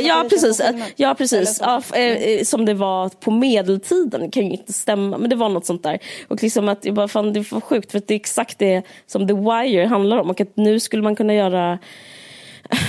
Ja 0.01 0.27
precis, 0.31 0.61
ja, 0.97 1.15
precis. 1.15 1.59
Ja, 1.61 1.83
eh, 1.95 2.01
eh, 2.03 2.45
som 2.45 2.65
det 2.65 2.75
var 2.75 3.09
på 3.09 3.31
medeltiden, 3.31 4.31
kan 4.31 4.47
ju 4.47 4.51
inte 4.51 4.73
stämma, 4.73 5.19
men 5.19 5.31
det 5.31 5.37
var 5.37 5.49
något 5.49 5.67
sånt 5.67 5.83
där. 5.83 5.99
Och 6.29 6.43
liksom 6.43 6.69
att 6.69 6.85
jag 6.85 6.95
bara 6.95 7.09
fann 7.09 7.33
det 7.33 7.53
var 7.53 7.61
sjukt 7.61 7.93
för 7.93 8.03
det 8.07 8.15
är 8.15 8.17
exakt 8.17 8.59
det 8.59 8.83
som 9.07 9.29
The 9.29 9.35
Wire 9.35 9.87
handlar 9.87 10.19
om 10.19 10.31
och 10.31 10.41
att 10.41 10.57
nu 10.57 10.81
skulle 10.81 11.03
man 11.03 11.17
kunna 11.17 11.35
göra 11.35 11.79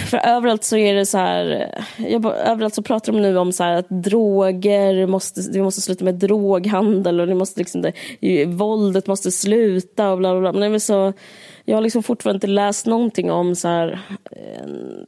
för 0.10 0.18
överallt 0.18 0.64
så 0.64 0.78
är 0.78 0.94
det 0.94 1.06
så 1.06 1.18
här, 1.18 1.76
jag 1.98 2.22
bara, 2.22 2.36
överallt 2.36 2.76
så 2.76 2.84
pratar 2.84 3.14
de 3.14 3.22
nu 3.22 3.38
om 3.38 3.52
så 3.52 3.64
att 3.64 3.90
droger, 3.90 5.08
måste, 5.08 5.42
vi 5.52 5.62
måste 5.62 5.82
sluta 5.82 6.06
med 6.06 6.16
droghandel 6.16 7.20
och 7.20 7.28
det 7.28 7.36
måste 7.36 7.60
liksom 7.60 7.82
det, 7.82 8.46
våldet 8.46 9.08
måste 9.08 9.32
sluta 9.32 10.12
och 10.12 10.18
bla 10.18 10.32
bla 10.32 10.52
bla. 10.52 10.60
Men 10.60 10.72
det 10.72 10.80
så, 10.80 11.14
jag 11.66 11.78
har 11.78 11.82
liksom 11.82 12.04
fortfarande 12.04 12.38
inte 12.38 12.48
läst 12.48 12.86
någonting 12.86 13.32
om 13.32 13.56
så 13.56 13.68
här, 13.68 14.00
en, 14.64 15.06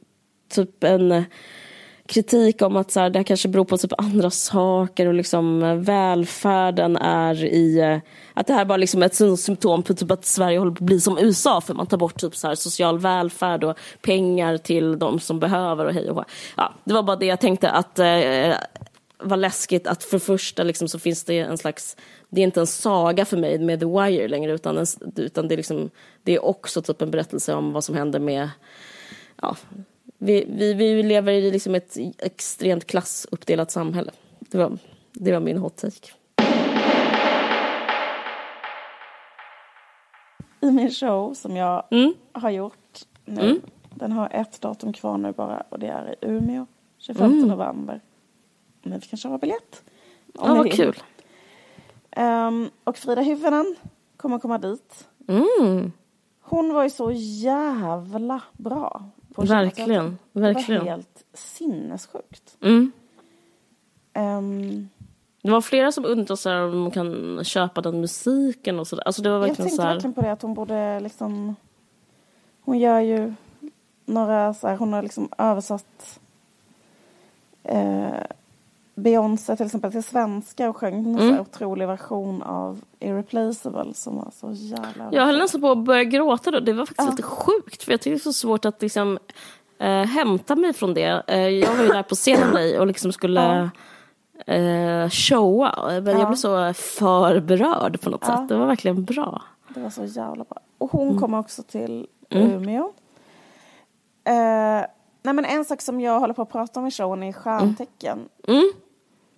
typ 0.54 0.84
en 0.84 1.24
kritik 2.06 2.62
om 2.62 2.76
att 2.76 2.90
så 2.90 3.00
här, 3.00 3.10
det 3.10 3.18
här 3.18 3.24
kanske 3.24 3.48
beror 3.48 3.64
på 3.64 3.78
typ 3.78 3.92
andra 3.98 4.30
saker 4.30 5.06
och 5.06 5.14
liksom 5.14 5.62
eh, 5.62 5.74
välfärden 5.74 6.96
är 6.96 7.44
i... 7.44 7.78
Eh, 7.78 7.98
att 8.34 8.46
det 8.46 8.52
här 8.52 8.64
bara 8.64 8.76
liksom 8.76 9.02
är 9.02 9.06
ett 9.06 9.40
symptom 9.40 9.82
på 9.82 9.94
typ 9.94 10.10
att 10.10 10.24
Sverige 10.24 10.58
håller 10.58 10.72
på 10.72 10.84
att 10.84 10.86
bli 10.86 11.00
som 11.00 11.18
USA 11.18 11.60
för 11.60 11.74
man 11.74 11.86
tar 11.86 11.96
bort 11.96 12.20
typ 12.20 12.36
så 12.36 12.48
här 12.48 12.54
social 12.54 12.98
välfärd 12.98 13.64
och 13.64 13.78
pengar 14.02 14.56
till 14.56 14.98
de 14.98 15.20
som 15.20 15.40
behöver 15.40 15.86
och 15.86 15.92
hej 15.92 16.10
och 16.10 16.16
hå. 16.16 16.24
Ja, 16.56 16.74
det 16.84 16.94
var 16.94 17.02
bara 17.02 17.16
det 17.16 17.26
jag 17.26 17.40
tänkte 17.40 17.70
att 17.70 17.98
eh, 17.98 18.06
eh 18.06 18.56
var 19.24 19.36
läskigt 19.36 19.86
att 19.86 20.04
för 20.04 20.18
första 20.18 20.62
liksom 20.62 20.88
så 20.88 20.98
finns 20.98 21.24
det 21.24 21.38
en 21.38 21.58
slags 21.58 21.96
det 22.28 22.40
är 22.40 22.44
inte 22.44 22.60
en 22.60 22.66
saga 22.66 23.24
för 23.24 23.36
mig 23.36 23.58
med 23.58 23.80
The 23.80 23.86
Wire 23.86 24.28
längre 24.28 24.52
utan, 24.52 24.78
en, 24.78 24.86
utan 25.16 25.48
det, 25.48 25.54
är 25.54 25.56
liksom, 25.56 25.90
det 26.22 26.34
är 26.34 26.44
också 26.44 26.82
typ 26.82 27.02
en 27.02 27.10
berättelse 27.10 27.54
om 27.54 27.72
vad 27.72 27.84
som 27.84 27.94
händer 27.94 28.18
med 28.18 28.50
ja, 29.42 29.56
vi, 30.24 30.44
vi, 30.48 30.74
vi 30.74 31.02
lever 31.02 31.32
i 31.32 31.50
liksom 31.50 31.74
ett 31.74 31.96
extremt 32.18 32.86
klassuppdelat 32.86 33.70
samhälle. 33.70 34.10
Det 34.38 34.58
var, 34.58 34.78
det 35.12 35.32
var 35.32 35.40
min 35.40 35.58
hot 35.58 35.76
take. 35.76 36.12
I 40.60 40.70
min 40.70 40.90
show 40.90 41.34
som 41.34 41.56
jag 41.56 41.84
mm. 41.90 42.14
har 42.32 42.50
gjort 42.50 43.04
nu, 43.24 43.40
mm. 43.40 43.60
Den 43.94 44.12
har 44.12 44.28
ett 44.32 44.60
datum 44.60 44.92
kvar 44.92 45.18
nu 45.18 45.32
bara 45.32 45.62
och 45.68 45.78
det 45.78 45.86
är 45.86 46.10
i 46.10 46.26
Umeå 46.26 46.66
25 46.98 47.48
november. 47.48 48.00
Ni 48.82 49.00
kanske 49.00 49.28
har 49.28 49.38
biljett? 49.38 49.82
Om 50.34 50.48
Ja, 50.48 50.54
vad 50.54 50.64
vill. 50.64 50.72
kul. 50.72 51.02
Ehm, 52.10 52.70
och 52.84 52.96
Frida 52.96 53.20
Hyvönen 53.22 53.76
kommer 54.16 54.38
komma 54.38 54.58
dit. 54.58 55.08
Mm, 55.28 55.92
Hon 56.40 56.74
var 56.74 56.82
ju 56.82 56.90
så 56.90 57.10
jävla 57.14 58.40
bra. 58.52 59.10
På 59.34 59.42
Kinateatern. 59.46 59.64
verkligen, 59.86 60.18
Det 60.32 60.40
var 60.40 60.52
verkligen. 60.54 60.86
helt 60.86 61.24
sinnessjukt. 61.34 62.56
Mm. 62.60 62.92
Ehm, 64.12 64.88
Det 65.42 65.50
var 65.50 65.60
flera 65.60 65.92
som 65.92 66.04
undrade 66.04 66.36
så 66.36 66.48
här, 66.48 66.62
om 66.62 66.78
man 66.80 66.90
kan 66.90 67.40
köpa 67.44 67.80
den 67.80 68.00
musiken 68.00 68.78
och 68.78 68.86
sådär. 68.86 69.02
Alltså 69.06 69.22
det 69.22 69.28
var 69.28 69.36
jag 69.36 69.40
verkligen 69.40 69.56
tänkte 69.56 69.76
så 69.76 69.82
här, 69.82 69.94
verkligen 69.94 70.14
på 70.14 70.20
det 70.20 70.32
att 70.32 70.42
hon 70.42 70.54
borde 70.54 71.00
liksom... 71.00 71.56
Hon 72.64 72.78
gör 72.78 73.00
ju 73.00 73.34
några 74.04 74.54
så 74.54 74.68
här, 74.68 74.76
hon 74.76 74.92
har 74.92 75.02
liksom 75.02 75.28
översatt 75.38 76.20
eh, 77.64 78.10
Beyoncé 78.94 79.56
till 79.56 79.66
exempel 79.66 79.92
till 79.92 80.02
svenska 80.02 80.68
och 80.68 80.76
sjöng 80.76 80.94
en 80.94 81.18
Mm. 81.18 81.40
otrolig 81.40 81.86
version 81.86 82.42
av 82.42 82.80
Irreplaceable 83.00 83.94
som 83.94 84.16
var 84.16 84.30
så 84.32 84.52
jävla... 84.52 85.08
Jag 85.12 85.26
höll 85.26 85.38
nästan 85.38 85.60
på 85.60 85.70
att 85.70 85.78
börja 85.78 86.04
gråta 86.04 86.50
då. 86.50 86.60
Det 86.60 86.72
var 86.72 86.86
faktiskt 86.86 87.06
Ja. 87.06 87.10
lite 87.10 87.22
sjukt. 87.22 87.82
För 87.82 87.92
jag 87.92 88.00
tycker 88.00 88.10
det 88.10 88.20
är 88.20 88.22
så 88.22 88.32
svårt 88.32 88.64
att 88.64 88.82
liksom, 88.82 89.18
eh, 89.78 90.02
hämta 90.02 90.56
mig 90.56 90.72
från 90.72 90.94
det. 90.94 91.22
Eh, 91.26 91.48
jag 91.48 91.74
var 91.76 91.82
ju 91.82 91.88
där 91.88 92.02
på 92.02 92.14
scenen 92.14 92.48
med 92.48 92.62
dig 92.62 92.78
och 92.78 92.86
liksom 92.86 93.12
skulle 93.12 93.70
eh, 94.46 95.08
showa. 95.10 95.74
Men 95.86 96.06
Ja. 96.06 96.12
jag 96.18 96.28
blev 96.28 96.36
så 96.36 96.72
för 96.74 97.40
berörd 97.40 98.00
på 98.00 98.10
något 98.10 98.24
Ja. 98.26 98.36
sätt. 98.36 98.48
Det 98.48 98.56
var 98.56 98.66
verkligen 98.66 99.04
bra. 99.04 99.42
Det 99.74 99.80
var 99.80 99.90
så 99.90 100.04
jävla 100.04 100.44
bra. 100.44 100.60
Och 100.78 100.90
hon 100.92 101.08
Mm. 101.08 101.20
kommer 101.20 101.38
också 101.38 101.62
till 101.62 102.06
Umeå. 102.30 102.92
Eh, 105.22 105.24
nej 105.24 105.34
men 105.34 105.44
en 105.44 105.64
sak 105.64 105.80
som 105.82 106.00
jag 106.00 106.20
håller 106.20 106.34
på 106.34 106.42
att 106.42 106.50
prata 106.52 106.80
om 106.80 106.86
i 106.86 106.90
showen 106.90 107.22
är 107.22 107.32
stjärntecken. 107.32 108.28
Mm. 108.48 108.72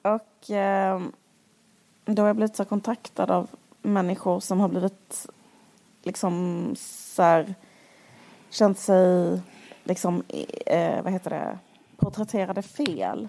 Och 0.02 0.50
eh, 0.50 1.00
då 2.04 2.22
har 2.22 2.26
jag 2.26 2.36
blivit 2.36 2.56
så 2.56 2.64
kontaktad 2.64 3.30
av 3.30 3.48
människor 3.82 4.40
som 4.40 4.60
har 4.60 4.68
blivit 4.68 5.26
liksom 6.02 6.74
så 6.78 7.22
här, 7.22 7.54
känt 8.50 8.78
sig 8.78 9.40
liksom, 9.84 10.22
eh, 10.66 11.02
vad 11.02 11.12
heter 11.12 11.30
det, 11.30 11.58
porträtterade 11.96 12.62
fel. 12.62 13.28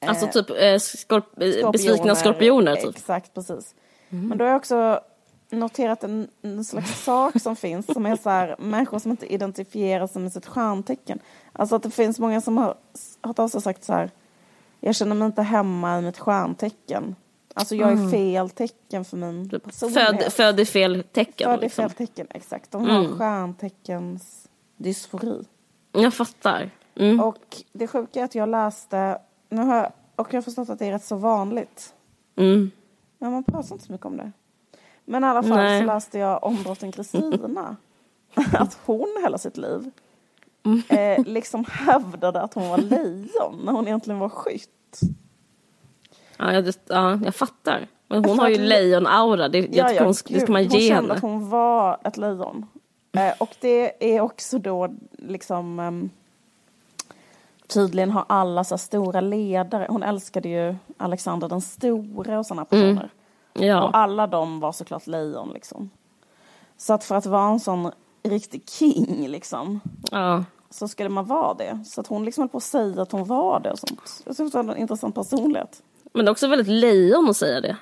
Eh, 0.00 0.08
Alltså 0.08 0.26
typ 0.26 0.50
eh, 0.50 0.54
skorp- 0.78 1.60
eh, 1.62 1.70
besvikna 1.70 2.14
skorpioner. 2.14 2.76
Typ. 2.76 2.96
Exakt, 2.96 3.34
precis. 3.34 3.74
Men 4.08 4.38
då 4.38 4.44
har 4.44 4.50
jag 4.50 4.56
också 4.56 5.00
noterat 5.50 6.04
en, 6.04 6.28
en 6.42 6.64
slags 6.64 7.04
sak 7.04 7.40
som 7.40 7.56
finns 7.56 7.86
som 7.92 8.06
är 8.06 8.16
så 8.16 8.30
här, 8.30 8.56
människor 8.58 8.98
som 8.98 9.10
inte 9.10 9.32
identifierar 9.32 10.06
sig 10.06 10.22
med 10.22 10.32
sitt 10.32 10.46
stjärntecken. 10.46 11.18
Alltså 11.56 11.76
att 11.76 11.82
det 11.82 11.90
finns 11.90 12.18
många 12.18 12.40
som 12.40 12.56
har 12.56 12.74
hört 13.22 13.38
av 13.38 13.48
sig 13.48 13.58
och 13.58 13.62
sagt 13.62 13.84
så 13.84 13.92
här, 13.92 14.10
jag 14.80 14.94
känner 14.94 15.14
mig 15.14 15.26
inte 15.26 15.42
hemma 15.42 15.98
i 15.98 16.02
mitt 16.02 16.18
stjärntecken. 16.18 17.16
Alltså 17.54 17.74
jag 17.74 17.92
är 17.92 18.10
fel 18.10 18.50
tecken 18.50 19.04
för 19.04 19.16
min 19.16 19.48
personlighet. 19.48 20.08
Mm. 20.08 20.20
Född, 20.20 20.32
född 20.32 20.60
i 20.60 20.64
fel 20.66 21.04
tecken. 21.12 21.50
Född 21.50 21.58
i 21.58 21.62
liksom. 21.62 21.90
fel 21.90 22.06
tecken, 22.06 22.26
exakt. 22.30 22.70
De 22.70 22.90
har 22.90 22.98
Mm. 23.04 23.18
stjärnteckens 23.18 24.48
dysfori. 24.76 25.44
Jag 25.92 26.14
fattar. 26.14 26.70
Mm. 26.94 27.20
Och 27.20 27.62
det 27.72 27.86
sjuka 27.86 28.20
är 28.20 28.24
att 28.24 28.34
jag 28.34 28.48
läste, 28.48 29.18
nu 29.48 29.62
har 29.62 29.76
jag, 29.76 29.92
och 30.16 30.28
jag 30.30 30.36
har 30.36 30.42
förstått 30.42 30.68
att 30.70 30.78
det 30.78 30.86
är 30.86 30.92
rätt 30.92 31.04
så 31.04 31.16
vanligt. 31.16 31.94
Mm. 32.36 32.70
Ja, 33.18 33.30
man 33.30 33.44
pratar 33.44 33.72
inte 33.72 33.84
så 33.86 33.92
mycket 33.92 34.06
om 34.06 34.16
det. 34.16 34.32
Men 35.04 35.24
i 35.24 35.26
alla 35.26 35.42
fall 35.42 35.56
Nej. 35.56 35.80
så 35.80 35.86
läste 35.86 36.18
jag 36.18 36.44
om 36.44 36.62
drottning 36.62 36.92
Kristina. 36.92 37.76
att 38.52 38.78
hon 38.86 39.18
hela 39.22 39.38
sitt 39.38 39.56
liv 39.56 39.80
Mm. 39.80 39.90
Eh, 40.88 41.24
liksom 41.26 41.64
hävdade 41.68 42.40
att 42.40 42.54
hon 42.54 42.68
var 42.68 42.78
lejon 42.78 43.60
när 43.64 43.72
hon 43.72 43.86
egentligen 43.86 44.18
var 44.20 44.28
skytt. 44.28 45.00
Ja, 46.36 46.52
jag, 46.52 46.74
ja, 46.88 47.18
jag 47.24 47.34
fattar. 47.34 47.86
Men 48.08 48.24
hon 48.24 48.38
har 48.38 48.48
ju 48.48 48.58
lejonaura. 48.58 49.48
Det, 49.48 49.62
tycker 49.62 50.04
hon, 50.04 50.14
det 50.28 50.40
ska 50.40 50.52
man 50.52 50.62
hon 50.62 50.70
ge 50.70 50.88
kände 50.88 50.94
henne. 51.02 51.14
att 51.14 51.20
hon 51.22 51.50
var 51.50 51.98
ett 52.04 52.16
lejon. 52.16 52.66
Eh, 53.12 53.32
och 53.40 53.50
det 53.60 54.14
är 54.14 54.20
också 54.20 54.58
då 54.58 54.94
liksom 55.18 55.80
ehm, 55.80 56.10
Tydligen 57.66 58.10
har 58.10 58.24
alla 58.28 58.64
så 58.64 58.78
stora 58.78 59.20
ledare, 59.20 59.86
hon 59.90 60.02
älskade 60.02 60.48
ju 60.48 60.76
Alexander 60.96 61.48
den 61.48 61.60
store 61.60 62.38
och 62.38 62.46
sådana 62.46 62.64
personer. 62.64 63.10
Och 63.52 63.62
Ja. 63.64 63.90
alla 63.92 64.26
de 64.26 64.60
var 64.60 64.72
såklart 64.72 65.06
lejon 65.06 65.50
liksom. 65.54 65.90
Så 66.76 66.92
att 66.92 67.04
för 67.04 67.14
att 67.14 67.26
vara 67.26 67.48
en 67.52 67.60
sån 67.60 67.90
riktig 68.22 68.68
king 68.70 69.28
liksom, 69.28 69.80
ja. 70.10 70.44
Så 70.74 70.88
skulle 70.88 71.08
man 71.08 71.26
vara 71.26 71.54
det. 71.54 71.84
Så 71.86 72.00
att 72.00 72.06
hon 72.06 72.24
liksom 72.24 72.42
höll 72.42 72.48
på 72.48 72.56
att 72.56 72.62
säga 72.62 73.02
att 73.02 73.12
hon 73.12 73.24
var 73.24 73.60
det 73.60 73.70
och 73.70 73.78
sånt. 73.78 74.22
Jag 74.24 74.36
tyckte 74.36 74.58
det 74.58 74.62
var 74.66 74.74
en 74.74 74.80
intressant 74.80 75.14
personlighet. 75.14 75.82
Men 76.12 76.24
det 76.24 76.28
är 76.28 76.32
också 76.32 76.48
väldigt 76.48 76.68
lejon 76.68 77.30
att 77.30 77.36
säga 77.36 77.60
det. 77.60 77.76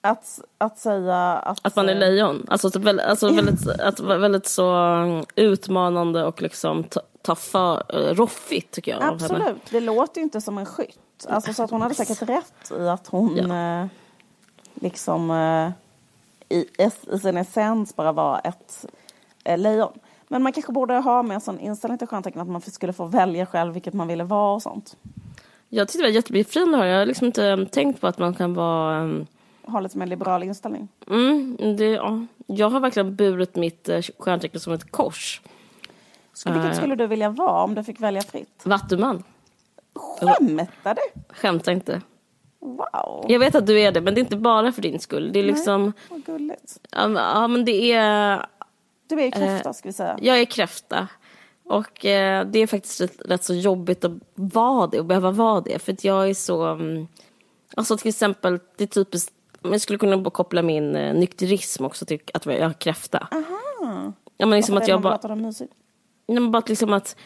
Att, 0.00 0.40
att 0.58 0.78
säga 0.78 1.16
att... 1.16 1.58
Att 1.62 1.76
man 1.76 1.88
är 1.88 1.92
eh, 1.92 1.98
lejon. 1.98 2.46
Alltså, 2.48 2.68
att 2.68 2.76
väldigt, 2.76 3.06
alltså 3.06 3.32
väldigt, 3.32 3.80
att 3.80 4.00
väldigt 4.00 4.46
så 4.46 4.74
mm, 4.74 5.24
utmanande 5.34 6.24
och 6.24 6.42
liksom 6.42 6.84
ta, 6.84 7.00
ta 7.22 7.34
för, 7.34 7.96
uh, 7.96 8.14
roffigt 8.14 8.70
tycker 8.70 8.92
jag. 8.92 9.02
Absolut, 9.02 9.56
det 9.70 9.80
låter 9.80 10.20
ju 10.20 10.22
inte 10.22 10.40
som 10.40 10.58
en 10.58 10.66
skytt. 10.66 10.98
Alltså 11.28 11.54
så 11.54 11.62
att 11.62 11.70
hon 11.70 11.82
hade 11.82 11.94
säkert 11.94 12.22
rätt 12.22 12.72
i 12.78 12.88
att 12.88 13.06
hon 13.06 13.50
eh, 13.50 13.86
liksom 14.74 15.30
eh, 15.30 15.70
i, 16.58 16.66
i 17.12 17.18
sin 17.18 17.36
essens 17.36 17.96
bara 17.96 18.12
var 18.12 18.40
ett 18.44 18.86
eh, 19.44 19.58
lejon. 19.58 19.92
Men 20.32 20.42
man 20.42 20.52
kanske 20.52 20.72
borde 20.72 20.94
ha 20.94 21.22
med 21.22 21.34
en 21.34 21.40
sån 21.40 21.60
inställning 21.60 21.98
till 21.98 22.08
stjärntecken 22.08 22.40
att 22.40 22.48
man 22.48 22.60
skulle 22.60 22.92
få 22.92 23.04
välja 23.04 23.46
själv 23.46 23.72
vilket 23.74 23.94
man 23.94 24.08
ville 24.08 24.24
vara 24.24 24.54
och 24.54 24.62
sånt. 24.62 24.96
Jag 25.68 25.88
tyckte 25.88 25.98
det 25.98 26.08
var 26.08 26.14
jättebefriande 26.14 26.76
att 26.78 26.82
höra. 26.82 26.90
Jag 26.92 26.98
har 26.98 27.06
liksom 27.06 27.26
inte 27.26 27.48
um, 27.52 27.66
tänkt 27.66 28.00
på 28.00 28.06
att 28.06 28.18
man 28.18 28.34
kan 28.34 28.54
vara... 28.54 29.02
Um, 29.02 29.26
Ha 29.66 29.80
lite 29.80 29.98
mer 29.98 30.06
liberal 30.06 30.42
inställning. 30.42 30.88
mm, 31.10 31.56
det, 31.76 31.84
ja. 31.90 32.26
Jag 32.46 32.70
har 32.70 32.80
verkligen 32.80 33.16
burit 33.16 33.56
mitt 33.56 33.88
uh, 33.88 34.00
stjärntecken 34.18 34.60
som 34.60 34.72
ett 34.72 34.90
kors. 34.92 35.40
Så 36.32 36.52
vilket 36.52 36.70
Eh. 36.70 36.76
skulle 36.76 36.94
du 36.94 37.06
vilja 37.06 37.30
vara 37.30 37.62
om 37.62 37.74
du 37.74 37.84
fick 37.84 38.00
välja 38.00 38.22
fritt? 38.22 38.60
Vattuman. 38.64 39.22
Skämtar 39.94 40.94
du? 40.94 41.34
Skämta 41.34 41.72
inte. 41.72 42.00
Wow, 42.60 43.24
Jag 43.28 43.38
vet 43.38 43.54
att 43.54 43.66
du 43.66 43.80
är 43.80 43.92
det, 43.92 44.00
men 44.00 44.14
det 44.14 44.18
är 44.18 44.22
inte 44.22 44.36
bara 44.36 44.72
för 44.72 44.82
din 44.82 45.00
skull. 45.00 45.30
Det 45.32 45.38
är 45.38 45.42
liksom... 45.44 45.92
vad 46.10 46.24
gulligt. 46.24 46.78
Ja, 46.90 47.48
men 47.48 47.64
det 47.64 47.92
är... 47.92 48.46
Du 49.12 49.20
är 49.20 49.24
ju 49.24 49.30
kräfta 49.30 49.72
ska 49.72 49.88
vi 49.88 49.92
säga. 49.92 50.18
Jag 50.20 50.40
är 50.40 50.44
kräfta. 50.44 51.08
Och 51.64 52.04
eh, 52.04 52.46
det 52.46 52.58
är 52.58 52.66
faktiskt 52.66 53.00
rätt, 53.00 53.22
rätt 53.24 53.44
så 53.44 53.54
jobbigt 53.54 54.04
att 54.04 54.12
vara 54.34 54.86
det 54.86 54.98
och 54.98 55.04
behöva 55.06 55.30
vara 55.30 55.60
det. 55.60 55.78
För 55.78 55.92
att 55.92 56.04
jag 56.04 56.30
är 56.30 56.34
så... 56.34 56.64
mm, 56.64 57.06
Alltså 57.76 57.96
till 57.96 58.08
exempel, 58.08 58.60
det 58.76 58.84
är 58.84 58.88
typiskt... 58.88 59.32
Jag 59.62 59.80
skulle 59.80 59.98
kunna 59.98 60.30
koppla 60.30 60.62
min 60.62 60.96
eh, 60.96 61.14
nykterism 61.14 61.84
också 61.84 62.04
till 62.04 62.20
att 62.34 62.46
jag 62.46 62.62
har 62.62 62.72
kräfta. 62.72 63.28
Aha. 63.30 64.12
Ja, 64.36 64.46
men 64.46 64.56
liksom 64.56 64.76
att 64.76 64.88
jag 64.88 65.00
bara... 65.00 65.18
Nej, 66.26 66.40
men 66.40 66.50
bara 66.50 66.58
att 66.58 66.68
liksom 66.68 66.92
att 66.92 67.16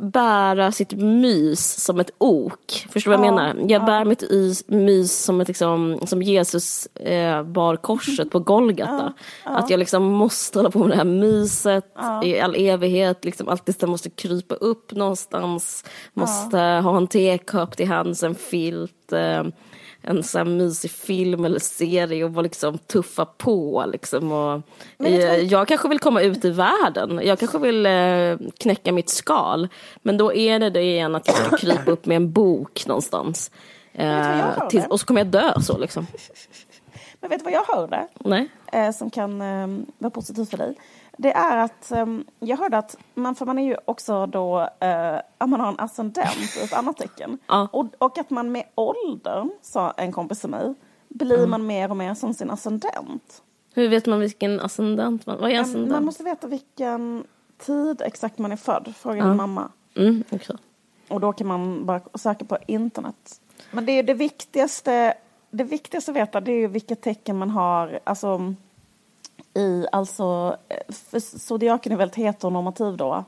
bära 0.00 0.72
sitt 0.72 0.92
mys 0.92 1.84
som 1.84 2.00
ett 2.00 2.10
ok. 2.18 2.86
Förstår 2.90 3.10
du 3.10 3.16
vad 3.16 3.26
jag 3.26 3.32
Ja, 3.32 3.36
menar? 3.54 3.70
Jag 3.70 3.84
bär 3.84 4.04
mitt 4.04 4.22
mys 4.66 5.24
som, 5.24 5.40
ett, 5.40 5.48
liksom, 5.48 5.98
som 6.06 6.22
Jesus 6.22 6.86
eh, 6.86 7.42
bar 7.42 7.76
korset 7.76 8.30
på 8.30 8.38
Golgata. 8.38 9.12
Att 9.44 9.70
jag 9.70 9.78
liksom 9.78 10.02
måste 10.04 10.58
hålla 10.58 10.70
på 10.70 10.78
med 10.78 10.88
det 10.90 10.96
här 10.96 11.04
myset 11.04 11.84
i 12.24 12.40
all 12.40 12.54
evighet. 12.56 13.24
Liksom 13.24 13.48
alltid 13.48 13.80
så 13.80 13.86
måste 13.86 14.10
krypa 14.10 14.54
upp 14.54 14.92
någonstans. 14.92 15.84
Måste 16.14 16.58
ha 16.58 16.96
en 16.96 17.06
tekopp 17.06 17.76
till 17.76 17.88
hands, 17.88 18.22
en 18.22 18.34
filt. 18.34 19.12
Eh, 19.12 19.44
en 20.02 20.22
sån 20.22 20.38
här 20.38 20.44
mysig 20.44 20.90
film 20.90 21.44
eller 21.44 21.58
serie 21.58 22.24
och 22.24 22.30
bara 22.30 22.42
liksom 22.42 22.78
tuffa 22.78 23.24
på 23.24 23.84
liksom. 23.92 24.32
Och, 24.32 24.62
Men 24.98 25.12
jag 25.14 25.22
tror- 25.22 25.34
jag 25.52 25.68
kanske 25.68 25.88
vill 25.88 25.98
komma 25.98 26.20
ut 26.22 26.44
i 26.44 26.50
världen. 26.50 27.20
Jag 27.24 27.38
kanske 27.38 27.58
vill 27.58 27.86
eh, 27.86 28.50
knäcka 28.58 28.92
mitt 28.92 29.08
skal. 29.10 29.68
Men 30.02 30.16
då 30.16 30.32
är 30.34 30.58
det 30.58 30.70
det 30.70 30.82
igen 30.82 31.14
att 31.14 31.26
jag 31.26 31.36
ska 31.36 31.56
krypa 31.56 31.90
upp 31.90 32.06
med 32.06 32.16
en 32.16 32.32
bok 32.32 32.86
någonstans. 32.86 33.50
Eh, 33.94 34.68
tills, 34.68 34.86
och 34.86 35.00
så 35.00 35.06
kommer 35.06 35.20
jag 35.20 35.28
dö 35.28 35.60
så 35.60 35.78
liksom. 35.78 36.06
Men 37.20 37.30
vet 37.30 37.38
du 37.38 37.44
vad 37.44 37.52
jag 37.52 37.64
hörde? 37.64 38.06
Nej. 38.18 38.48
eh, 38.72 38.90
som 38.90 39.10
kan 39.10 39.40
eh, 39.40 39.66
vara 39.98 40.10
positivt 40.10 40.50
för 40.50 40.56
dig. 40.58 40.74
Det 41.18 41.32
är 41.32 41.56
att 41.56 41.90
eh, 41.90 42.06
jag 42.40 42.56
hörde 42.56 42.78
att 42.78 42.96
man, 43.14 43.34
för 43.34 43.46
man 43.46 43.58
är 43.58 43.66
ju 43.66 43.76
också 43.84 44.26
då, 44.26 44.58
att 45.38 45.48
man 45.48 45.60
har 45.60 45.68
en 45.68 45.80
ascendent, 45.80 46.56
ett 46.64 46.72
annat 46.72 46.96
tecken. 46.96 47.38
Ja. 47.46 47.68
Och, 47.72 47.86
och 47.98 48.18
att 48.18 48.30
man 48.30 48.52
med 48.52 48.64
åldern, 48.74 49.50
sa 49.62 49.90
en 49.90 50.12
kompis 50.12 50.40
till 50.40 50.50
mig, 50.50 50.74
blir 51.08 51.46
man 51.46 51.66
mer 51.66 51.90
och 51.90 51.96
mer 51.96 52.14
som 52.14 52.34
sin 52.34 52.50
ascendent. 52.50 53.42
Hur 53.74 53.88
vet 53.88 54.06
man 54.06 54.20
vilken 54.20 54.60
ascendent 54.60 55.26
man... 55.26 55.40
Vad 55.40 55.50
är 55.50 55.54
Eh, 55.54 55.60
ascendent? 55.60 55.92
Man 55.92 56.04
måste 56.04 56.24
veta 56.24 56.46
vilken 56.46 57.24
tid 57.58 58.02
exakt 58.04 58.38
man 58.38 58.52
är 58.52 58.56
född, 58.56 58.94
fråga 58.96 59.24
din 59.24 59.36
mamma. 59.36 59.70
Mm, 59.96 60.24
okej. 60.30 60.56
Och 61.08 61.20
då 61.20 61.32
kan 61.32 61.46
man 61.46 61.86
bara 61.86 62.00
söka 62.14 62.44
på 62.44 62.58
internet. 62.66 63.40
Men 63.70 63.86
det 63.86 63.92
är 63.92 63.96
ju 63.96 64.02
det 64.02 64.14
viktigaste, 64.14 65.14
det 65.50 65.64
viktigaste 65.64 66.10
att 66.10 66.16
veta 66.16 66.40
det 66.40 66.52
är 66.52 66.58
ju 66.58 66.66
vilket 66.66 67.00
tecken 67.00 67.38
man 67.38 67.50
har, 67.50 68.00
alltså 68.04 68.54
i, 69.54 69.86
alltså, 69.92 70.56
eh, 70.68 71.18
zodiaken 71.20 71.92
är 71.92 71.96
väldigt 71.96 72.16
heteronormativ 72.16 72.96
då. 72.96 73.24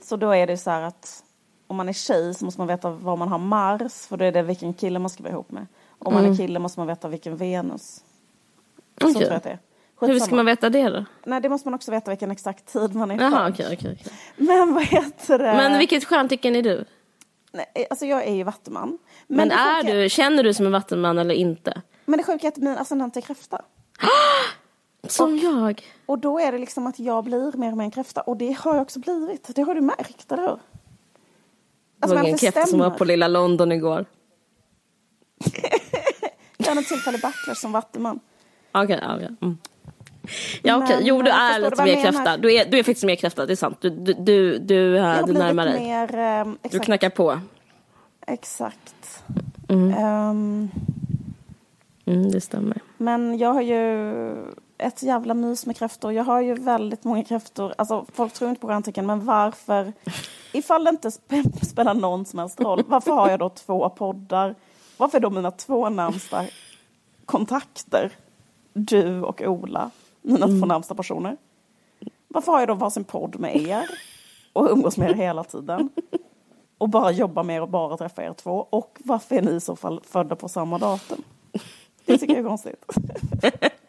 Så 0.00 0.16
då 0.16 0.30
är 0.30 0.46
det 0.46 0.56
så 0.56 0.70
här 0.70 0.82
att 0.82 1.22
om 1.66 1.76
man 1.76 1.88
är 1.88 1.92
tjej 1.92 2.34
så 2.34 2.44
måste 2.44 2.60
man 2.60 2.68
veta 2.68 2.90
var 2.90 3.16
man 3.16 3.28
har 3.28 3.38
Mars, 3.38 4.06
för 4.06 4.16
då 4.16 4.24
är 4.24 4.32
det 4.32 4.42
vilken 4.42 4.74
kille 4.74 4.98
man 4.98 5.10
ska 5.10 5.22
vara 5.22 5.32
ihop 5.32 5.50
med. 5.50 5.66
Om 5.98 6.14
man 6.14 6.24
är 6.32 6.36
kille 6.36 6.58
måste 6.58 6.80
man 6.80 6.86
veta 6.86 7.08
vilken 7.08 7.36
Venus. 7.36 8.04
Så 9.00 9.06
Okej. 9.08 9.14
tror 9.14 9.24
jag 9.26 9.36
att 9.36 9.42
det 9.42 9.50
är. 9.50 9.58
Hur 10.00 10.08
Skitsamma. 10.08 10.26
ska 10.26 10.34
man 10.36 10.46
veta 10.46 10.70
det 10.70 10.88
då? 10.88 11.04
Nej, 11.24 11.40
det 11.40 11.48
måste 11.48 11.68
man 11.68 11.74
också 11.74 11.90
veta 11.90 12.10
vilken 12.10 12.30
exakt 12.30 12.72
tid 12.72 12.94
man 12.94 13.10
är 13.10 13.20
Jaha, 13.20 13.30
född. 13.30 13.52
okej, 13.52 13.66
okej. 13.72 13.98
okej. 14.00 14.12
Men 14.36 14.74
vad 14.74 14.84
heter 14.84 15.38
det? 15.38 15.44
Men 15.44 15.78
vilket 15.78 16.04
stjärntecken 16.04 16.56
är 16.56 16.62
du? 16.62 16.84
Nej, 17.52 17.86
alltså 17.90 18.06
jag 18.06 18.24
är 18.24 18.34
ju 18.34 18.42
vattuman. 18.42 18.98
Men, 19.26 19.48
det 19.48 19.54
är 19.54 19.82
sjuka- 19.82 19.92
du, 19.92 20.08
känner 20.08 20.42
du 20.42 20.54
som 20.54 20.66
en 20.66 20.72
vattenman 20.72 21.18
eller 21.18 21.34
inte? 21.34 21.82
Men 22.04 22.16
det 22.18 22.24
sjuka 22.24 22.46
är 22.46 22.50
att 22.50 22.56
min 22.56 22.76
ascendent 22.78 23.16
är 23.16 23.20
kräfta. 23.20 23.62
Som 25.08 25.38
jag. 25.38 25.82
Och 26.06 26.18
då 26.18 26.38
är 26.40 26.52
det 26.52 26.58
liksom 26.58 26.86
att 26.86 26.98
jag 26.98 27.24
blir 27.24 27.56
mer 27.56 27.70
och 27.70 27.76
mer 27.78 27.84
en 27.84 27.90
kräfta. 27.90 28.20
Och 28.20 28.36
det 28.36 28.52
har 28.58 28.74
jag 28.74 28.82
också 28.82 28.98
blivit. 29.00 29.50
Det 29.54 29.62
har 29.62 29.74
du 29.74 29.80
märkt, 29.80 30.32
eller 30.32 30.42
hur? 30.42 30.48
Det 30.50 30.56
Alltså, 32.00 32.14
var 32.14 32.22
men 32.22 32.26
en 32.26 32.32
det 32.32 32.38
kräfta 32.38 32.66
som 32.66 32.78
var 32.78 32.90
på 32.90 33.04
lilla 33.04 33.28
London 33.28 33.72
igår. 33.72 34.04
Jag 36.56 36.66
hade 36.66 36.80
en 36.80 36.84
tillfällig 36.84 37.20
backlash 37.20 37.54
som 37.60 37.72
vattuman. 37.72 38.20
Okej, 38.72 38.98
ja, 39.02 39.14
okej. 39.16 39.30
Mm. 39.42 39.58
Ja 40.62 40.76
okej, 40.84 40.96
Men, 40.96 41.06
jo 41.06 41.22
du 41.22 41.30
eh, 41.30 41.36
är 41.40 41.58
du 41.60 41.64
lite 41.70 41.84
mer 41.84 41.92
jag 41.92 42.02
kräfta. 42.02 42.36
Du 42.36 42.54
är, 42.54 42.64
du 42.66 42.78
är 42.78 42.82
faktiskt 42.82 43.04
mer 43.04 43.16
kräfta, 43.16 43.46
det 43.46 43.52
är 43.52 43.56
sant. 43.56 43.76
Du, 43.80 43.90
du, 43.90 44.12
du, 44.14 44.58
du, 44.58 44.74
Jag 44.96 45.10
äh, 45.10 45.20
har 45.20 45.26
du 45.26 45.32
närmar 45.32 45.66
dig. 45.66 45.80
mer... 45.80 46.18
Eh, 46.18 46.44
Du 46.44 46.56
exakt. 46.62 46.84
knackar 46.84 47.10
på. 47.10 47.40
exakt. 48.26 49.22
Mm. 49.68 49.94
Ehm, 49.94 50.70
Mm, 52.06 52.30
det 52.30 52.40
stämmer. 52.40 52.80
men 52.98 53.38
jag 53.38 53.52
har 53.54 53.62
ju 53.62 54.34
ett 54.84 55.02
jävla 55.02 55.34
mys 55.34 55.66
med 55.66 55.76
kräftor. 55.76 56.12
Jag 56.12 56.24
har 56.24 56.40
ju 56.40 56.54
väldigt 56.54 57.04
många 57.04 57.24
kräftor. 57.24 57.74
Alltså 57.78 58.06
folk 58.12 58.32
tror 58.32 58.50
inte 58.50 58.60
på 58.60 58.68
stjärntecken, 58.68 59.06
men 59.06 59.24
varför? 59.24 59.92
Ifall 60.52 60.84
det 60.84 60.90
inte 60.90 61.08
sp- 61.08 61.64
spelar 61.66 61.94
någon 61.94 62.24
som 62.24 62.38
helst 62.38 62.60
roll, 62.60 62.82
varför 62.86 63.12
har 63.12 63.30
jag 63.30 63.38
då 63.38 63.48
två 63.48 63.88
poddar? 63.90 64.54
Varför 64.96 65.18
är 65.18 65.22
då 65.22 65.30
mina 65.30 65.50
två 65.50 65.88
närmsta 65.88 66.44
kontakter 67.24 68.12
du 68.72 69.22
och 69.22 69.42
Ola, 69.42 69.90
mina 70.22 70.46
två 70.46 70.66
närmsta 70.66 70.94
personer? 70.94 71.36
Varför 72.28 72.52
har 72.52 72.58
jag 72.60 72.68
då 72.68 72.74
varsin 72.74 73.04
podd 73.04 73.40
med 73.40 73.56
er 73.56 73.84
och 74.52 74.70
umgås 74.70 74.96
med 74.96 75.10
er 75.10 75.14
hela 75.14 75.44
tiden? 75.44 75.88
Och 76.78 76.88
bara 76.88 77.10
jobbar 77.10 77.42
med 77.44 77.56
er 77.56 77.60
och 77.62 77.68
bara 77.68 77.96
träffar 77.96 78.22
er 78.22 78.32
två? 78.32 78.66
Och 78.70 78.98
varför 79.04 79.36
är 79.36 79.42
ni 79.42 79.50
i 79.50 79.60
så 79.60 79.76
fall 79.76 80.00
födda 80.04 80.36
på 80.36 80.48
samma 80.48 80.78
datum? 80.78 81.22
Det 82.04 82.18
tycker 82.18 82.34
jag 82.34 82.44
är 82.44 82.48
konstigt. 82.48 82.84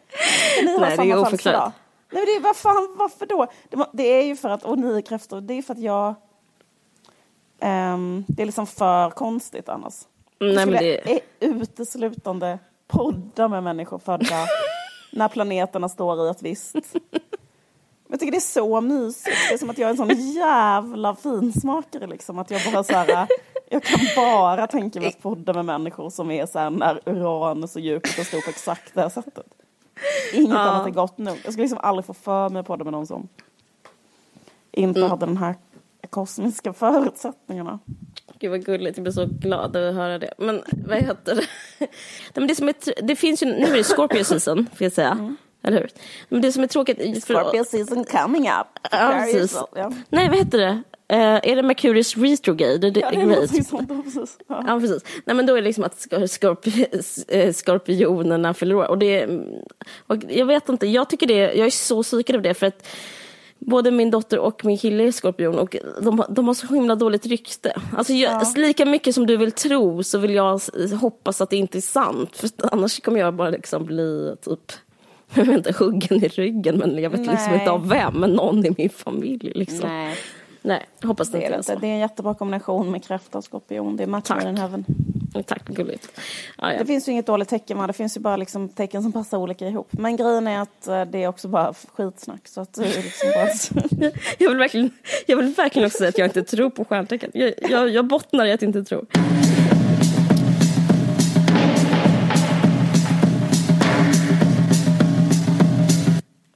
ni 0.64 0.72
har 0.72 0.80
Nej, 0.80 0.96
samma 0.96 1.24
födelsedag. 1.24 1.72
Nej, 2.12 2.22
men 2.22 2.24
det 2.26 2.36
är, 2.36 2.40
vad 2.40 2.56
fan, 2.56 2.94
varför 2.98 3.26
då? 3.26 3.46
Det, 3.70 3.76
må- 3.76 3.90
det 3.92 4.02
är 4.02 4.22
ju 4.24 4.36
för 4.36 4.48
att, 4.48 4.64
och 4.64 4.78
ni 4.78 4.96
är 4.96 5.00
kräftor, 5.00 5.40
det 5.40 5.54
är 5.54 5.62
för 5.62 5.74
att 5.74 5.80
jag... 5.80 6.14
ehm, 7.60 8.24
det 8.28 8.42
är 8.42 8.46
liksom 8.46 8.66
för 8.66 9.10
konstigt 9.10 9.68
annars. 9.68 9.94
Mm, 10.40 10.54
nej, 10.54 10.62
Jag 10.64 10.68
men 10.72 10.82
det- 10.82 11.12
e- 11.16 11.20
uteslutande 11.40 12.58
podda 12.88 13.48
med 13.48 13.62
människor 13.62 13.98
födda 13.98 14.46
när 15.12 15.28
planeterna 15.28 15.88
står 15.88 16.26
i 16.26 16.30
ett 16.30 16.42
visst... 16.42 16.76
Jag 18.08 18.20
tycker 18.20 18.32
det 18.32 18.38
är 18.38 18.40
så 18.40 18.80
mysigt. 18.80 19.36
Det 19.48 19.54
är 19.54 19.58
som 19.58 19.70
att 19.70 19.78
jag 19.78 19.86
är 19.86 19.90
en 19.90 19.96
sån 19.96 20.32
jävla 20.32 21.14
finsmakare 21.16 22.06
liksom. 22.06 22.38
Att 22.38 22.50
jag 22.50 22.72
bara 22.72 22.84
så 22.84 22.92
här, 22.92 23.26
jag 23.68 23.82
kan 23.82 23.98
bara 24.16 24.66
tänka 24.66 25.00
mig 25.00 25.08
att 25.08 25.22
podda 25.22 25.52
med 25.52 25.64
människor 25.64 26.10
som 26.10 26.30
är 26.30 26.46
så 26.46 26.58
här 26.58 26.70
när 26.70 27.00
Uranus 27.06 27.76
och 27.76 27.82
Jupiter 27.82 28.24
står 28.24 28.40
på 28.40 28.50
exakt 28.50 28.94
det 28.94 29.00
här 29.00 29.08
sättet. 29.08 29.46
Inget 30.34 30.50
Ja. 30.52 30.58
annat 30.58 30.86
är 30.86 30.90
gott 30.90 31.18
nog. 31.18 31.36
Jag 31.44 31.52
skulle 31.52 31.64
liksom 31.64 31.78
aldrig 31.82 32.04
få 32.04 32.14
för 32.14 32.48
mig 32.48 32.60
att 32.60 32.66
podda 32.66 32.84
med 32.84 32.92
någon 32.92 33.06
som 33.06 33.28
inte 34.72 35.00
Mm. 35.00 35.10
hade 35.10 35.26
den 35.26 35.36
här 35.36 35.54
kosmiska 36.10 36.72
förutsättningarna. 36.72 37.78
Gud 38.38 38.50
vad 38.50 38.64
gulligt, 38.64 38.96
jag 38.96 39.02
blir 39.02 39.12
så 39.12 39.26
glad 39.26 39.76
över 39.76 39.88
att 39.88 39.94
höra 39.94 40.18
det. 40.18 40.34
Men 40.38 40.62
vad 40.86 40.98
heter 40.98 41.34
det? 41.34 41.42
Nej, 41.78 41.88
men 42.34 42.46
det, 42.46 42.54
som 42.54 42.68
är, 42.68 43.02
det 43.02 43.16
finns 43.16 43.42
ju, 43.42 43.46
nu 43.46 43.66
är 43.66 43.72
det 43.76 43.84
Scorpio 43.84 44.24
season, 44.24 44.66
får 44.74 44.84
jag 44.84 44.92
säga. 44.92 45.36
Eller 45.62 45.78
hur? 45.80 45.90
Men 46.28 46.42
det 46.42 46.52
som 46.52 46.62
är 46.62 46.66
tråkigt... 46.66 47.24
för- 47.24 47.34
Scorpio 47.34 47.64
season 47.64 48.04
coming 48.04 48.42
up. 48.48 48.66
Ja, 48.90 49.14
precis. 49.20 49.62
Ja. 49.74 49.92
Nej, 50.08 50.28
vad 50.28 50.38
heter 50.38 50.58
det? 50.58 50.82
Eh, 51.08 51.18
är 51.18 51.56
det 51.56 51.62
Mercurius 51.62 52.16
retrograde? 52.16 52.90
Det 52.90 53.00
Ja, 53.00 53.10
det 53.10 53.16
är 53.16 53.26
någonting 53.26 53.64
sånt. 53.64 53.90
ja, 53.90 54.02
Precis. 54.04 54.38
Ja. 54.48 54.64
Ja, 54.66 54.80
precis. 54.80 55.04
Nej, 55.24 55.36
men 55.36 55.46
då 55.46 55.52
är 55.52 55.56
det 55.56 55.66
liksom 55.66 55.84
att 55.84 55.98
skor- 56.00 56.26
skorpi 56.26 56.86
eh, 57.28 57.52
skorpionerna 57.52 58.54
fyller 58.54 58.74
år. 58.74 58.86
Och 58.90 58.98
det, 58.98 59.26
och 60.06 60.16
jag 60.28 60.46
vet 60.46 60.68
inte, 60.68 60.86
jag 60.86 61.10
tycker 61.10 61.26
det, 61.26 61.34
jag 61.34 61.66
är 61.66 61.70
så 61.70 62.02
psykad 62.02 62.36
av 62.36 62.42
det 62.42 62.54
för 62.54 62.66
att 62.66 62.86
både 63.58 63.90
min 63.90 64.10
dotter 64.10 64.38
och 64.38 64.64
min 64.64 64.78
kille 64.78 65.04
är 65.06 65.12
skorpion 65.12 65.58
och 65.58 65.76
de, 66.02 66.18
har- 66.18 66.26
de 66.30 66.46
har 66.46 66.54
så 66.54 66.66
himla 66.74 66.94
dåligt 66.94 67.26
rykte. 67.26 67.72
Alltså 67.96 68.12
jag, 68.12 68.46
Lika 68.58 68.84
mycket 68.84 69.14
som 69.14 69.26
du 69.26 69.36
vill 69.36 69.52
tro 69.52 70.02
så 70.02 70.18
vill 70.18 70.34
jag 70.34 70.60
hoppas 71.00 71.40
att 71.40 71.50
det 71.50 71.56
inte 71.56 71.78
är 71.78 71.82
sant. 71.82 72.36
För 72.36 72.50
annars 72.72 73.00
kommer 73.00 73.20
jag 73.20 73.34
bara 73.34 73.50
liksom 73.50 73.84
bli 73.84 74.34
typ 74.44 74.72
jag 75.34 75.44
vet 75.44 75.56
inte, 75.56 75.72
huggen 75.78 76.24
i 76.24 76.28
ryggen 76.28 76.76
men 76.78 76.98
jag 77.02 77.10
vet 77.10 77.20
liksom 77.20 77.36
Nej. 77.50 77.58
inte 77.60 77.70
av 77.70 77.88
vem, 77.88 78.14
men 78.14 78.30
någon 78.30 78.66
i 78.66 78.74
min 78.78 78.90
familj. 78.90 79.52
Liksom. 79.54 79.88
Nej, 79.88 80.16
Nej, 80.66 80.86
hoppas 81.02 81.30
det 81.30 81.38
det 81.38 81.44
inte 81.44 81.50
det 81.50 81.54
är 81.54 81.58
inte. 81.58 81.72
så. 81.72 81.78
Det 81.78 81.86
är 81.86 81.92
en 81.92 81.98
jättebra 81.98 82.34
kombination 82.34 82.90
med 82.90 83.04
kräfta 83.04 83.38
och 83.38 83.44
skorpion. 83.44 83.96
Det 83.96 84.02
är 84.02 84.06
match 84.06 84.30
med 84.30 84.46
den 84.46 84.56
heaven. 84.56 84.84
Tack, 85.46 85.62
vad 85.66 85.76
gulligt. 85.76 86.20
Ja, 86.58 86.72
ja. 86.72 86.78
Det 86.78 86.86
finns 86.86 87.08
ju 87.08 87.12
inget 87.12 87.26
dåligt 87.26 87.48
tecken 87.48 87.78
va? 87.78 87.86
Det 87.86 87.92
finns 87.92 88.16
ju 88.16 88.20
bara 88.20 88.36
liksom 88.36 88.68
tecken 88.68 89.02
som 89.02 89.12
passar 89.12 89.38
olika 89.38 89.68
ihop. 89.68 89.88
Men 89.90 90.16
grejen 90.16 90.46
är 90.46 90.60
att 90.60 90.88
eh, 90.88 91.04
det 91.04 91.22
är 91.22 91.28
också 91.28 91.48
bara 91.48 91.74
skitsnack. 91.94 92.48
Så 92.48 92.60
att 92.60 92.72
det 92.74 92.84
är 92.84 93.02
liksom 93.02 93.30
bara... 93.34 94.10
Jag 94.38 94.48
vill, 94.48 94.58
verkligen, 94.58 94.90
jag 95.26 95.36
vill 95.36 95.54
verkligen 95.54 95.86
också 95.86 95.98
säga 95.98 96.08
att 96.08 96.18
jag 96.18 96.26
inte 96.26 96.42
tror 96.42 96.70
på 96.70 96.84
stjärntecken. 96.84 97.30
Jag, 97.34 97.52
jag, 97.70 97.88
jag 97.88 98.06
bottnar 98.06 98.46
i 98.46 98.52
att 98.52 98.62
inte 98.62 98.84
tro. 98.84 99.06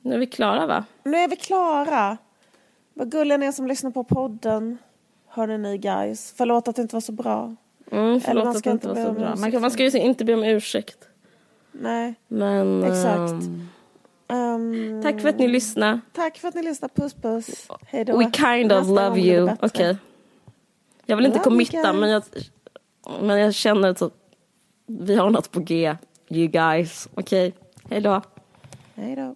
Nu 0.02 0.14
är 0.14 0.18
vi 0.18 0.26
klara 0.26 0.66
va? 0.66 0.84
nu 1.04 1.16
är 1.16 1.28
vi 1.28 1.36
klara. 1.36 2.18
Vad 3.00 3.10
gulliga 3.10 3.38
ni 3.38 3.46
är 3.46 3.52
som 3.52 3.66
lyssnar 3.66 3.90
på 3.90 4.04
podden. 4.04 4.78
Hörni 5.28 5.58
ni 5.58 5.78
guys. 5.78 6.34
Förlåt 6.36 6.68
att 6.68 6.76
det 6.76 6.82
inte 6.82 6.96
var 6.96 7.00
så 7.00 7.12
bra. 7.12 7.56
Mm, 7.90 8.20
förlåt 8.20 8.44
man 8.44 8.50
att 8.50 8.58
ska 8.58 8.70
det 8.70 8.74
inte 8.74 8.88
var 8.88 9.04
så 9.04 9.12
bra. 9.12 9.34
Man, 9.36 9.50
kan- 9.52 9.60
man 9.60 9.70
ska 9.70 9.84
ju 9.84 9.98
inte 9.98 10.24
be 10.24 10.34
om 10.34 10.44
ursäkt. 10.44 10.98
Nej. 11.72 12.14
Men 12.28 12.84
Exakt. 12.84 13.44
Ehm, 14.28 15.00
tack 15.02 15.20
för 15.20 15.28
att 15.28 15.38
ni 15.38 15.48
lyssnade. 15.48 16.00
tack 16.12 16.38
för 16.38 16.48
att 16.48 16.54
ni 16.54 16.62
lyssnade. 16.62 16.94
Puss 16.94 17.14
puss. 17.14 17.68
Hej 17.86 18.04
då. 18.04 18.18
We 18.18 18.30
kind 18.30 18.72
of 18.72 18.78
Nästa 18.88 19.08
love 19.08 19.20
you. 19.20 19.50
Okej. 19.60 19.96
Jag 21.06 21.16
vill 21.16 21.26
inte 21.26 21.38
Love 21.38 21.44
committa 21.44 21.92
men 21.92 22.10
jag, 22.10 22.22
men 23.20 23.38
jag 23.38 23.54
känner 23.54 23.88
att 23.88 24.02
vi 24.86 25.14
har 25.16 25.30
något 25.30 25.50
på 25.50 25.60
G. 25.60 25.96
You 26.28 26.46
guys. 26.48 27.08
Okej. 27.14 27.52
Hej 27.90 28.00
då. 28.00 28.22
Hej 28.94 29.16
då. 29.16 29.34